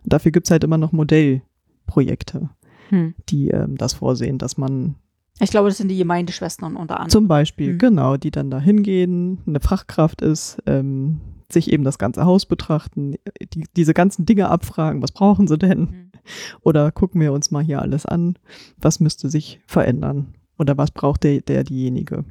Dafür 0.04 0.32
gibt's 0.32 0.50
halt 0.50 0.64
immer 0.64 0.78
noch 0.78 0.92
Modellprojekte, 0.92 2.50
Hm. 2.90 3.14
die 3.28 3.48
ähm, 3.48 3.76
das 3.76 3.92
vorsehen, 3.94 4.38
dass 4.38 4.56
man 4.56 4.94
Ich 5.40 5.51
glaube, 5.51 5.68
das 5.68 5.76
sind 5.78 5.88
die 5.88 5.99
Gemeindeschwestern 5.99 6.76
unter 6.76 6.94
anderem. 6.96 7.11
zum 7.11 7.28
Beispiel, 7.28 7.74
Mhm. 7.74 7.78
genau, 7.78 8.16
die 8.16 8.30
dann 8.30 8.51
da 8.51 8.59
hingehen, 8.61 9.38
eine 9.46 9.61
Fachkraft 9.61 10.22
ist, 10.22 10.59
ähm, 10.66 11.20
sich 11.51 11.72
eben 11.72 11.84
das 11.84 11.99
ganze 11.99 12.24
Haus 12.24 12.46
betrachten, 12.46 13.16
die, 13.53 13.64
diese 13.76 13.94
ganzen 13.94 14.26
Dinge 14.26 14.49
abfragen, 14.49 15.03
was 15.03 15.12
brauchen 15.12 15.49
sie 15.49 15.59
denn? 15.59 15.80
Mhm. 15.80 16.11
Oder 16.62 16.92
gucken 16.92 17.20
wir 17.20 17.32
uns 17.32 17.51
mal 17.51 17.62
hier 17.62 17.80
alles 17.80 18.05
an, 18.05 18.38
was 18.76 19.01
müsste 19.01 19.30
sich 19.30 19.61
verändern? 19.66 20.34
Oder 20.59 20.76
was 20.76 20.90
braucht 20.90 21.24
der, 21.24 21.40
der 21.40 21.64
diejenige? 21.64 22.24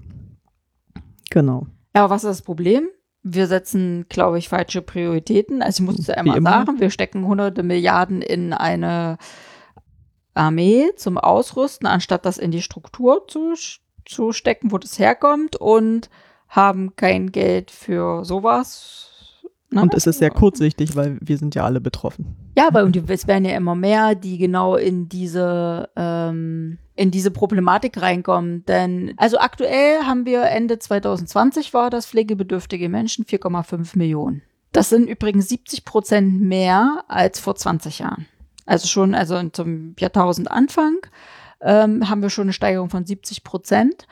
Genau. 1.30 1.68
Ja, 1.96 2.04
aber 2.04 2.14
was 2.14 2.24
ist 2.24 2.30
das 2.30 2.42
Problem? 2.42 2.88
Wir 3.24 3.48
setzen, 3.48 4.06
glaube 4.10 4.38
ich, 4.38 4.50
falsche 4.50 4.82
Prioritäten. 4.82 5.62
Also 5.62 5.82
ich 5.84 5.90
muss 5.90 6.00
es 6.00 6.08
ja 6.08 6.16
immer. 6.16 6.40
sagen, 6.42 6.80
wir 6.80 6.90
stecken 6.92 7.26
hunderte 7.26 7.64
Milliarden 7.64 8.22
in 8.22 8.54
eine 8.54 9.18
Armee 10.34 10.92
zum 10.96 11.18
Ausrüsten, 11.18 11.88
anstatt 11.88 12.26
das 12.26 12.38
in 12.38 12.52
die 12.52 12.62
Struktur 12.62 13.28
zu, 13.28 13.56
zu 14.06 14.32
stecken, 14.32 14.72
wo 14.72 14.78
das 14.78 15.00
herkommt 15.00 15.56
und 15.56 16.10
haben 16.50 16.96
kein 16.96 17.32
Geld 17.32 17.72
für 17.72 18.24
sowas. 18.26 19.04
Ne? 19.70 19.82
Und 19.82 19.94
es 19.94 20.08
ist 20.08 20.20
sehr 20.20 20.32
kurzsichtig, 20.32 20.96
weil 20.96 21.18
wir 21.22 21.38
sind 21.38 21.54
ja 21.56 21.66
alle 21.66 21.82
betroffen. 21.82 22.38
Ja, 22.58 22.70
die- 22.86 23.04
es 23.08 23.28
werden 23.28 23.44
ja 23.46 23.56
immer 23.58 23.76
mehr, 23.76 24.16
die 24.16 24.38
genau 24.38 24.76
in 24.78 25.10
diese 25.10 25.90
ähm, 25.96 26.78
in 26.96 27.12
diese 27.12 27.32
Problematik 27.32 28.02
reinkommen. 28.02 28.64
Denn 28.66 29.14
also 29.18 29.38
aktuell 29.40 30.04
haben 30.04 30.26
wir 30.26 30.44
Ende 30.44 30.80
2020 30.80 31.74
war 31.74 31.90
das 31.90 32.08
pflegebedürftige 32.08 32.88
Menschen 32.90 33.26
4,5 33.26 33.98
Millionen. 33.98 34.42
Das 34.72 34.90
sind 34.90 35.08
übrigens 35.08 35.50
70 35.50 35.86
Prozent 35.86 36.42
mehr 36.42 37.04
als 37.08 37.40
vor 37.40 37.56
20 37.56 38.00
Jahren. 38.00 38.26
Also 38.66 38.88
schon 38.88 39.14
also 39.16 39.42
zum 39.50 39.96
Jahrtausendanfang 40.00 40.98
ähm, 41.62 42.10
haben 42.10 42.22
wir 42.22 42.30
schon 42.30 42.44
eine 42.44 42.54
Steigerung 42.54 42.90
von 42.90 43.06
70 43.06 43.44
Prozent. 43.44 44.08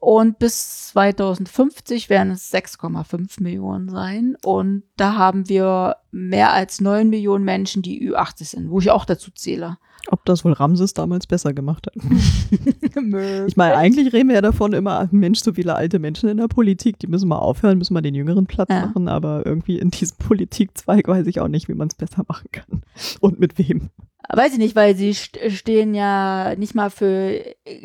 Und 0.00 0.38
bis 0.38 0.88
2050 0.88 2.08
werden 2.08 2.32
es 2.32 2.52
6,5 2.52 3.42
Millionen 3.42 3.88
sein. 3.88 4.36
Und 4.44 4.84
da 4.96 5.14
haben 5.14 5.48
wir 5.48 5.96
mehr 6.10 6.52
als 6.52 6.80
9 6.80 7.08
Millionen 7.10 7.44
Menschen, 7.44 7.82
die 7.82 8.08
Ü80 8.10 8.44
sind, 8.44 8.70
wo 8.70 8.78
ich 8.78 8.90
auch 8.90 9.04
dazu 9.04 9.30
zähle. 9.32 9.78
Ob 10.10 10.24
das 10.24 10.44
wohl 10.44 10.52
Ramses 10.52 10.94
damals 10.94 11.26
besser 11.26 11.52
gemacht 11.52 11.86
hat. 11.86 11.94
Ich 13.46 13.56
meine, 13.56 13.76
eigentlich 13.76 14.12
reden 14.12 14.28
wir 14.28 14.36
ja 14.36 14.40
davon 14.40 14.72
immer, 14.72 15.08
Mensch, 15.10 15.40
so 15.40 15.52
viele 15.52 15.74
alte 15.74 15.98
Menschen 15.98 16.28
in 16.28 16.36
der 16.38 16.48
Politik, 16.48 16.98
die 16.98 17.06
müssen 17.06 17.28
mal 17.28 17.38
aufhören, 17.38 17.78
müssen 17.78 17.94
mal 17.94 18.00
den 18.00 18.14
Jüngeren 18.14 18.46
Platz 18.46 18.68
Ja. 18.70 18.86
machen, 18.86 19.08
aber 19.08 19.44
irgendwie 19.46 19.78
in 19.78 19.90
diesem 19.90 20.16
Politikzweig 20.18 21.06
weiß 21.06 21.26
ich 21.26 21.40
auch 21.40 21.48
nicht, 21.48 21.68
wie 21.68 21.74
man 21.74 21.88
es 21.88 21.94
besser 21.94 22.24
machen 22.28 22.48
kann. 22.52 22.82
Und 23.20 23.38
mit 23.38 23.58
wem. 23.58 23.90
Weiß 24.28 24.52
ich 24.52 24.58
nicht, 24.58 24.76
weil 24.76 24.96
sie 24.96 25.12
st 25.14 25.38
stehen 25.48 25.94
ja 25.94 26.54
nicht 26.56 26.74
mal 26.74 26.90
für 26.90 27.40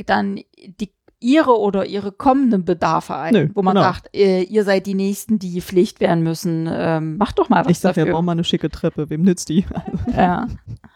dann 0.05 0.39
die 0.65 0.89
ihre 1.23 1.59
oder 1.59 1.85
ihre 1.85 2.11
kommenden 2.11 2.65
Bedarfe 2.65 3.15
ein, 3.15 3.33
Nö, 3.33 3.49
wo 3.53 3.61
man 3.61 3.75
genau. 3.75 3.87
sagt, 3.87 4.15
äh, 4.15 4.43
ihr 4.43 4.63
seid 4.63 4.85
die 4.85 4.93
Nächsten, 4.93 5.39
die 5.39 5.53
gepflegt 5.53 5.99
werden 5.99 6.23
müssen. 6.23 6.69
Ähm, 6.71 7.17
macht 7.17 7.39
doch 7.39 7.49
mal 7.49 7.63
was 7.63 7.71
Ich 7.71 7.79
sag, 7.79 7.95
wir 7.95 8.03
dafür. 8.03 8.13
brauchen 8.13 8.25
mal 8.25 8.33
eine 8.33 8.43
schicke 8.43 8.69
Treppe, 8.69 9.09
wem 9.09 9.21
nützt 9.23 9.49
die? 9.49 9.65
ja. 10.15 10.47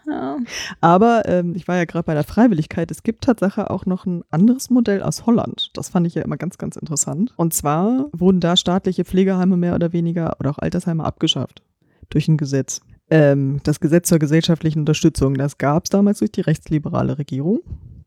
ja. 0.06 0.36
Aber 0.80 1.22
ähm, 1.26 1.54
ich 1.56 1.66
war 1.66 1.76
ja 1.76 1.86
gerade 1.86 2.04
bei 2.04 2.14
der 2.14 2.24
Freiwilligkeit. 2.24 2.90
Es 2.90 3.02
gibt 3.02 3.24
Tatsache 3.24 3.70
auch 3.70 3.86
noch 3.86 4.06
ein 4.06 4.22
anderes 4.30 4.70
Modell 4.70 5.02
aus 5.02 5.26
Holland. 5.26 5.70
Das 5.74 5.88
fand 5.88 6.06
ich 6.06 6.14
ja 6.14 6.22
immer 6.22 6.36
ganz, 6.36 6.58
ganz 6.58 6.76
interessant. 6.76 7.32
Und 7.36 7.54
zwar 7.54 8.06
wurden 8.12 8.40
da 8.40 8.56
staatliche 8.56 9.04
Pflegeheime 9.04 9.56
mehr 9.56 9.74
oder 9.74 9.92
weniger 9.92 10.36
oder 10.38 10.50
auch 10.50 10.58
Altersheime 10.58 11.04
abgeschafft 11.04 11.62
durch 12.10 12.28
ein 12.28 12.36
Gesetz. 12.36 12.80
Ähm, 13.10 13.60
das 13.62 13.80
Gesetz 13.80 14.08
zur 14.08 14.18
gesellschaftlichen 14.18 14.80
Unterstützung, 14.80 15.34
das 15.34 15.56
gab 15.58 15.84
es 15.84 15.90
damals 15.90 16.18
durch 16.18 16.32
die 16.32 16.42
rechtsliberale 16.42 17.18
Regierung, 17.18 17.60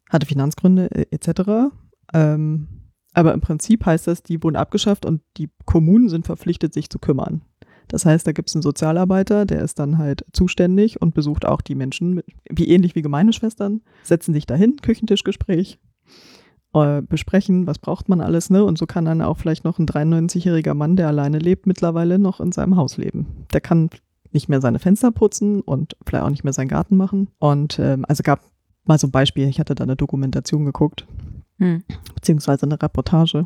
hatte 0.10 0.28
Finanzgründe 0.28 0.92
äh, 0.92 1.06
etc. 1.12 1.72
Ähm, 2.14 2.68
aber 3.14 3.34
im 3.34 3.42
Prinzip 3.42 3.86
heißt 3.86 4.08
das, 4.08 4.24
die 4.24 4.42
wurden 4.42 4.56
abgeschafft 4.56 5.06
und 5.06 5.22
die 5.38 5.50
Kommunen 5.66 6.10
sind 6.10 6.26
verpflichtet, 6.26 6.74
sich 6.74 6.90
zu 6.90 7.00
kümmern. 7.00 7.42
Das 7.88 8.06
heißt, 8.06 8.26
da 8.26 8.32
gibt 8.32 8.48
es 8.48 8.56
einen 8.56 8.62
Sozialarbeiter, 8.62 9.46
der 9.46 9.62
ist 9.62 9.78
dann 9.78 9.98
halt 9.98 10.26
zuständig 10.32 11.02
und 11.02 11.14
besucht 11.14 11.46
auch 11.46 11.60
die 11.60 11.76
Menschen, 11.76 12.14
mit, 12.14 12.26
wie 12.50 12.70
ähnlich 12.70 12.96
wie 12.96 13.02
Gemeindeschwestern, 13.02 13.82
setzen 14.04 14.34
sich 14.34 14.46
dahin, 14.46 14.78
Küchentischgespräch, 14.78 15.78
äh, 16.74 17.02
besprechen, 17.02 17.68
was 17.68 17.80
braucht 17.80 18.08
man 18.08 18.22
alles, 18.22 18.50
ne? 18.50 18.64
Und 18.64 18.78
so 18.78 18.86
kann 18.86 19.04
dann 19.04 19.22
auch 19.22 19.38
vielleicht 19.38 19.66
noch 19.66 19.78
ein 19.78 19.88
93-jähriger 19.88 20.74
Mann, 20.74 20.96
der 20.96 21.10
alleine 21.10 21.40
lebt, 21.40 21.68
mittlerweile 21.68 22.18
noch 22.18 22.40
in 22.40 22.54
seinem 22.54 22.78
Haus 22.78 22.96
leben. 22.96 23.46
Der 23.52 23.60
kann 23.60 23.90
nicht 24.32 24.48
mehr 24.48 24.62
seine 24.62 24.80
Fenster 24.80 25.12
putzen 25.12 25.60
und 25.60 25.98
vielleicht 26.06 26.24
auch 26.24 26.30
nicht 26.30 26.46
mehr 26.46 26.54
seinen 26.54 26.70
Garten 26.70 26.96
machen. 26.96 27.28
Und 27.40 27.78
ähm, 27.80 28.06
also 28.08 28.24
gab 28.24 28.40
mal 28.86 28.98
so 28.98 29.08
ein 29.08 29.12
Beispiel, 29.12 29.50
ich 29.50 29.60
hatte 29.60 29.76
da 29.76 29.84
eine 29.84 29.98
Dokumentation 29.98 30.64
geguckt, 30.64 31.06
Hm. 31.62 31.84
beziehungsweise 32.16 32.66
eine 32.66 32.82
Reportage. 32.82 33.46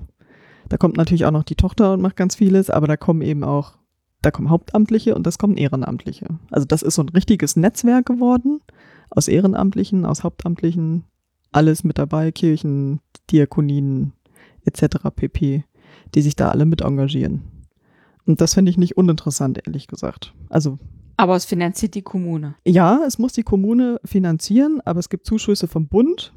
Da 0.70 0.78
kommt 0.78 0.95
natürlich 0.95 1.26
auch 1.26 1.32
noch 1.32 1.43
die 1.43 1.55
Tochter 1.55 1.91
und 1.93 2.01
macht 2.01 2.16
ganz 2.16 2.36
vieles, 2.36 2.70
aber 2.70 2.88
da 2.88 2.95
kommen 2.95 3.22
eben 3.22 3.43
auch, 3.43 3.74
da 4.22 4.32
kommen 4.32 4.49
Hauptamtliche 4.49 5.13
und 5.16 5.28
das 5.28 5.38
kommen 5.38 5.57
Ehrenamtliche. 5.57 6.39
Also 6.49 6.66
das 6.66 6.82
ist 6.82 6.95
so 6.95 7.03
ein 7.03 7.09
richtiges 7.09 7.57
Netzwerk 7.57 8.05
geworden 8.05 8.61
aus 9.09 9.28
Ehrenamtlichen, 9.28 10.05
aus 10.05 10.24
Hauptamtlichen, 10.24 11.03
alles 11.51 11.84
mit 11.84 11.97
dabei, 11.97 12.32
Kirchen, 12.32 13.01
Diakonien 13.32 14.13
etc. 14.63 14.97
pp, 15.13 15.66
die 16.16 16.22
sich 16.22 16.36
da 16.38 16.49
alle 16.49 16.66
mit 16.66 16.82
engagieren. 16.82 17.43
Und 18.26 18.39
das 18.39 18.53
finde 18.53 18.72
ich 18.72 18.78
nicht 18.78 18.97
uninteressant, 18.97 19.59
ehrlich 19.68 19.88
gesagt. 19.88 20.34
Also 20.49 20.80
Aber 21.18 21.36
es 21.36 21.45
finanziert 21.45 21.95
die 21.95 22.01
Kommune. 22.01 22.55
ja, 22.66 23.01
es 23.05 23.20
muss 23.20 23.34
die 23.34 23.43
Kommune 23.43 23.99
finanzieren, 24.05 24.82
aber 24.86 24.99
es 24.99 25.09
gibt 25.09 25.26
Zuschüsse 25.28 25.68
vom 25.68 25.88
Bund 25.88 26.34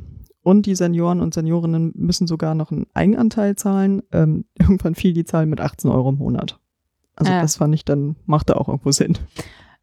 und 0.49 0.67
die 0.67 0.75
Senioren 0.75 1.21
und 1.21 1.35
Seniorinnen 1.35 1.93
müssen 1.95 2.27
sogar 2.27 2.55
noch 2.55 2.71
einen 2.73 2.87
Eigenanteil 2.95 3.57
zahlen. 3.57 4.03
Ähm, 4.13 4.45
irgendwann 4.59 4.95
fiel 4.95 5.13
die 5.13 5.25
Zahl 5.25 5.47
mit 5.47 5.61
18 5.61 5.91
Euro 5.91 6.09
im 6.11 6.17
Monat. 6.19 6.59
Also 7.17 7.33
Ja. 7.33 7.41
das 7.43 7.57
fand 7.57 7.75
ich 7.75 7.85
dann, 7.85 8.17
machte 8.27 8.57
auch 8.61 8.69
irgendwo 8.69 8.91
Sinn. 8.93 9.19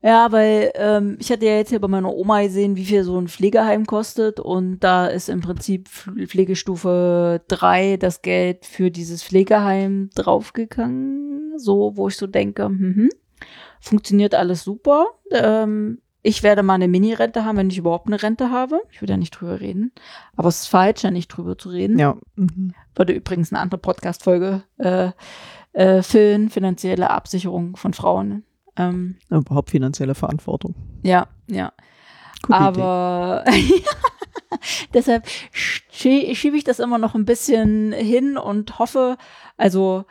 Ja, 0.02 0.32
weil 0.32 0.72
ähm, 0.76 1.18
ich 1.20 1.32
hatte 1.32 1.46
ja 1.48 1.56
jetzt 1.56 1.70
hier 1.70 1.80
bei 1.82 1.88
meiner 1.88 2.14
Oma 2.14 2.42
gesehen, 2.44 2.76
wie 2.76 2.86
viel 2.86 3.04
so 3.04 3.18
ein 3.20 3.28
Pflegeheim 3.28 3.86
kostet 3.88 4.40
und 4.40 4.80
da 4.82 5.08
ist 5.08 5.30
im 5.30 5.42
Prinzip 5.42 5.88
Pf- 5.88 6.28
Pflegestufe 6.28 7.42
3 7.48 7.98
das 7.98 8.22
Geld 8.22 8.66
für 8.66 8.92
dieses 8.92 9.24
Pflegeheim 9.24 10.10
draufgegangen, 10.14 11.54
so 11.58 11.94
wo 11.96 12.08
ich 12.08 12.18
so 12.18 12.28
denke, 12.28 12.70
mhm, 12.70 13.10
funktioniert 13.80 14.36
alles 14.36 14.64
super. 14.64 15.08
Ähm, 15.32 16.00
ich 16.26 16.42
werde 16.42 16.64
mal 16.64 16.74
eine 16.74 16.88
Mini-Rente 16.88 17.46
haben, 17.46 17.58
wenn 17.58 17.70
ich 17.70 17.78
überhaupt 17.78 18.08
eine 18.08 18.22
Rente 18.22 18.50
habe. 18.50 18.82
Ich 18.92 19.00
will 19.00 19.10
ja 19.10 19.16
nicht 19.16 19.32
drüber 19.32 19.60
reden. 19.60 19.92
Aber 20.36 20.48
es 20.48 20.62
ist 20.62 20.68
falsch, 20.68 21.04
da 21.04 21.12
nicht 21.12 21.28
drüber 21.28 21.56
zu 21.56 21.70
reden. 21.70 22.00
Ja. 22.00 22.18
Mhm. 22.36 22.74
Würde 22.96 23.14
übrigens 23.14 23.54
eine 23.54 23.62
andere 23.62 23.80
Podcast-Folge 23.80 24.64
äh, 24.78 25.12
äh, 25.74 26.02
füllen, 26.02 26.50
finanzielle 26.50 27.12
Absicherung 27.12 27.76
von 27.78 27.94
Frauen. 27.94 28.44
Ähm, 28.76 29.18
Überhaupt 29.30 29.70
finanzielle 29.70 30.16
Verantwortung. 30.16 30.74
ja, 31.04 31.28
ja. 31.48 31.72
Gute. 32.42 32.58
Aber 32.60 33.46
deshalb 34.94 35.26
schie 35.52 36.36
schiebe 36.36 36.58
ich 36.58 36.64
das 36.64 36.80
immer 36.80 36.98
noch 36.98 37.16
ein 37.16 37.26
bisschen 37.26 37.92
hin 37.94 38.38
und 38.38 38.78
hoffe, 38.78 39.18
also 39.58 40.06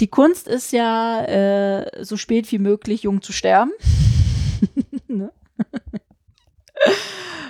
die 0.00 0.08
Kunst 0.08 0.48
ist 0.48 0.72
ja, 0.72 1.22
äh, 1.24 2.04
so 2.04 2.16
spät 2.16 2.50
wie 2.52 2.58
möglich 2.58 3.04
jung 3.04 3.22
zu 3.22 3.32
sterben. 3.32 3.70
ne? 5.08 5.32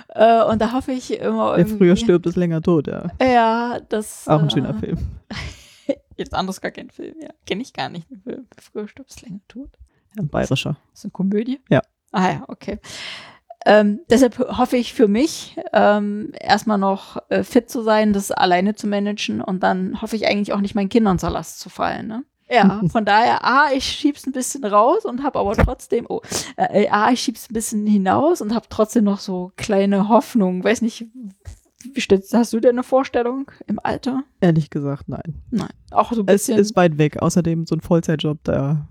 äh, 0.09 0.43
und 0.43 0.61
da 0.61 0.73
hoffe 0.73 0.91
ich 0.91 1.19
immer 1.19 1.51
Wer 1.51 1.59
irgendwie. 1.59 1.77
früher 1.77 1.95
stirbt, 1.95 2.25
ist 2.25 2.35
länger 2.35 2.61
tot, 2.61 2.87
ja. 2.87 3.11
Ja, 3.21 3.79
das. 3.89 4.27
Auch 4.27 4.39
ein 4.39 4.47
äh, 4.47 4.51
schöner 4.51 4.73
Film. 4.73 4.97
Jetzt 6.17 6.33
anderes 6.33 6.61
gar 6.61 6.71
kein 6.71 6.89
Film, 6.89 7.15
ja. 7.21 7.29
Kenne 7.45 7.61
ich 7.61 7.73
gar 7.73 7.89
nicht. 7.89 8.07
Film. 8.23 8.47
Früher 8.59 8.87
stirbt 8.87 9.11
es 9.11 9.21
länger 9.21 9.39
tot. 9.47 9.69
Ein 10.17 10.29
bayerischer. 10.29 10.77
Ist 10.93 11.05
eine 11.05 11.11
Komödie? 11.11 11.59
Ja. 11.69 11.81
Ah 12.11 12.31
ja, 12.31 12.43
okay. 12.47 12.79
Ähm, 13.65 13.99
deshalb 14.09 14.39
hoffe 14.39 14.77
ich 14.77 14.93
für 14.93 15.07
mich, 15.07 15.57
ähm, 15.73 16.31
erstmal 16.39 16.77
noch 16.77 17.17
äh, 17.29 17.43
fit 17.43 17.69
zu 17.69 17.81
sein, 17.81 18.13
das 18.13 18.31
alleine 18.31 18.75
zu 18.75 18.87
managen 18.87 19.41
und 19.41 19.61
dann 19.61 20.01
hoffe 20.01 20.15
ich 20.15 20.25
eigentlich 20.25 20.53
auch 20.53 20.61
nicht 20.61 20.73
meinen 20.73 20.89
Kindern 20.89 21.19
zur 21.19 21.31
Last 21.31 21.59
zu 21.59 21.69
fallen. 21.69 22.07
Ne? 22.07 22.23
Ja, 22.49 22.81
von 22.91 23.03
daher, 23.03 23.43
ah, 23.43 23.67
ich 23.75 23.83
schieb's 23.83 24.25
ein 24.25 24.31
bisschen 24.31 24.63
raus 24.63 25.03
und 25.05 25.21
habe 25.23 25.39
aber 25.39 25.55
trotzdem, 25.55 26.05
oh, 26.07 26.21
äh, 26.55 26.83
äh, 26.83 26.87
ah, 26.89 27.11
ich 27.11 27.19
schieb's 27.21 27.49
ein 27.49 27.53
bisschen 27.53 27.85
hinaus 27.85 28.41
und 28.41 28.53
habe 28.55 28.67
trotzdem 28.69 29.03
noch 29.03 29.19
so 29.19 29.51
kleine 29.57 30.07
Hoffnung. 30.07 30.63
Weiß 30.63 30.81
nicht, 30.81 31.05
hast 32.33 32.53
du 32.53 32.59
denn 32.59 32.71
eine 32.75 32.83
Vorstellung 32.83 33.51
im 33.67 33.79
Alter? 33.83 34.23
Ehrlich 34.41 34.69
gesagt, 34.69 35.07
nein. 35.09 35.41
Nein. 35.51 35.69
Auch 35.91 36.11
so 36.13 36.21
ein 36.21 36.27
Es 36.27 36.45
bisschen. 36.47 36.59
ist 36.59 36.75
weit 36.75 36.97
weg. 36.97 37.21
Außerdem 37.21 37.65
so 37.65 37.75
ein 37.75 37.81
Vollzeitjob, 37.81 38.43
der 38.43 38.87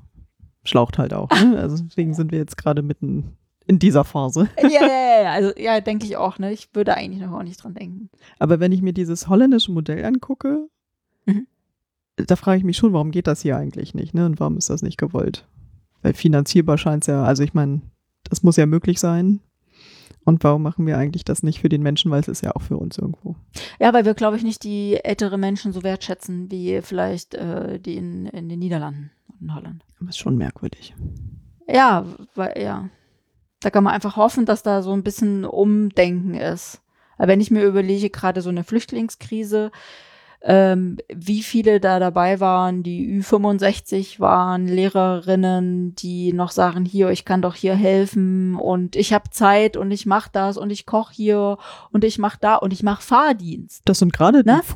schlaucht 0.65 0.99
halt 0.99 1.15
auch. 1.15 1.31
Ne? 1.31 1.59
Also 1.59 1.83
deswegen 1.83 2.15
sind 2.15 2.33
wir 2.33 2.39
jetzt 2.39 2.57
gerade 2.57 2.83
mitten 2.83 3.37
in 3.67 3.79
dieser 3.79 4.05
Phase. 4.05 4.49
ja, 4.63 4.69
ja, 4.69 5.23
ja, 5.23 5.31
also 5.33 5.53
ja, 5.59 5.81
denke 5.81 6.07
ich 6.07 6.17
auch, 6.17 6.39
ne? 6.39 6.53
Ich 6.53 6.69
würde 6.75 6.95
eigentlich 6.95 7.21
noch 7.23 7.33
auch 7.39 7.43
nicht 7.43 7.63
dran 7.63 7.75
denken. 7.75 8.11
Aber 8.39 8.61
wenn 8.61 8.71
ich 8.73 8.81
mir 8.83 8.93
dieses 8.93 9.29
holländische 9.29 9.73
Modell 9.73 10.05
angucke, 10.05 10.49
Mhm. 10.51 10.69
Da 12.17 12.37
frage 12.37 12.59
ich 12.59 12.64
mich 12.64 12.77
schon, 12.77 12.93
warum 12.93 13.11
geht 13.11 13.27
das 13.27 13.43
hier 13.43 13.57
eigentlich 13.57 13.95
nicht, 13.95 14.14
ne? 14.14 14.27
Und 14.27 14.41
warum 14.41 14.57
ist 14.57 14.71
das 14.71 14.83
nicht 14.83 14.97
gewollt? 14.99 15.47
Weil 16.03 16.14
finanzierbar 16.14 16.79
scheint 16.79 17.05
es 17.05 17.09
ja, 17.09 17.25
also 17.25 17.43
ich 17.43 17.55
meine, 17.55 17.83
das 18.25 18.43
muss 18.43 18.57
ja 18.57 18.67
möglich 18.67 19.01
sein. 19.01 19.41
Und 20.25 20.43
warum 20.43 20.62
machen 20.62 20.87
wir 20.87 20.99
eigentlich 20.99 21.25
das 21.25 21.45
nicht 21.45 21.61
für 21.61 21.69
den 21.69 21.83
Menschen, 21.83 22.11
weil 22.11 22.21
es 22.21 22.27
ist 22.27 22.43
ja 22.43 22.51
auch 22.57 22.62
für 22.62 22.77
uns 22.77 22.99
irgendwo. 22.99 23.37
Ja, 23.79 23.95
weil 23.95 24.05
wir, 24.05 24.14
glaube 24.14 24.37
ich, 24.37 24.43
nicht 24.43 24.64
die 24.64 24.99
ältere 25.05 25.39
Menschen 25.39 25.73
so 25.73 25.85
wertschätzen 25.85 26.51
wie 26.51 26.81
vielleicht 26.83 27.35
äh, 27.35 27.79
die 27.79 27.97
in, 27.97 28.27
in 28.27 28.49
den 28.49 28.59
Niederlanden 28.59 29.12
und 29.29 29.41
in 29.41 29.55
Holland. 29.55 29.85
Das 30.01 30.09
ist 30.09 30.19
schon 30.19 30.37
merkwürdig. 30.37 30.95
Ja, 31.69 32.05
weil, 32.35 32.61
ja. 32.61 32.89
Da 33.61 33.71
kann 33.71 33.85
man 33.85 33.95
einfach 33.95 34.17
hoffen, 34.17 34.47
dass 34.47 34.64
da 34.64 34.83
so 34.83 34.93
ein 34.93 35.05
bisschen 35.05 35.45
Umdenken 35.45 36.35
ist. 36.35 36.83
Aber 37.19 37.29
wenn 37.29 37.41
ich 37.41 37.53
mir 37.53 37.64
überlege, 37.64 38.11
gerade 38.11 38.43
so 38.43 38.51
eine 38.51 38.64
Flüchtlingskrise, 38.64 39.71
ähm, 40.43 40.99
wie 41.14 41.43
viele 41.43 41.80
da 41.80 41.99
dabei 41.99 42.41
waren, 42.41 42.82
die 42.82 43.20
Ü65 43.20 44.20
waren, 44.20 44.66
Lehrerinnen, 44.66 45.95
die 45.97 46.32
noch 46.32 46.51
sagen, 46.51 46.84
hier, 46.84 47.11
ich 47.11 47.24
kann 47.24 47.43
doch 47.43 47.55
hier 47.55 47.74
helfen 47.74 48.55
und 48.57 48.97
ich 48.97 49.12
habe 49.12 49.30
Zeit 49.30 49.76
und 49.76 49.91
ich 49.91 50.07
mache 50.07 50.30
das 50.32 50.57
und 50.57 50.70
ich 50.70 50.87
koche 50.87 51.12
hier 51.14 51.59
und 51.93 52.05
ich 52.05 52.18
mache 52.18 52.39
da 52.41 52.57
und 52.57 52.72
ich 52.72 52.82
mache 52.82 53.03
Fahrdienst. 53.03 53.82
Das 53.84 53.99
sind 53.99 54.12
gerade 54.12 54.43
Ne? 54.47 54.61
die 54.62 54.66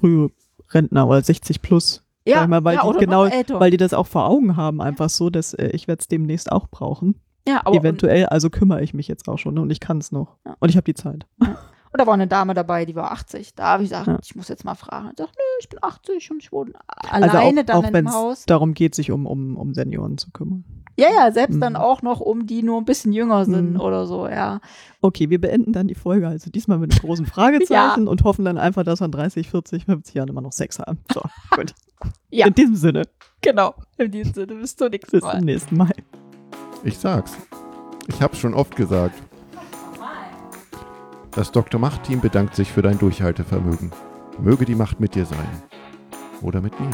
Frührentner 0.68 1.06
oder 1.08 1.22
60 1.22 1.62
plus. 1.62 2.02
Ja, 2.26 2.46
mal, 2.46 2.62
weil 2.64 2.76
ja 2.76 2.92
die 2.92 2.98
genau, 2.98 3.24
weil 3.24 3.70
die 3.70 3.76
das 3.76 3.94
auch 3.94 4.06
vor 4.06 4.26
Augen 4.26 4.56
haben, 4.56 4.80
einfach 4.80 5.08
so, 5.08 5.30
dass 5.30 5.54
äh, 5.54 5.68
ich 5.68 5.88
werde 5.88 6.00
es 6.00 6.08
demnächst 6.08 6.52
auch 6.52 6.68
brauchen. 6.68 7.14
ja, 7.48 7.62
aber 7.64 7.74
Eventuell, 7.76 8.26
also 8.26 8.50
kümmere 8.50 8.82
ich 8.82 8.92
mich 8.94 9.08
jetzt 9.08 9.26
auch 9.28 9.38
schon 9.38 9.58
und 9.58 9.70
ich 9.70 9.80
kann 9.80 9.98
es 9.98 10.12
noch. 10.12 10.36
Ja. 10.46 10.56
Und 10.61 10.68
ich 10.68 10.76
habe 10.76 10.84
die 10.84 10.94
Zeit. 10.94 11.26
Und 11.93 11.99
da 12.01 12.07
war 12.07 12.14
eine 12.14 12.28
Dame 12.28 12.55
dabei, 12.55 12.84
die 12.86 12.95
war 12.95 13.11
80. 13.11 13.55
Da 13.57 13.64
habe 13.64 13.82
ich 13.82 13.91
gesagt, 13.91 14.07
Ja. 14.07 14.18
ich 14.22 14.36
muss 14.36 14.47
jetzt 14.49 14.64
mal 14.64 14.76
fragen. 14.76 15.11
Ich 15.12 15.18
sage, 15.18 15.30
nö, 15.34 15.43
ich 15.61 15.68
bin 15.68 15.78
80 15.82 16.30
und 16.30 16.38
ich 16.43 16.53
wohne 16.53 16.72
Also 16.86 17.28
alleine 17.30 17.61
auch, 17.62 17.66
dann 17.66 17.76
auch 17.76 17.82
in 17.88 17.93
wenn 17.95 18.05
dem 18.05 18.09
es 18.09 18.14
Haus. 18.14 18.47
darum 18.47 18.74
geht, 18.74 18.95
sich 18.95 19.11
um, 19.11 19.26
um, 19.26 19.57
um 19.57 19.74
Senioren 19.74 20.16
zu 20.16 20.30
kümmern. 20.30 20.64
Ja, 20.97 21.09
ja, 21.12 21.32
selbst 21.32 21.61
dann 21.61 21.72
Mhm. 21.72 21.78
auch 21.80 22.03
noch 22.03 22.20
um 22.20 22.47
die 22.47 22.62
nur 22.62 22.78
ein 22.78 22.84
bisschen 22.84 23.12
jünger 23.12 23.45
sind 23.45 23.72
Mhm. 23.74 23.80
oder 23.80 24.07
so, 24.07 24.28
ja. 24.28 24.61
Okay, 25.01 25.30
wir 25.30 25.41
beenden 25.41 25.72
dann 25.72 25.88
die 25.88 25.95
Folge 25.95 26.28
also 26.28 26.51
diesmal 26.51 26.78
mit 26.78 26.93
einem 26.93 27.01
großen 27.01 27.26
Fragezeichen 27.26 28.07
und 28.09 28.22
hoffen 28.22 28.45
dann 28.45 28.59
einfach, 28.59 28.84
dass 28.84 29.01
wir 29.01 29.07
in 29.07 29.12
30, 29.12 29.49
40, 29.51 29.86
50 29.86 30.14
Jahren 30.14 30.28
immer 30.28 30.43
noch 30.43 30.53
Sex 30.53 30.78
haben. 30.78 30.99
So, 31.12 31.22
gut. 31.57 31.74
Ja. 32.30 32.47
In 32.47 32.55
diesem 32.55 32.76
Sinne, 32.76 33.03
Genau. 33.43 33.74
In 33.97 34.11
diesem 34.11 34.34
Sinne, 34.34 34.55
bis 34.57 34.76
zum 34.76 34.91
nächsten 34.91 35.11
bis 35.12 35.22
Mal. 35.24 35.36
zum 35.38 35.45
nächsten 35.47 35.76
Mal. 35.76 35.91
Ich 36.84 36.99
sag's. 36.99 37.36
Ich 38.07 38.20
hab's 38.20 38.38
schon 38.38 38.53
oft 38.55 38.76
gesagt. 38.76 39.14
Das 41.33 41.53
Dr. 41.53 41.81
Macht-Team 41.81 42.20
bedankt 42.20 42.57
sich 42.57 42.72
für 42.72 42.83
dein 42.83 42.99
Durchhaltevermögen. 42.99 43.93
Möge 44.41 44.64
die 44.64 44.74
Macht 44.74 44.99
mit 44.99 45.14
dir 45.14 45.24
sein. 45.24 45.62
Oder 46.43 46.61
mit 46.61 46.78
mir. 46.81 46.91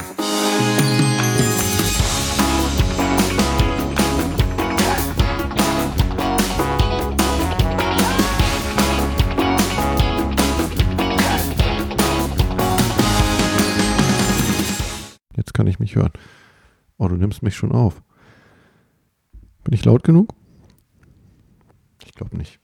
Jetzt 15.34 15.54
kann 15.54 15.66
ich 15.66 15.78
mich 15.78 15.96
hören. 15.96 16.12
Oh, 16.98 17.08
du 17.08 17.16
nimmst 17.16 17.42
mich 17.42 17.56
schon 17.56 17.72
auf. 17.72 18.02
Bin 19.64 19.72
ich 19.72 19.84
laut 19.86 20.04
genug? 20.04 20.34
Ich 22.04 22.12
glaube 22.12 22.36
nicht. 22.36 22.60